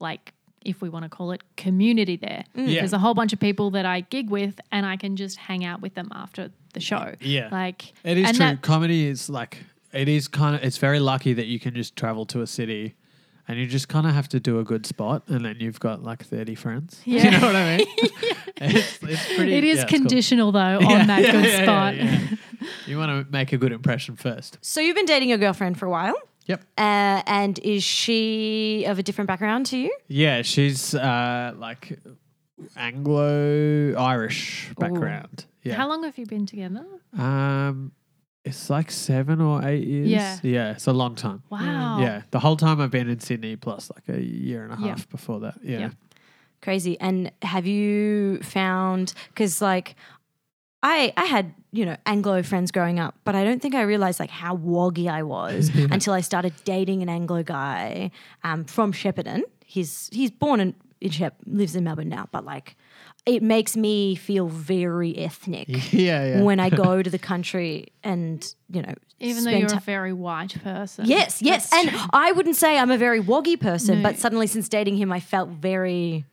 like, 0.00 0.32
if 0.64 0.82
we 0.82 0.88
want 0.88 1.04
to 1.04 1.08
call 1.08 1.30
it, 1.32 1.42
community 1.56 2.16
there. 2.16 2.44
Mm. 2.56 2.68
Yeah. 2.68 2.80
There's 2.80 2.92
a 2.92 2.98
whole 2.98 3.14
bunch 3.14 3.32
of 3.32 3.40
people 3.40 3.70
that 3.70 3.86
I 3.86 4.00
gig 4.02 4.28
with 4.30 4.60
and 4.72 4.84
I 4.84 4.96
can 4.96 5.16
just 5.16 5.38
hang 5.38 5.64
out 5.64 5.80
with 5.80 5.94
them 5.94 6.08
after 6.12 6.50
the 6.74 6.80
show. 6.80 7.14
Yeah. 7.20 7.48
Like, 7.50 7.92
It 8.04 8.18
is 8.18 8.28
true. 8.30 8.38
that- 8.38 8.62
Comedy 8.62 9.06
is 9.06 9.30
like 9.30 9.58
it 9.92 10.08
is 10.08 10.28
kind 10.28 10.54
of. 10.54 10.62
It's 10.62 10.76
very 10.78 11.00
lucky 11.00 11.32
that 11.32 11.46
you 11.46 11.58
can 11.58 11.74
just 11.74 11.96
travel 11.96 12.24
to 12.26 12.42
a 12.42 12.46
city, 12.46 12.94
and 13.48 13.58
you 13.58 13.66
just 13.66 13.88
kind 13.88 14.06
of 14.06 14.12
have 14.14 14.28
to 14.28 14.38
do 14.38 14.60
a 14.60 14.64
good 14.64 14.86
spot, 14.86 15.24
and 15.26 15.44
then 15.44 15.56
you've 15.58 15.80
got 15.80 16.04
like 16.04 16.24
thirty 16.24 16.54
friends. 16.54 17.00
Yeah. 17.04 17.24
you 17.24 17.30
know 17.32 17.40
what 17.46 17.56
I 17.56 17.76
mean? 17.78 17.86
it's, 18.58 19.02
it's 19.02 19.34
pretty. 19.34 19.54
it 19.56 19.64
is 19.64 19.78
yeah, 19.78 19.82
it's 19.82 19.90
cool. 19.90 19.98
conditional, 20.00 20.52
though, 20.52 20.60
on 20.78 20.82
Yeah, 20.90 21.06
that 21.06 21.22
yeah, 21.22 21.32
good 21.32 21.44
yeah, 21.44 21.62
spot. 21.64 21.96
yeah, 21.96 22.04
yeah. 22.30 22.68
You 22.86 22.98
want 22.98 23.26
to 23.26 23.32
make 23.32 23.52
a 23.52 23.58
good 23.58 23.72
impression 23.72 24.14
first. 24.14 24.58
So 24.60 24.80
you've 24.80 24.94
been 24.94 25.06
dating 25.06 25.30
your 25.30 25.38
girlfriend 25.38 25.76
for 25.78 25.86
a 25.86 25.90
while. 25.90 26.14
Yep. 26.50 26.60
Uh, 26.78 27.22
and 27.26 27.58
is 27.60 27.82
she 27.84 28.84
of 28.88 28.98
a 28.98 29.02
different 29.02 29.28
background 29.28 29.66
to 29.66 29.76
you? 29.78 29.90
Yeah, 30.08 30.42
she's 30.42 30.94
uh, 30.94 31.54
like 31.56 31.98
Anglo 32.76 33.94
Irish 33.94 34.70
background. 34.78 35.44
Yeah. 35.62 35.74
How 35.74 35.88
long 35.88 36.02
have 36.04 36.18
you 36.18 36.26
been 36.26 36.46
together? 36.46 36.84
Um, 37.16 37.92
it's 38.44 38.70
like 38.70 38.90
seven 38.90 39.40
or 39.40 39.64
eight 39.64 39.86
years. 39.86 40.08
Yeah. 40.08 40.38
Yeah, 40.42 40.70
it's 40.72 40.86
a 40.86 40.92
long 40.92 41.14
time. 41.14 41.42
Wow. 41.50 42.00
Yeah, 42.00 42.22
the 42.30 42.40
whole 42.40 42.56
time 42.56 42.80
I've 42.80 42.90
been 42.90 43.08
in 43.08 43.20
Sydney, 43.20 43.56
plus 43.56 43.90
like 43.94 44.08
a 44.16 44.20
year 44.22 44.64
and 44.64 44.72
a 44.72 44.76
Yeah. 44.80 44.88
half 44.88 45.08
before 45.08 45.40
that. 45.40 45.58
Yeah. 45.62 45.78
Yeah. 45.78 45.90
Crazy. 46.62 46.98
And 47.00 47.30
have 47.42 47.66
you 47.66 48.38
found 48.42 49.12
because 49.28 49.62
like 49.62 49.94
I 50.82 51.12
I 51.16 51.24
had 51.26 51.54
you 51.72 51.84
know 51.86 51.96
Anglo 52.06 52.42
friends 52.42 52.70
growing 52.70 52.98
up, 52.98 53.14
but 53.24 53.34
I 53.34 53.44
don't 53.44 53.60
think 53.60 53.74
I 53.74 53.82
realized 53.82 54.18
like 54.20 54.30
how 54.30 54.54
woggy 54.56 55.08
I 55.08 55.22
was 55.22 55.68
until 55.74 56.12
I 56.14 56.20
started 56.20 56.52
dating 56.64 57.02
an 57.02 57.08
Anglo 57.08 57.42
guy 57.42 58.10
um, 58.44 58.64
from 58.64 58.92
Shepparton. 58.92 59.42
He's 59.64 60.08
he's 60.12 60.30
born 60.30 60.60
in, 60.60 60.74
in 61.00 61.10
Shep, 61.10 61.36
lives 61.46 61.76
in 61.76 61.84
Melbourne 61.84 62.08
now, 62.08 62.28
but 62.32 62.44
like 62.44 62.76
it 63.26 63.42
makes 63.42 63.76
me 63.76 64.14
feel 64.14 64.48
very 64.48 65.16
ethnic. 65.18 65.68
Yeah, 65.92 66.24
yeah. 66.24 66.42
When 66.42 66.58
I 66.58 66.70
go 66.70 67.02
to 67.06 67.10
the 67.10 67.18
country 67.18 67.88
and 68.02 68.42
you 68.72 68.80
know, 68.82 68.94
Even 69.20 69.44
though 69.44 69.50
you're 69.50 69.68
ti- 69.68 69.76
a 69.76 69.80
very 69.80 70.14
white 70.14 70.56
person. 70.62 71.04
Yes, 71.04 71.42
yes. 71.42 71.68
That's 71.68 71.86
And 71.88 72.08
I 72.14 72.32
wouldn't 72.32 72.56
say 72.56 72.78
I'm 72.78 72.90
a 72.90 72.96
very 72.96 73.20
woggy 73.20 73.60
person, 73.60 73.98
No. 74.02 74.08
but 74.08 74.18
suddenly 74.18 74.46
since 74.46 74.68
dating 74.70 74.96
him, 74.96 75.12
I 75.12 75.20
felt 75.20 75.50
very, 75.50 76.24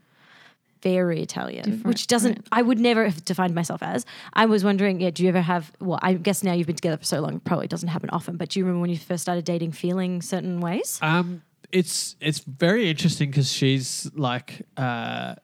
very 0.82 1.22
Italian, 1.22 1.64
Different, 1.64 1.86
which 1.86 2.08
doesn't, 2.08 2.38
right. 2.38 2.48
I 2.52 2.62
would 2.62 2.80
never 2.80 3.06
have 3.06 3.24
defined 3.26 3.54
myself 3.56 3.82
as. 3.84 4.06
I 4.34 4.46
was 4.46 4.64
wondering, 4.64 5.00
yeah, 5.02 5.10
do 5.10 5.24
you 5.24 5.30
ever 5.30 5.42
have, 5.42 5.72
well, 5.80 6.00
I 6.02 6.14
guess 6.14 6.44
now 6.44 6.54
you've 6.54 6.68
been 6.68 6.76
together 6.76 6.98
for 6.98 7.04
so 7.06 7.20
long, 7.22 7.36
it 7.36 7.44
probably 7.44 7.68
doesn't 7.68 7.90
happen 7.90 8.10
often, 8.12 8.38
but 8.38 8.50
do 8.50 8.60
you 8.60 8.66
remember 8.66 8.82
when 8.82 8.90
you 8.90 8.98
first 8.98 9.22
started 9.22 9.46
dating 9.46 9.72
feeling 9.74 10.22
certain 10.22 10.60
ways? 10.62 11.00
Um, 11.02 11.42
it's 11.72 12.16
it's 12.22 12.40
very 12.40 12.90
interesting 12.90 13.30
because 13.30 13.52
she's 13.52 14.10
like 14.16 14.62
uh 14.78 15.36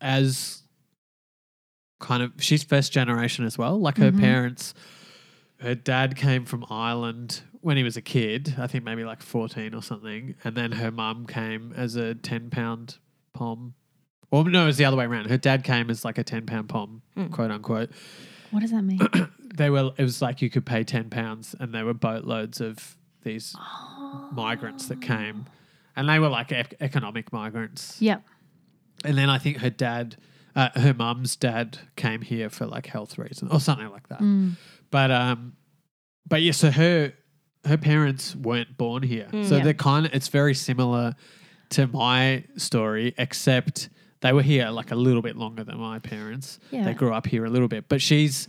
as 0.00 0.62
kind 2.00 2.22
of 2.22 2.32
she's 2.38 2.62
first 2.62 2.92
generation 2.92 3.46
as 3.46 3.56
well. 3.56 3.80
Like 3.80 3.96
her 3.98 4.12
Mhm. 4.12 4.20
parents, 4.20 4.74
her 5.60 5.74
dad 5.74 6.16
came 6.16 6.44
from 6.44 6.66
Ireland 6.68 7.40
when 7.62 7.78
he 7.78 7.82
was 7.82 7.96
a 7.96 8.02
kid. 8.02 8.56
I 8.58 8.66
think 8.66 8.84
maybe 8.84 9.04
like 9.04 9.22
fourteen 9.22 9.74
or 9.74 9.82
something, 9.82 10.34
and 10.44 10.54
then 10.54 10.72
her 10.72 10.90
mum 10.90 11.26
came 11.26 11.72
as 11.74 11.96
a 11.96 12.14
ten 12.14 12.50
pound 12.50 12.98
pom. 13.32 13.72
Or 14.30 14.44
no, 14.48 14.64
it 14.64 14.66
was 14.66 14.76
the 14.76 14.84
other 14.84 14.96
way 14.96 15.04
around. 15.04 15.28
Her 15.30 15.38
dad 15.38 15.64
came 15.64 15.90
as 15.90 16.04
like 16.04 16.18
a 16.18 16.24
ten 16.24 16.46
pound 16.46 16.68
pom, 16.68 17.02
Mm. 17.16 17.30
quote 17.30 17.50
unquote. 17.50 17.90
What 18.50 18.60
does 18.60 18.70
that 18.72 18.82
mean? 18.82 19.00
They 19.56 19.70
were. 19.70 19.92
It 19.96 20.02
was 20.02 20.20
like 20.20 20.42
you 20.42 20.50
could 20.50 20.66
pay 20.66 20.82
ten 20.82 21.10
pounds, 21.10 21.54
and 21.60 21.72
there 21.72 21.84
were 21.84 21.94
boatloads 21.94 22.60
of 22.60 22.96
these 23.22 23.54
migrants 24.32 24.86
that 24.88 25.00
came, 25.00 25.46
and 25.96 26.08
they 26.08 26.18
were 26.18 26.28
like 26.28 26.50
ec- 26.52 26.74
economic 26.80 27.32
migrants. 27.32 28.00
Yep. 28.02 28.22
And 29.04 29.16
then 29.16 29.30
I 29.30 29.38
think 29.38 29.58
her 29.58 29.70
dad, 29.70 30.16
uh, 30.56 30.70
her 30.74 30.92
mum's 30.94 31.36
dad, 31.36 31.78
came 31.96 32.22
here 32.22 32.50
for 32.50 32.66
like 32.66 32.86
health 32.86 33.16
reasons 33.18 33.52
or 33.52 33.60
something 33.60 33.88
like 33.90 34.08
that. 34.08 34.20
Mm. 34.20 34.56
But 34.90 35.10
um, 35.12 35.52
but 36.26 36.42
yeah, 36.42 36.50
so 36.52 36.72
her 36.72 37.12
her 37.64 37.76
parents 37.78 38.34
weren't 38.34 38.76
born 38.76 39.04
here, 39.04 39.28
so 39.44 39.56
Yeah. 39.56 39.62
they're 39.64 39.74
kind 39.74 40.04
of 40.06 40.12
it's 40.14 40.28
very 40.28 40.54
similar 40.54 41.14
to 41.70 41.86
my 41.86 42.42
story, 42.56 43.14
except 43.18 43.88
they 44.24 44.32
were 44.32 44.42
here 44.42 44.68
like 44.70 44.90
a 44.90 44.96
little 44.96 45.22
bit 45.22 45.36
longer 45.36 45.62
than 45.62 45.78
my 45.78 45.98
parents. 46.00 46.58
Yeah. 46.72 46.84
They 46.84 46.94
grew 46.94 47.12
up 47.12 47.26
here 47.26 47.44
a 47.44 47.50
little 47.50 47.68
bit, 47.68 47.88
but 47.88 48.00
she's. 48.02 48.48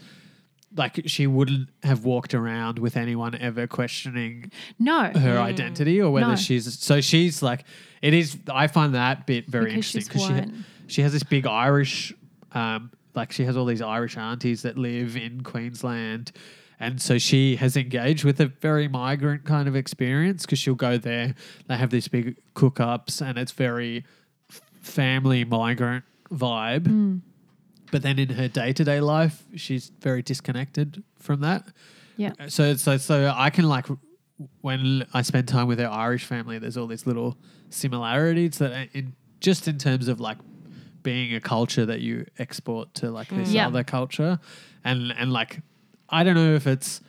Like 0.77 1.03
she 1.05 1.25
wouldn't 1.25 1.69
have 1.83 2.03
walked 2.03 2.33
around 2.33 2.79
with 2.79 2.97
anyone 2.97 3.33
ever 3.35 3.65
questioning 3.65 4.51
No. 4.77 5.03
her 5.05 5.37
identity 5.39 6.01
or 6.01 6.11
whether 6.11 6.31
No. 6.31 6.35
she's 6.35 6.77
so 6.79 6.99
she's 6.99 7.41
like 7.41 7.63
it 8.01 8.13
is 8.13 8.37
I 8.51 8.67
find 8.67 8.93
that 8.93 9.25
bit 9.25 9.47
very 9.47 9.67
Because 9.73 9.95
interesting 9.95 10.03
because 10.03 10.27
she 10.27 10.33
white. 10.33 10.65
she 10.87 11.01
has 11.03 11.13
this 11.13 11.23
big 11.23 11.47
Irish 11.47 12.13
um 12.51 12.91
like 13.13 13.31
she 13.31 13.45
has 13.45 13.55
all 13.55 13.63
these 13.63 13.81
Irish 13.81 14.17
aunties 14.17 14.63
that 14.63 14.77
live 14.77 15.15
in 15.15 15.43
Queensland. 15.43 16.33
And 16.77 17.01
so 17.01 17.17
she 17.19 17.55
has 17.55 17.77
engaged 17.77 18.25
with 18.25 18.41
a 18.41 18.47
very 18.47 18.89
migrant 18.89 19.45
kind 19.45 19.69
of 19.69 19.77
experience 19.77 20.45
because 20.45 20.59
she'll 20.59 20.75
go 20.75 20.97
there. 20.97 21.35
They 21.67 21.77
have 21.77 21.89
these 21.89 22.09
big 22.09 22.35
cook 22.53 22.81
ups 22.81 23.21
and 23.21 23.37
it's 23.37 23.53
very 23.53 24.03
family 24.85 25.43
migrant 25.43 26.05
vibe. 26.31 26.87
Hmm. 26.87 27.17
But 27.91 28.01
then 28.01 28.19
in 28.19 28.29
her 28.29 28.47
day 28.47 28.73
to 28.73 28.83
day 28.83 28.99
life, 28.99 29.43
she's 29.55 29.91
very 29.99 30.21
disconnected 30.21 31.03
from 31.19 31.41
that. 31.41 31.67
Yeah. 32.17 32.33
Uh, 32.39 32.47
so 32.47 32.75
so 32.75 32.97
so 32.97 33.33
I 33.35 33.49
can 33.49 33.67
like 33.67 33.85
when 34.61 35.05
I 35.13 35.21
spend 35.21 35.47
time 35.47 35.67
with 35.67 35.79
her 35.79 35.87
Irish 35.87 36.25
family, 36.25 36.59
there's 36.59 36.77
all 36.77 36.87
these 36.87 37.05
little 37.05 37.37
similarities 37.69 38.57
that 38.57 38.71
uh, 38.71 38.85
in 38.93 39.13
just 39.39 39.67
in 39.67 39.77
terms 39.77 40.07
of 40.07 40.19
like 40.19 40.37
being 41.03 41.35
a 41.35 41.39
culture 41.41 41.85
that 41.85 42.01
you 42.01 42.25
export 42.39 42.93
to 42.95 43.11
like 43.11 43.29
this 43.29 43.49
hmm. 43.49 43.55
Yeah. 43.55 43.67
other 43.67 43.83
culture, 43.83 44.39
and 44.83 45.11
and 45.11 45.31
like 45.31 45.61
I 46.09 46.23
don't 46.23 46.35
know 46.35 46.53
if 46.55 46.67
it's. 46.67 47.01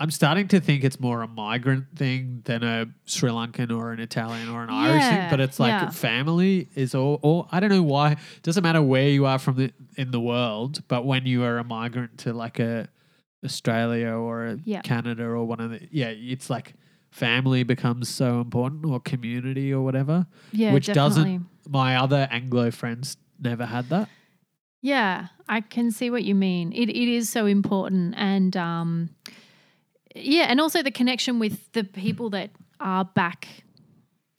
I'm 0.00 0.10
starting 0.10 0.48
to 0.48 0.60
think 0.60 0.82
it's 0.82 0.98
more 0.98 1.20
a 1.20 1.28
migrant 1.28 1.84
thing 1.94 2.40
than 2.46 2.64
a 2.64 2.86
Sri 3.04 3.28
Lankan 3.30 3.70
or 3.70 3.92
an 3.92 4.00
Italian 4.00 4.48
or 4.48 4.62
an 4.62 4.70
Irish 4.70 5.04
thing, 5.04 5.28
but 5.28 5.40
it's 5.40 5.60
like 5.60 5.72
yeah. 5.72 5.90
family 5.90 6.70
is 6.74 6.94
all, 6.94 7.20
all. 7.20 7.48
I 7.52 7.60
don't 7.60 7.68
know 7.68 7.82
why. 7.82 8.12
It 8.12 8.18
Doesn't 8.42 8.62
matter 8.62 8.80
where 8.80 9.10
you 9.10 9.26
are 9.26 9.38
from 9.38 9.56
the 9.56 9.72
in 9.96 10.10
the 10.10 10.18
world, 10.20 10.82
but 10.88 11.04
when 11.04 11.26
you 11.26 11.44
are 11.44 11.58
a 11.58 11.64
migrant 11.64 12.16
to 12.20 12.32
like 12.32 12.58
a 12.58 12.88
Australia 13.44 14.08
or 14.12 14.46
a 14.46 14.58
Yeah. 14.64 14.80
Canada 14.80 15.24
or 15.24 15.44
one 15.44 15.60
of 15.60 15.70
the 15.70 15.86
yeah, 15.90 16.08
it's 16.08 16.48
like 16.48 16.72
family 17.10 17.62
becomes 17.62 18.08
so 18.08 18.40
important 18.40 18.86
or 18.86 19.00
community 19.00 19.70
or 19.70 19.82
whatever. 19.82 20.26
Yeah, 20.50 20.72
which 20.72 20.86
definitely. 20.86 21.38
doesn't 21.38 21.46
my 21.68 21.96
other 21.96 22.26
Anglo 22.30 22.70
friends 22.70 23.18
never 23.38 23.66
had 23.66 23.90
that. 23.90 24.08
Yeah, 24.80 25.26
I 25.46 25.60
can 25.60 25.90
see 25.90 26.08
what 26.08 26.24
you 26.24 26.34
mean. 26.34 26.72
It 26.72 26.88
it 26.88 27.08
is 27.08 27.28
so 27.28 27.44
important, 27.44 28.14
and 28.16 28.56
um, 28.56 29.10
yeah, 30.14 30.46
and 30.48 30.60
also 30.60 30.82
the 30.82 30.90
connection 30.90 31.38
with 31.38 31.70
the 31.72 31.84
people 31.84 32.30
that 32.30 32.50
are 32.80 33.04
back 33.04 33.48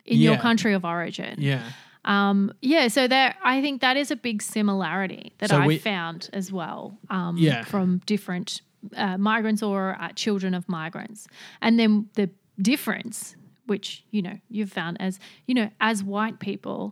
in 0.06 0.20
your 0.20 0.38
country 0.38 0.74
of 0.74 0.84
origin. 0.86 1.36
Yeah. 1.40 1.64
Um, 2.04 2.52
yeah, 2.62 2.88
so 2.88 3.08
there, 3.08 3.36
I 3.44 3.62
think 3.62 3.82
that 3.82 3.96
is 3.96 4.10
a 4.10 4.16
big 4.16 4.42
similarity 4.42 5.34
that 5.38 5.50
So 5.52 5.58
I 5.62 5.68
we- 5.68 5.78
found 5.78 6.30
as 6.34 6.52
well. 6.52 6.98
Um, 7.10 7.38
Yeah. 7.38 7.64
from 7.64 8.02
different 8.06 8.62
uh, 8.98 9.18
migrants 9.18 9.62
or 9.62 9.96
uh, 10.02 10.10
children 10.16 10.54
of 10.56 10.68
migrants, 10.68 11.28
and 11.62 11.78
then 11.80 12.10
the 12.16 12.30
difference, 12.60 13.36
which 13.68 14.04
you 14.10 14.22
know 14.24 14.40
you've 14.50 14.72
found 14.72 15.00
as 15.00 15.20
you 15.46 15.54
know 15.54 15.70
as 15.80 16.04
white 16.04 16.40
people, 16.40 16.92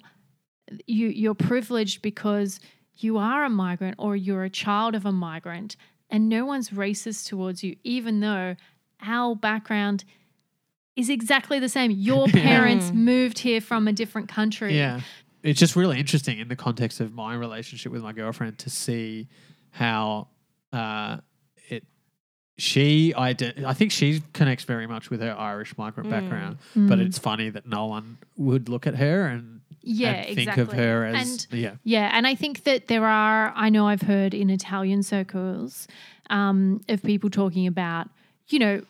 you 0.86 1.08
you're 1.08 1.34
privileged 1.34 2.04
because 2.04 2.60
you 2.96 3.18
are 3.18 3.44
a 3.44 3.50
migrant 3.50 3.96
or 3.98 4.16
you're 4.16 4.44
a 4.44 4.50
child 4.52 4.94
of 4.94 5.06
a 5.06 5.12
migrant, 5.12 5.76
and 6.10 6.30
no 6.30 6.46
one's 6.46 6.70
racist 6.70 7.28
towards 7.28 7.64
you, 7.64 7.76
even 7.84 8.20
though 8.20 8.56
our 9.02 9.36
background. 9.36 10.04
Is 10.96 11.10
exactly 11.10 11.60
the 11.60 11.70
same. 11.70 11.92
Your 12.10 12.28
parents 12.28 12.92
moved 12.92 13.40
here 13.40 13.62
from 13.62 13.88
a 13.88 13.94
different 13.94 14.28
country. 14.28 14.76
Yeah. 14.76 15.00
It's 15.44 15.58
just 15.58 15.78
really 15.78 15.98
interesting 15.98 16.40
in 16.40 16.50
the 16.50 16.58
context 16.58 17.00
of 17.00 17.14
my 17.14 17.34
relationship 17.36 17.94
with 17.94 18.04
my 18.04 18.12
girlfriend 18.12 18.58
to 18.60 18.70
see 18.70 19.30
how 19.72 20.28
uh, 20.74 21.18
it 21.70 21.86
she 22.58 23.14
ident- 23.16 23.64
I 23.64 23.74
think 23.74 23.94
she 23.94 24.22
connects 24.34 24.66
very 24.66 24.88
much 24.88 25.10
with 25.10 25.22
her 25.22 25.34
Irish 25.38 25.78
migrant 25.78 26.10
background, 26.10 26.58
but 26.76 27.00
it's 27.00 27.18
funny 27.18 27.50
that 27.52 27.66
no 27.66 27.86
one 27.86 28.18
would 28.36 28.68
look 28.68 28.86
at 28.86 28.96
her 28.96 29.28
and, 29.28 29.62
Yeah, 29.82 30.12
and 30.12 30.26
think 30.28 30.40
exactly. 30.40 30.64
of 30.64 30.74
her 30.74 31.06
as 31.06 31.48
And- 31.52 31.60
yeah. 31.60 31.76
Yeah, 31.84 32.10
and 32.14 32.28
I 32.28 32.36
think 32.36 32.64
that 32.64 32.88
there 32.88 33.06
are, 33.06 33.54
I 33.56 33.70
know 33.70 33.88
I've 33.88 34.02
heard 34.02 34.34
in 34.34 34.50
Italian 34.50 35.04
circles 35.04 35.88
um, 36.30 36.82
of 36.90 37.02
people 37.04 37.30
talking 37.30 37.66
about, 37.68 38.10
you 38.50 38.60
know, 38.60 38.82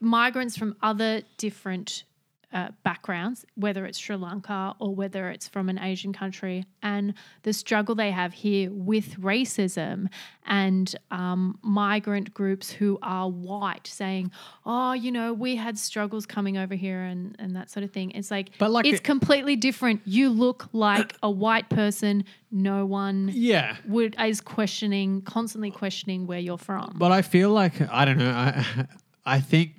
migrants 0.00 0.56
from 0.56 0.76
other 0.82 1.22
different 1.38 2.04
uh, 2.52 2.68
backgrounds, 2.84 3.44
whether 3.54 3.86
it's 3.86 3.98
Sri 3.98 4.16
Lanka 4.16 4.74
or 4.78 4.94
whether 4.94 5.30
it's 5.30 5.48
from 5.48 5.68
an 5.68 5.78
Asian 5.78 6.12
country, 6.12 6.64
and 6.82 7.14
the 7.42 7.52
struggle 7.52 7.94
they 7.94 8.10
have 8.10 8.32
here 8.32 8.70
with 8.72 9.20
racism 9.20 10.08
and 10.44 10.94
um, 11.10 11.58
migrant 11.62 12.34
groups 12.34 12.70
who 12.72 12.98
are 13.02 13.28
white 13.30 13.86
saying, 13.86 14.30
oh, 14.66 14.92
you 14.92 15.12
know, 15.12 15.32
we 15.32 15.56
had 15.56 15.78
struggles 15.78 16.26
coming 16.26 16.58
over 16.58 16.74
here 16.74 17.00
and, 17.02 17.36
and 17.38 17.54
that 17.56 17.70
sort 17.70 17.84
of 17.84 17.90
thing. 17.92 18.10
It's 18.10 18.30
like, 18.30 18.50
But 18.58 18.70
like 18.70 18.86
it's 18.86 18.98
it- 18.98 19.04
completely 19.04 19.56
different. 19.56 20.00
You 20.04 20.30
look 20.30 20.68
like 20.72 21.14
a 21.22 21.30
white 21.30 21.68
person. 21.70 22.24
No 22.50 22.84
one 22.84 23.30
Yeah. 23.32 23.76
would 23.86 24.16
is 24.20 24.40
questioning, 24.40 25.22
constantly 25.22 25.70
questioning 25.70 26.26
where 26.26 26.38
you're 26.40 26.58
from. 26.58 26.96
But 26.98 27.12
I 27.12 27.22
feel 27.22 27.50
like 27.50 27.80
I 27.90 28.04
don't 28.04 28.18
know. 28.18 28.30
I 28.30 28.86
I 29.24 29.40
think 29.40 29.76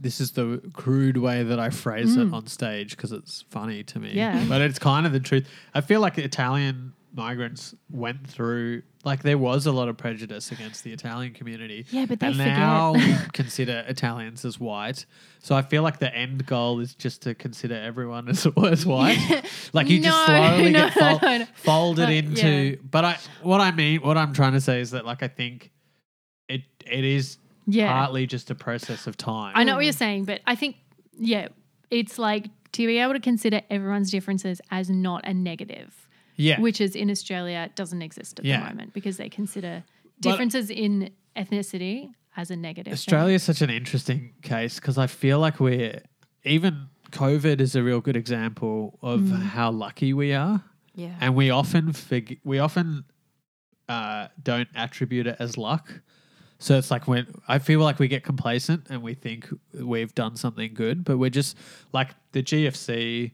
this 0.00 0.20
is 0.20 0.32
the 0.32 0.60
crude 0.72 1.16
way 1.16 1.42
that 1.44 1.58
I 1.60 1.70
phrase 1.70 2.16
it 2.16 2.32
on 2.32 2.46
stage 2.46 2.90
because 2.96 3.12
it's 3.12 3.42
funny 3.50 3.82
to 3.84 3.98
me. 3.98 4.10
Mm. 4.10 4.14
Yeah. 4.16 4.44
but 4.48 4.60
it's 4.60 4.78
kind 4.78 5.06
of 5.06 5.12
the 5.12 5.20
truth. 5.20 5.48
I 5.72 5.80
feel 5.80 6.00
like 6.00 6.18
Italian 6.18 6.92
migrants 7.16 7.76
went 7.92 8.26
through 8.26 8.82
like 9.04 9.22
there 9.22 9.38
was 9.38 9.66
a 9.66 9.72
lot 9.72 9.88
of 9.88 9.96
prejudice 9.96 10.50
against 10.50 10.82
the 10.82 10.92
Italian 10.92 11.32
community. 11.32 11.86
Yeah, 11.90 12.06
but 12.06 12.18
they 12.18 12.26
and 12.26 12.38
now 12.38 12.92
we 12.94 13.14
consider 13.32 13.84
Italians 13.86 14.44
as 14.44 14.58
white. 14.58 15.06
So 15.38 15.54
I 15.54 15.62
feel 15.62 15.82
like 15.84 16.00
the 16.00 16.12
end 16.12 16.44
goal 16.46 16.80
is 16.80 16.94
just 16.94 17.22
to 17.22 17.34
consider 17.36 17.76
everyone 17.76 18.28
as, 18.30 18.46
as 18.66 18.84
white. 18.84 19.44
like 19.72 19.88
you 19.88 20.00
just 20.00 20.26
No, 20.28 20.34
slowly 20.56 20.70
no, 20.72 20.78
get 20.88 20.94
fol- 20.94 21.18
no, 21.22 21.38
no. 21.38 21.46
folded 21.54 22.08
into. 22.10 22.48
yeah. 22.48 22.76
But 22.90 23.04
I 23.04 23.18
what 23.42 23.60
I 23.60 23.70
mean, 23.70 24.00
what 24.00 24.18
I'm 24.18 24.32
trying 24.32 24.54
to 24.54 24.60
say 24.60 24.80
is 24.80 24.90
that 24.90 25.06
like 25.06 25.22
I 25.22 25.28
think 25.28 25.70
it 26.48 26.62
it 26.84 27.04
is 27.04 27.38
yeah, 27.66 27.92
partly 27.92 28.26
just 28.26 28.50
a 28.50 28.54
process 28.54 29.06
of 29.06 29.16
time. 29.16 29.52
I 29.56 29.64
know 29.64 29.76
what 29.76 29.84
you're 29.84 29.92
saying, 29.92 30.24
but 30.24 30.40
I 30.46 30.54
think 30.54 30.76
yeah, 31.18 31.48
it's 31.90 32.18
like 32.18 32.46
to 32.72 32.86
be 32.86 32.98
able 32.98 33.12
to 33.14 33.20
consider 33.20 33.60
everyone's 33.70 34.10
differences 34.10 34.60
as 34.70 34.90
not 34.90 35.26
a 35.26 35.32
negative, 35.32 36.08
Yeah. 36.36 36.60
which 36.60 36.80
is 36.80 36.96
in 36.96 37.10
Australia 37.10 37.70
doesn't 37.76 38.02
exist 38.02 38.40
at 38.40 38.44
Yeah. 38.44 38.60
the 38.60 38.66
moment 38.70 38.92
because 38.92 39.16
they 39.16 39.28
consider 39.28 39.84
But- 40.20 40.30
differences 40.30 40.70
in 40.70 41.10
ethnicity 41.36 42.10
as 42.36 42.50
a 42.50 42.56
negative. 42.56 42.86
thing. 42.90 42.92
Australia 42.94 43.34
is 43.36 43.42
such 43.44 43.62
an 43.62 43.70
interesting 43.70 44.32
case 44.42 44.80
because 44.80 44.98
I 44.98 45.06
feel 45.06 45.38
like 45.38 45.60
we're 45.60 46.00
even 46.44 46.88
COVID 47.12 47.60
is 47.60 47.76
a 47.76 47.82
real 47.84 48.00
good 48.00 48.16
example 48.16 48.98
of 49.02 49.20
Mm. 49.20 49.42
how 49.42 49.70
lucky 49.70 50.12
we 50.12 50.32
are, 50.34 50.62
Yeah. 50.96 51.14
and 51.20 51.36
we 51.36 51.50
often 51.50 51.92
fig- 51.92 52.40
we 52.44 52.58
often 52.58 53.04
uh, 53.88 54.28
don't 54.42 54.68
attribute 54.74 55.26
it 55.26 55.36
as 55.38 55.56
luck. 55.58 56.00
So 56.64 56.78
it's 56.78 56.90
like 56.90 57.06
when 57.06 57.26
I 57.46 57.58
feel 57.58 57.80
like 57.80 57.98
we 57.98 58.08
get 58.08 58.24
complacent 58.24 58.86
and 58.88 59.02
we 59.02 59.12
think 59.12 59.48
we've 59.74 60.14
done 60.14 60.34
something 60.36 60.72
good, 60.72 61.04
but 61.04 61.18
we're 61.18 61.28
just 61.28 61.58
like 61.92 62.10
the 62.32 62.42
GFC. 62.42 63.32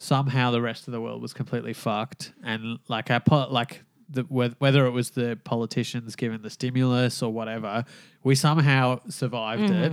Somehow 0.00 0.50
the 0.50 0.60
rest 0.60 0.88
of 0.88 0.92
the 0.92 1.00
world 1.00 1.22
was 1.22 1.32
completely 1.32 1.74
fucked, 1.74 2.32
and 2.42 2.78
like 2.88 3.08
our 3.10 3.20
po- 3.20 3.46
like 3.50 3.82
the, 4.08 4.22
whether 4.24 4.84
it 4.86 4.90
was 4.90 5.10
the 5.10 5.38
politicians 5.44 6.16
given 6.16 6.42
the 6.42 6.50
stimulus 6.50 7.22
or 7.22 7.32
whatever, 7.32 7.84
we 8.24 8.34
somehow 8.34 8.98
survived 9.08 9.70
it. 9.70 9.92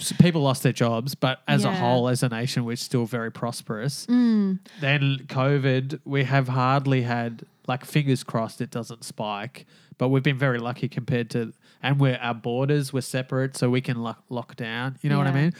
S- 0.00 0.12
People 0.20 0.42
lost 0.42 0.62
their 0.62 0.72
jobs, 0.72 1.14
but 1.14 1.40
as 1.48 1.64
a 1.64 1.72
whole, 1.74 2.08
as 2.08 2.22
a 2.22 2.28
nation, 2.30 2.64
we're 2.64 2.76
still 2.76 3.04
very 3.04 3.30
prosperous. 3.32 4.06
Mm. 4.06 4.60
Then 4.80 5.18
COVID, 5.26 6.00
we 6.06 6.24
have 6.24 6.48
hardly 6.48 7.02
had 7.02 7.44
like 7.66 7.84
fingers 7.84 8.22
crossed 8.22 8.60
it 8.60 8.70
doesn't 8.70 9.04
spike, 9.04 9.66
but 9.98 10.08
we've 10.08 10.22
been 10.22 10.38
very 10.38 10.58
lucky 10.58 10.88
compared 10.88 11.30
to, 11.30 11.52
and 11.82 12.00
we're 12.00 12.16
our 12.20 12.34
borders 12.34 12.92
were 12.92 13.02
separate, 13.02 13.56
so 13.56 13.70
we 13.70 13.80
can 13.80 14.02
lock, 14.02 14.22
lock 14.28 14.56
down. 14.56 14.96
You 15.02 15.10
know 15.10 15.18
what 15.18 15.26
I 15.26 15.32
mean? 15.32 15.52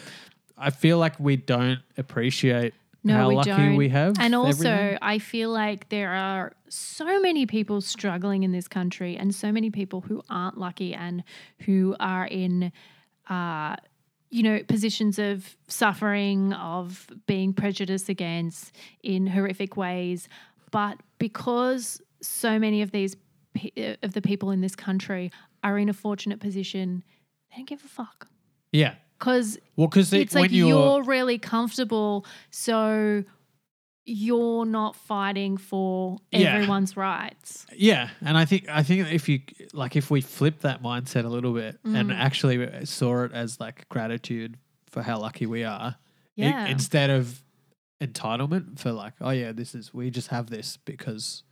I 0.59 0.71
feel 0.71 0.99
like 0.99 1.19
we 1.21 1.37
don't 1.37 1.81
appreciate 1.99 2.73
No, 3.05 3.15
how 3.15 3.29
we 3.29 3.35
lucky 3.37 3.51
don't. 3.51 3.77
we 3.77 3.89
have, 3.91 4.17
And 4.19 4.35
also, 4.35 4.69
everything. 4.71 4.99
I 5.03 5.19
feel 5.19 5.51
like 5.51 5.89
there 5.91 6.13
are 6.13 6.53
so 6.69 7.21
many 7.21 7.45
people 7.47 7.81
struggling 7.81 8.43
in 8.43 8.53
this 8.53 8.67
country, 8.69 9.17
and 9.17 9.35
so 9.35 9.53
many 9.53 9.71
people 9.71 10.01
who 10.01 10.23
aren't 10.31 10.59
lucky 10.59 10.95
and 10.95 11.23
who 11.67 11.95
are 12.01 12.27
in, 12.27 12.73
uh, 13.29 13.77
you 14.31 14.43
know, 14.43 14.61
positions 14.67 15.19
of 15.19 15.57
suffering, 15.69 16.53
of 16.55 17.07
being 17.27 17.53
prejudiced 17.53 18.09
against 18.09 18.75
in 19.03 19.27
horrific 19.27 19.77
ways. 19.77 20.29
But 20.71 20.99
because 21.19 22.01
so 22.23 22.59
many 22.59 22.83
of 22.83 22.91
these 22.91 23.15
pe- 23.55 23.97
of 24.03 24.15
the 24.15 24.23
people 24.23 24.51
in 24.51 24.61
this 24.63 24.75
country 24.75 25.31
are 25.63 25.79
in 25.79 25.89
a 25.89 25.93
fortunate 25.93 26.41
position, 26.41 27.03
they 27.51 27.57
don't 27.57 27.69
give 27.69 27.85
a 27.85 27.89
fuck 27.89 28.29
yeah. 28.73 28.95
because 29.19 29.59
Well, 29.77 29.89
because 29.89 30.13
it's 30.13 30.35
when 30.35 30.43
like 30.45 30.51
you're, 30.53 30.69
you're, 30.69 31.03
really 31.05 31.39
comfortable, 31.39 32.25
so 32.51 33.25
you're 34.05 34.65
not 34.65 34.95
fighting 34.95 35.57
for 35.57 36.19
Yeah. 36.31 36.55
everyone's 36.55 36.97
rights. 36.97 37.67
Yeah, 37.75 38.11
and 38.21 38.37
I 38.39 38.45
think 38.45 38.69
I 38.69 38.83
think 38.85 39.11
if 39.13 39.29
you 39.29 39.41
like 39.73 39.97
if 39.97 40.11
we 40.11 40.21
flip 40.21 40.61
that 40.61 40.83
mindset 40.83 41.25
a 41.25 41.29
little 41.29 41.53
bit 41.53 41.79
and 41.85 42.11
Mm. 42.11 42.15
actually 42.15 42.87
saw 42.87 43.25
it 43.25 43.33
as 43.33 43.59
like 43.59 43.89
gratitude 43.89 44.59
for 44.89 45.03
how 45.03 45.19
lucky 45.19 45.47
we 45.47 45.65
are, 45.65 45.97
Yeah. 46.37 46.67
instead 46.67 47.11
of 47.11 47.43
entitlement 48.01 48.79
for 48.79 48.93
like 48.93 49.15
oh 49.23 49.31
yeah 49.31 49.53
this 49.53 49.75
is 49.75 49.93
we 49.95 50.11
just 50.11 50.29
have 50.29 50.51
this 50.51 50.77
because 50.85 51.43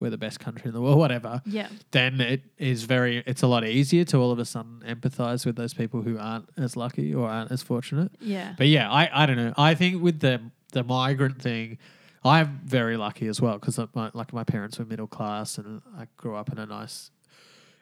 we're 0.00 0.10
the 0.10 0.18
best 0.18 0.40
country 0.40 0.68
in 0.68 0.74
the 0.74 0.80
world, 0.80 0.98
whatever, 1.04 1.40
Yeah. 1.46 1.68
then 1.92 2.20
it 2.20 2.42
is 2.58 2.84
very, 2.84 3.22
it's 3.26 3.42
a 3.42 3.46
lot 3.46 3.64
easier 3.66 4.04
to 4.06 4.18
all 4.18 4.30
of 4.32 4.38
a 4.38 4.44
sudden 4.44 4.82
empathize 4.86 5.46
with 5.46 5.56
those 5.56 5.72
people 5.74 6.02
who 6.02 6.18
aren't 6.18 6.48
as 6.56 6.76
lucky 6.76 7.14
or 7.14 7.28
aren't 7.28 7.50
as 7.52 7.62
fortunate. 7.62 8.12
Yeah. 8.20 8.54
But 8.58 8.66
yeah, 8.68 8.90
I, 8.90 9.22
I 9.22 9.26
don't 9.26 9.36
know. 9.36 9.54
I 9.56 9.74
think 9.74 10.02
with 10.02 10.20
the 10.20 10.40
the 10.72 10.82
migrant 10.82 11.40
thing, 11.40 11.78
I'm 12.24 12.60
very 12.64 12.96
lucky 12.96 13.28
as 13.28 13.40
well 13.40 13.58
because 13.58 13.78
uh, 13.78 13.86
my, 13.94 14.10
like 14.14 14.32
my 14.32 14.42
parents 14.44 14.78
were 14.78 14.84
middle 14.84 15.06
class 15.06 15.56
and 15.58 15.80
I 15.96 16.06
grew 16.16 16.34
up 16.34 16.50
in 16.50 16.58
a 16.58 16.66
nice 16.66 17.10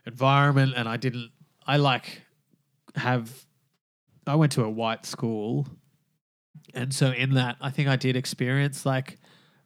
environment 0.07 0.75
and 0.77 0.89
I 0.89 0.97
didn't. 0.97 1.31
I 1.67 1.77
like 1.79 2.23
have. 2.97 3.47
I 4.27 4.35
went 4.37 4.53
to 4.53 4.65
a 4.65 4.71
white 4.71 5.07
school, 5.07 5.67
and 6.75 6.93
so 6.95 7.11
in 7.11 7.35
that, 7.35 7.57
I 7.61 7.71
think 7.71 7.89
I 7.89 7.97
did 7.97 8.17
experience 8.17 8.85
like 8.87 9.19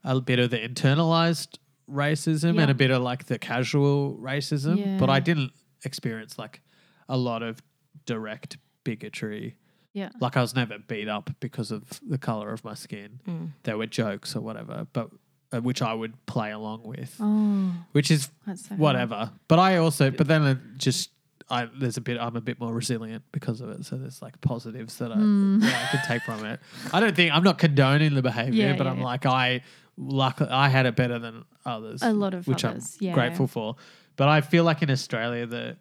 a 0.05 0.21
bit 0.21 0.39
of 0.39 0.51
the 0.51 0.59
internalized 0.59 1.59
racism 1.91 2.55
Yeah. 2.57 2.63
and 2.63 2.71
a 2.71 2.75
bit 2.75 2.91
of 2.91 3.03
like 3.03 3.27
the 3.27 3.39
casual 3.39 4.17
racism, 4.21 4.99
but 4.99 5.09
I 5.11 5.21
didn't 5.21 5.53
experience 5.85 6.39
like 6.39 6.61
a 7.09 7.17
lot 7.17 7.43
of 7.43 7.63
direct 8.05 8.57
bigotry 8.85 9.57
Yeah. 9.93 10.11
like 10.21 10.37
I 10.37 10.41
was 10.41 10.55
never 10.55 10.79
beat 10.79 11.09
up 11.09 11.31
because 11.41 11.71
of 11.71 12.01
the 12.09 12.19
color 12.19 12.51
of 12.53 12.65
my 12.65 12.75
skin. 12.75 13.21
Mm. 13.27 13.51
There 13.63 13.79
were 13.79 13.87
jokes 13.87 14.35
or 14.37 14.41
whatever, 14.41 14.87
but 14.93 15.11
uh, 15.53 15.61
which 15.61 15.81
I 15.81 15.95
would 15.95 16.15
play 16.27 16.51
along 16.51 16.83
with, 16.83 17.15
Oh, 17.21 17.73
which 17.93 18.11
is 18.11 18.31
so 18.57 18.69
hard. 18.71 18.81
whatever. 18.81 19.31
But 19.49 19.59
I 19.61 19.77
also, 19.77 20.11
but 20.11 20.27
then 20.27 20.45
it 20.45 20.59
just. 20.77 21.11
I, 21.49 21.69
there's 21.79 21.97
a 21.97 22.01
bit. 22.01 22.19
I'm 22.21 22.35
a 22.35 22.41
bit 22.41 22.59
more 22.59 22.75
resilient 22.75 23.23
because 23.31 23.61
of 23.61 23.69
it. 23.71 23.85
So 23.87 23.97
there's 23.97 24.21
like 24.21 24.41
positives 24.41 24.99
that 24.99 25.13
I, 25.13 25.17
Mm. 25.17 25.61
that 25.61 25.85
I 25.85 25.97
can 25.97 26.05
take 26.05 26.23
from 26.23 26.45
it. 26.45 26.59
I 26.93 26.99
don't 26.99 27.15
think 27.15 27.33
I'm 27.33 27.45
not 27.45 27.59
condoning 27.59 28.15
the 28.15 28.23
behavior, 28.23 28.67
Yeah, 28.67 28.77
but 28.77 28.87
yeah, 28.87 28.91
I'm 28.93 28.99
yeah. 28.99 29.05
like 29.05 29.27
I 29.27 29.63
luck. 29.97 30.41
I 30.41 30.69
had 30.69 30.87
it 30.87 30.97
better 30.97 31.19
than 31.19 31.45
others. 31.65 32.03
A 32.03 32.13
lot 32.13 32.35
of 32.35 32.47
which 32.47 32.65
others, 32.65 32.97
I'm 33.01 33.07
yeah. 33.07 33.15
grateful 33.15 33.47
for. 33.47 33.77
But 34.17 34.29
I 34.29 34.41
feel 34.41 34.65
like 34.65 34.83
in 34.83 34.91
Australia 34.91 35.47
that 35.47 35.77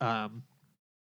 um, 0.00 0.42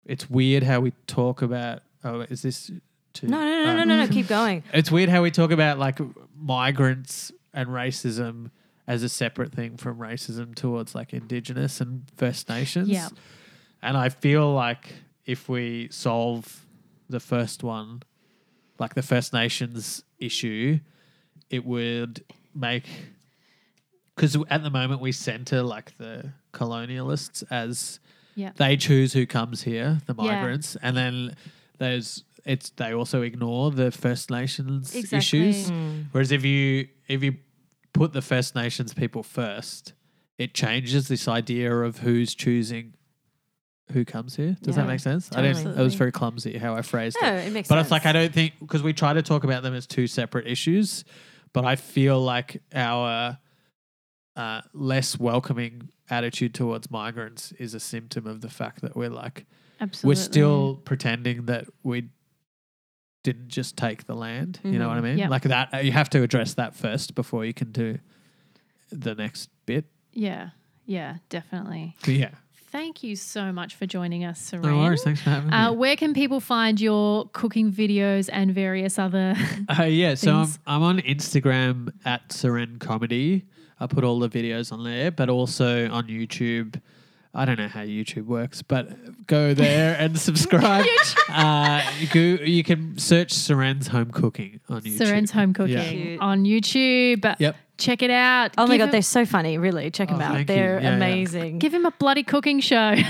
it's 0.06 0.30
weird 0.30 0.64
how 0.64 0.80
we 0.80 0.92
talk 1.06 1.42
about. 1.42 1.82
Oh, 2.04 2.22
is 2.22 2.42
this? 2.42 2.72
Too, 3.14 3.28
No, 3.28 3.40
no, 3.40 3.64
no, 3.64 3.70
um, 3.72 3.78
no, 3.78 3.84
no, 3.84 4.06
no. 4.06 4.08
Keep 4.08 4.28
going. 4.28 4.64
It's 4.74 4.92
weird 4.92 5.10
how 5.10 5.24
we 5.24 5.32
talk 5.32 5.52
about 5.52 5.80
like 5.80 6.00
migrants 6.36 7.32
and 7.54 7.70
racism 7.70 8.52
as 8.88 9.04
a 9.04 9.10
separate 9.10 9.52
thing 9.52 9.76
from 9.78 9.98
racism 9.98 10.56
towards 10.56 10.96
like 10.96 11.14
Indigenous 11.14 11.82
and 11.82 12.04
First 12.16 12.48
Nations. 12.48 12.88
Yeah. 12.88 13.10
And 13.82 13.98
I 13.98 14.10
feel 14.10 14.54
like 14.54 14.94
if 15.26 15.50
we 15.50 15.90
solve 15.92 16.66
the 17.10 17.20
first 17.20 17.64
one, 17.64 18.04
like 18.80 18.96
the 18.96 19.02
First 19.02 19.34
Nations 19.34 20.04
issue, 20.20 20.80
it 21.50 21.66
would 21.66 22.24
make 22.54 22.86
because 24.16 24.36
at 24.50 24.64
the 24.64 24.70
moment 24.70 25.00
we 25.02 25.12
center 25.12 25.62
like 25.62 25.96
the 25.98 26.32
colonialists 26.54 27.44
as 27.52 28.00
Yeah. 28.36 28.52
they 28.56 28.76
choose 28.78 29.14
who 29.14 29.26
comes 29.26 29.64
here, 29.64 30.00
the 30.08 30.16
Yeah. 30.18 30.24
migrants, 30.32 30.76
and 30.82 30.96
then 30.98 31.36
there's 31.78 32.24
it's 32.46 32.70
they 32.72 32.94
also 32.94 33.22
ignore 33.24 33.72
the 33.72 33.92
First 33.92 34.30
Nations 34.32 34.96
Exactly. 34.96 35.18
issues. 35.18 35.70
Mm. 35.70 36.06
Whereas 36.12 36.32
if 36.32 36.46
you 36.46 36.88
if 37.08 37.22
you 37.24 37.36
put 37.94 38.14
the 38.14 38.22
First 38.22 38.56
Nations 38.56 38.94
people 38.94 39.22
first, 39.24 39.94
it 40.38 40.54
changes 40.54 41.08
this 41.10 41.28
idea 41.28 41.74
of 41.76 42.00
who's 42.00 42.34
choosing 42.36 42.94
who 43.92 44.04
comes 44.06 44.36
here. 44.36 44.56
Does 44.62 44.76
Yeah, 44.76 44.84
that 44.84 44.88
make 44.90 45.00
sense? 45.00 45.30
I 45.34 45.42
didn't. 45.42 45.78
It 45.78 45.82
was 45.82 45.96
very 45.96 46.12
clumsy 46.12 46.58
how 46.58 46.76
I 46.76 46.82
phrased 46.82 47.18
No, 47.22 47.34
it. 47.34 47.48
it 47.48 47.54
makes 47.54 47.68
But 47.70 47.76
sense. 47.76 47.86
it's 47.86 47.92
like 47.92 48.06
I 48.06 48.12
don't 48.12 48.34
think 48.34 48.54
because 48.60 48.82
we 48.84 48.94
try 48.94 49.14
to 49.14 49.22
talk 49.22 49.44
about 49.44 49.64
them 49.64 49.74
as 49.74 49.86
two 49.88 50.08
separate 50.08 50.46
issues, 50.48 51.04
but 51.58 51.66
I 51.66 51.76
feel 51.76 52.22
like 52.22 52.62
our 52.72 53.40
uh, 54.36 54.62
less 54.76 55.20
welcoming 55.20 55.90
attitude 56.08 56.54
towards 56.54 56.92
migrants 56.92 57.52
is 57.54 57.74
a 57.74 57.80
symptom 57.80 58.28
of 58.28 58.42
the 58.42 58.50
fact 58.50 58.82
that 58.82 58.96
we're 58.96 59.10
like 59.10 59.48
Absolutely. 59.82 60.08
we're 60.08 60.24
still 60.24 60.76
pretending 60.86 61.48
that 61.48 61.66
we 61.82 62.10
didn't 63.24 63.48
just 63.48 63.76
take 63.76 64.06
the 64.06 64.14
land. 64.14 64.60
You 64.64 64.78
know 64.78 64.88
what 64.88 64.98
I 64.98 65.02
mean? 65.02 65.18
Yep. 65.18 65.32
Like 65.32 65.42
that, 65.44 65.84
you 65.84 65.92
have 65.94 66.12
to 66.12 66.22
address 66.22 66.54
that 66.54 66.76
first 66.76 67.16
before 67.16 67.44
you 67.44 67.56
can 67.56 67.72
do 67.72 67.98
the 68.92 69.16
next 69.16 69.50
bit. 69.66 69.86
Yeah. 70.14 70.52
Yeah, 70.86 71.18
definitely. 71.30 71.96
Yeah. 72.06 72.36
Thank 72.70 73.02
you 73.02 73.16
so 73.16 73.54
much 73.54 73.76
for 73.76 73.86
joining 73.86 74.26
us, 74.26 74.52
Suren. 74.52 74.64
No 74.64 74.78
worries. 74.80 75.02
Thanks 75.04 75.22
for 75.22 75.30
having 75.30 75.54
Uh, 75.54 75.72
me. 75.72 75.78
where 75.78 75.96
can 75.96 76.14
people 76.14 76.42
find 76.42 76.82
your 76.82 77.30
cooking 77.30 77.72
videos 77.72 78.30
and 78.32 78.54
various 78.54 79.00
other? 79.00 79.36
Uh, 79.80 79.84
yeah, 79.84 80.16
so 80.16 80.34
I'm. 80.36 80.50
I'm 80.66 80.84
on 80.84 81.00
Instagram 81.00 81.92
at 82.06 82.30
Suren 82.30 82.80
Comedy. 82.80 83.46
I 83.80 83.88
put 83.88 84.04
all 84.04 84.20
the 84.20 84.30
videos 84.30 84.72
on 84.72 84.84
there, 84.84 85.12
but 85.12 85.30
also 85.30 85.90
on 85.90 86.08
YouTube. 86.08 86.82
I 87.38 87.46
don't 87.46 87.58
know 87.60 87.68
how 87.68 87.82
YouTube 87.82 88.26
works, 88.26 88.62
but 88.64 89.26
go 89.28 89.54
there 89.54 89.96
and 90.00 90.18
subscribe. 90.30 90.86
uh, 91.30 91.84
go, 92.12 92.20
you 92.20 92.64
can 92.64 92.98
search 92.98 93.32
Suren's 93.32 93.88
Home 93.90 94.12
Cooking 94.12 94.60
on 94.70 94.82
YouTube. 94.82 94.98
Suren's 94.98 95.32
Home 95.32 95.54
Cooking 95.54 96.14
Yeah. 96.14 96.18
On 96.20 96.44
YouTube. 96.44 97.36
Yep. 97.40 97.56
Check 97.78 98.02
it 98.02 98.10
out. 98.10 98.54
Oh 98.58 98.66
my 98.66 98.78
god, 98.78 98.86
him- 98.86 98.92
they're 98.92 99.02
so 99.04 99.24
funny. 99.24 99.60
Really, 99.60 99.92
check 99.92 100.10
them 100.10 100.20
Oh, 100.20 100.24
out. 100.24 100.48
They're 100.48 100.80
Yeah, 100.82 100.90
yeah. 100.90 100.96
amazing. 100.96 101.60
Give 101.60 101.72
him 101.72 101.86
a 101.86 101.92
bloody 101.92 102.24
cooking 102.24 102.60
show. 102.60 102.96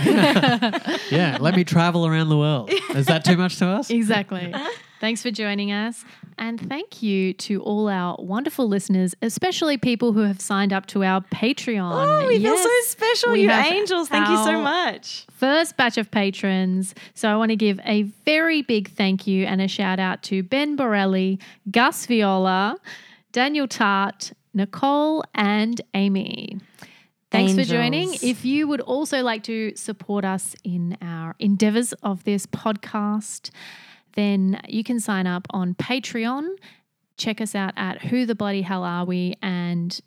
Yeah, 1.09 1.37
let 1.39 1.55
me 1.55 1.63
travel 1.63 2.05
around 2.05 2.27
the 2.29 2.37
world. 2.37 2.69
Is 2.93 3.05
that 3.05 3.23
too 3.23 3.37
much 3.37 3.57
to 3.59 3.65
ask? 3.65 3.89
exactly. 3.89 4.53
Thanks 4.99 5.21
for 5.21 5.31
joining 5.31 5.71
us. 5.71 6.03
And 6.39 6.59
thank 6.69 7.01
you 7.01 7.33
to 7.33 7.61
all 7.61 7.87
our 7.87 8.15
wonderful 8.19 8.67
listeners, 8.67 9.15
especially 9.21 9.77
people 9.77 10.13
who 10.13 10.21
have 10.21 10.39
signed 10.39 10.73
up 10.73 10.85
to 10.87 11.03
our 11.03 11.21
Patreon. 11.21 12.23
Oh, 12.23 12.27
we 12.27 12.39
feel 12.39 12.57
so 12.57 12.69
special, 12.83 13.31
we 13.33 13.43
you 13.43 13.51
angels. 13.51 14.09
Thank 14.09 14.27
you 14.27 14.37
so 14.43 14.61
much. 14.61 15.25
first 15.31 15.77
batch 15.77 15.97
of 15.97 16.11
patrons. 16.11 16.95
So 17.13 17.29
I 17.29 17.35
want 17.35 17.49
to 17.49 17.55
give 17.55 17.79
a 17.85 18.03
very 18.25 18.61
big 18.61 18.89
thank 18.91 19.27
you 19.27 19.45
and 19.45 19.61
a 19.61 19.67
shout 19.67 19.99
out 19.99 20.23
to 20.23 20.43
Ben 20.43 20.75
Borelli, 20.75 21.39
Gus 21.69 22.05
Viola, 22.05 22.77
Daniel 23.31 23.67
Tart, 23.67 24.31
Nicole, 24.53 25.23
and 25.35 25.81
Amy. 25.93 26.59
Thanks 27.29 27.53
for 27.53 27.63
joining. 27.63 28.13
If 28.21 28.45
you 28.45 28.67
would 28.67 28.81
also 28.81 29.21
like 29.21 29.43
to 29.43 29.75
support 29.75 30.23
us 30.23 30.55
in 30.63 30.97
our 31.01 31.35
endeavors 31.39 31.93
of 32.01 32.23
this 32.23 32.45
podcast, 32.45 33.51
then 34.17 34.59
you 34.67 34.83
can 34.83 34.99
sign 34.99 35.25
up 35.27 35.47
on 35.51 35.73
Patreon. 35.75 36.49
Check 37.17 37.39
us 37.39 37.55
out 37.55 37.71
at 37.77 38.01
Who 38.07 38.25
the 38.25 38.35
Bloody 38.35 38.61
Hell 38.63 38.83
Are 38.83 39.05
We? 39.05 39.35
And 39.41 39.97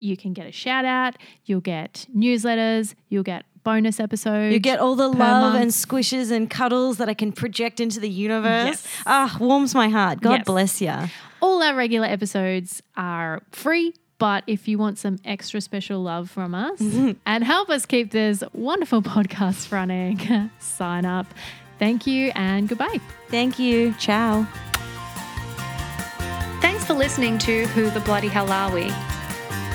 you 0.00 0.16
can 0.16 0.32
get 0.34 0.46
a 0.46 0.52
shout 0.52 0.84
out. 0.84 1.16
You'll 1.46 1.60
get 1.62 2.06
newsletters. 2.14 2.94
You'll 3.08 3.22
get 3.22 3.44
bonus 3.64 4.00
episodes. 4.00 4.52
You 4.52 4.58
get 4.58 4.78
all 4.80 4.94
the 4.96 5.08
love 5.08 5.18
month. 5.52 5.56
and 5.62 5.70
squishes 5.70 6.30
and 6.30 6.48
cuddles 6.50 6.96
that 6.98 7.08
I 7.08 7.14
can 7.14 7.32
project 7.32 7.80
into 7.80 8.00
the 8.00 8.08
universe. 8.08 8.66
Yes. 8.66 8.86
Ah, 9.06 9.36
warms 9.40 9.74
my 9.74 9.88
heart. 9.88 10.20
God 10.20 10.38
Yes. 10.38 10.44
bless 10.46 10.80
you. 10.80 10.94
all 11.42 11.62
our 11.62 11.74
regular 11.74 12.06
episodes 12.06 12.82
are 12.96 13.40
free. 13.52 13.94
But 14.18 14.44
if 14.46 14.68
you 14.68 14.76
want 14.76 14.98
some 14.98 15.16
extra 15.24 15.62
special 15.62 16.02
love 16.02 16.28
from 16.30 16.54
us 16.54 16.78
and 17.24 17.42
help 17.42 17.70
us 17.70 17.86
keep 17.86 18.10
this 18.10 18.44
wonderful 18.52 19.00
podcast 19.14 19.72
running, 19.72 20.50
sign 20.58 21.06
up. 21.06 21.26
Thank 21.80 22.06
you 22.06 22.30
and 22.34 22.68
goodbye. 22.68 23.00
Thank 23.28 23.58
you. 23.58 23.94
Ciao. 23.94 24.46
Thanks 26.60 26.84
for 26.84 26.92
listening 26.92 27.38
to 27.38 27.66
Who 27.68 27.88
the 27.88 28.00
Bloody 28.00 28.28
Hell 28.28 28.52
Are 28.52 28.70
We? 28.70 28.92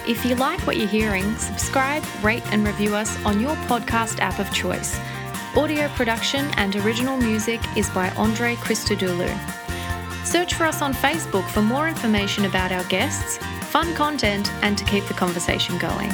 If 0.07 0.23
you 0.23 0.35
like 0.35 0.59
what 0.67 0.77
you're 0.77 0.87
hearing, 0.87 1.35
subscribe, 1.37 2.03
rate, 2.23 2.43
and 2.53 2.63
review 2.63 2.93
us 2.93 3.17
on 3.25 3.39
your 3.39 3.55
podcast 3.65 4.19
app 4.19 4.37
of 4.37 4.53
choice. 4.53 4.99
Audio 5.57 5.87
production 5.89 6.45
and 6.57 6.75
original 6.75 7.17
music 7.17 7.59
is 7.75 7.89
by 7.89 8.11
Andre 8.11 8.53
Christodoulou. 8.55 9.35
Search 10.23 10.53
for 10.53 10.65
us 10.65 10.83
on 10.83 10.93
Facebook 10.93 11.49
for 11.49 11.63
more 11.63 11.87
information 11.87 12.45
about 12.45 12.71
our 12.71 12.83
guests, 12.83 13.39
fun 13.71 13.95
content, 13.95 14.51
and 14.61 14.77
to 14.77 14.85
keep 14.85 15.05
the 15.05 15.13
conversation 15.15 15.79
going. 15.79 16.11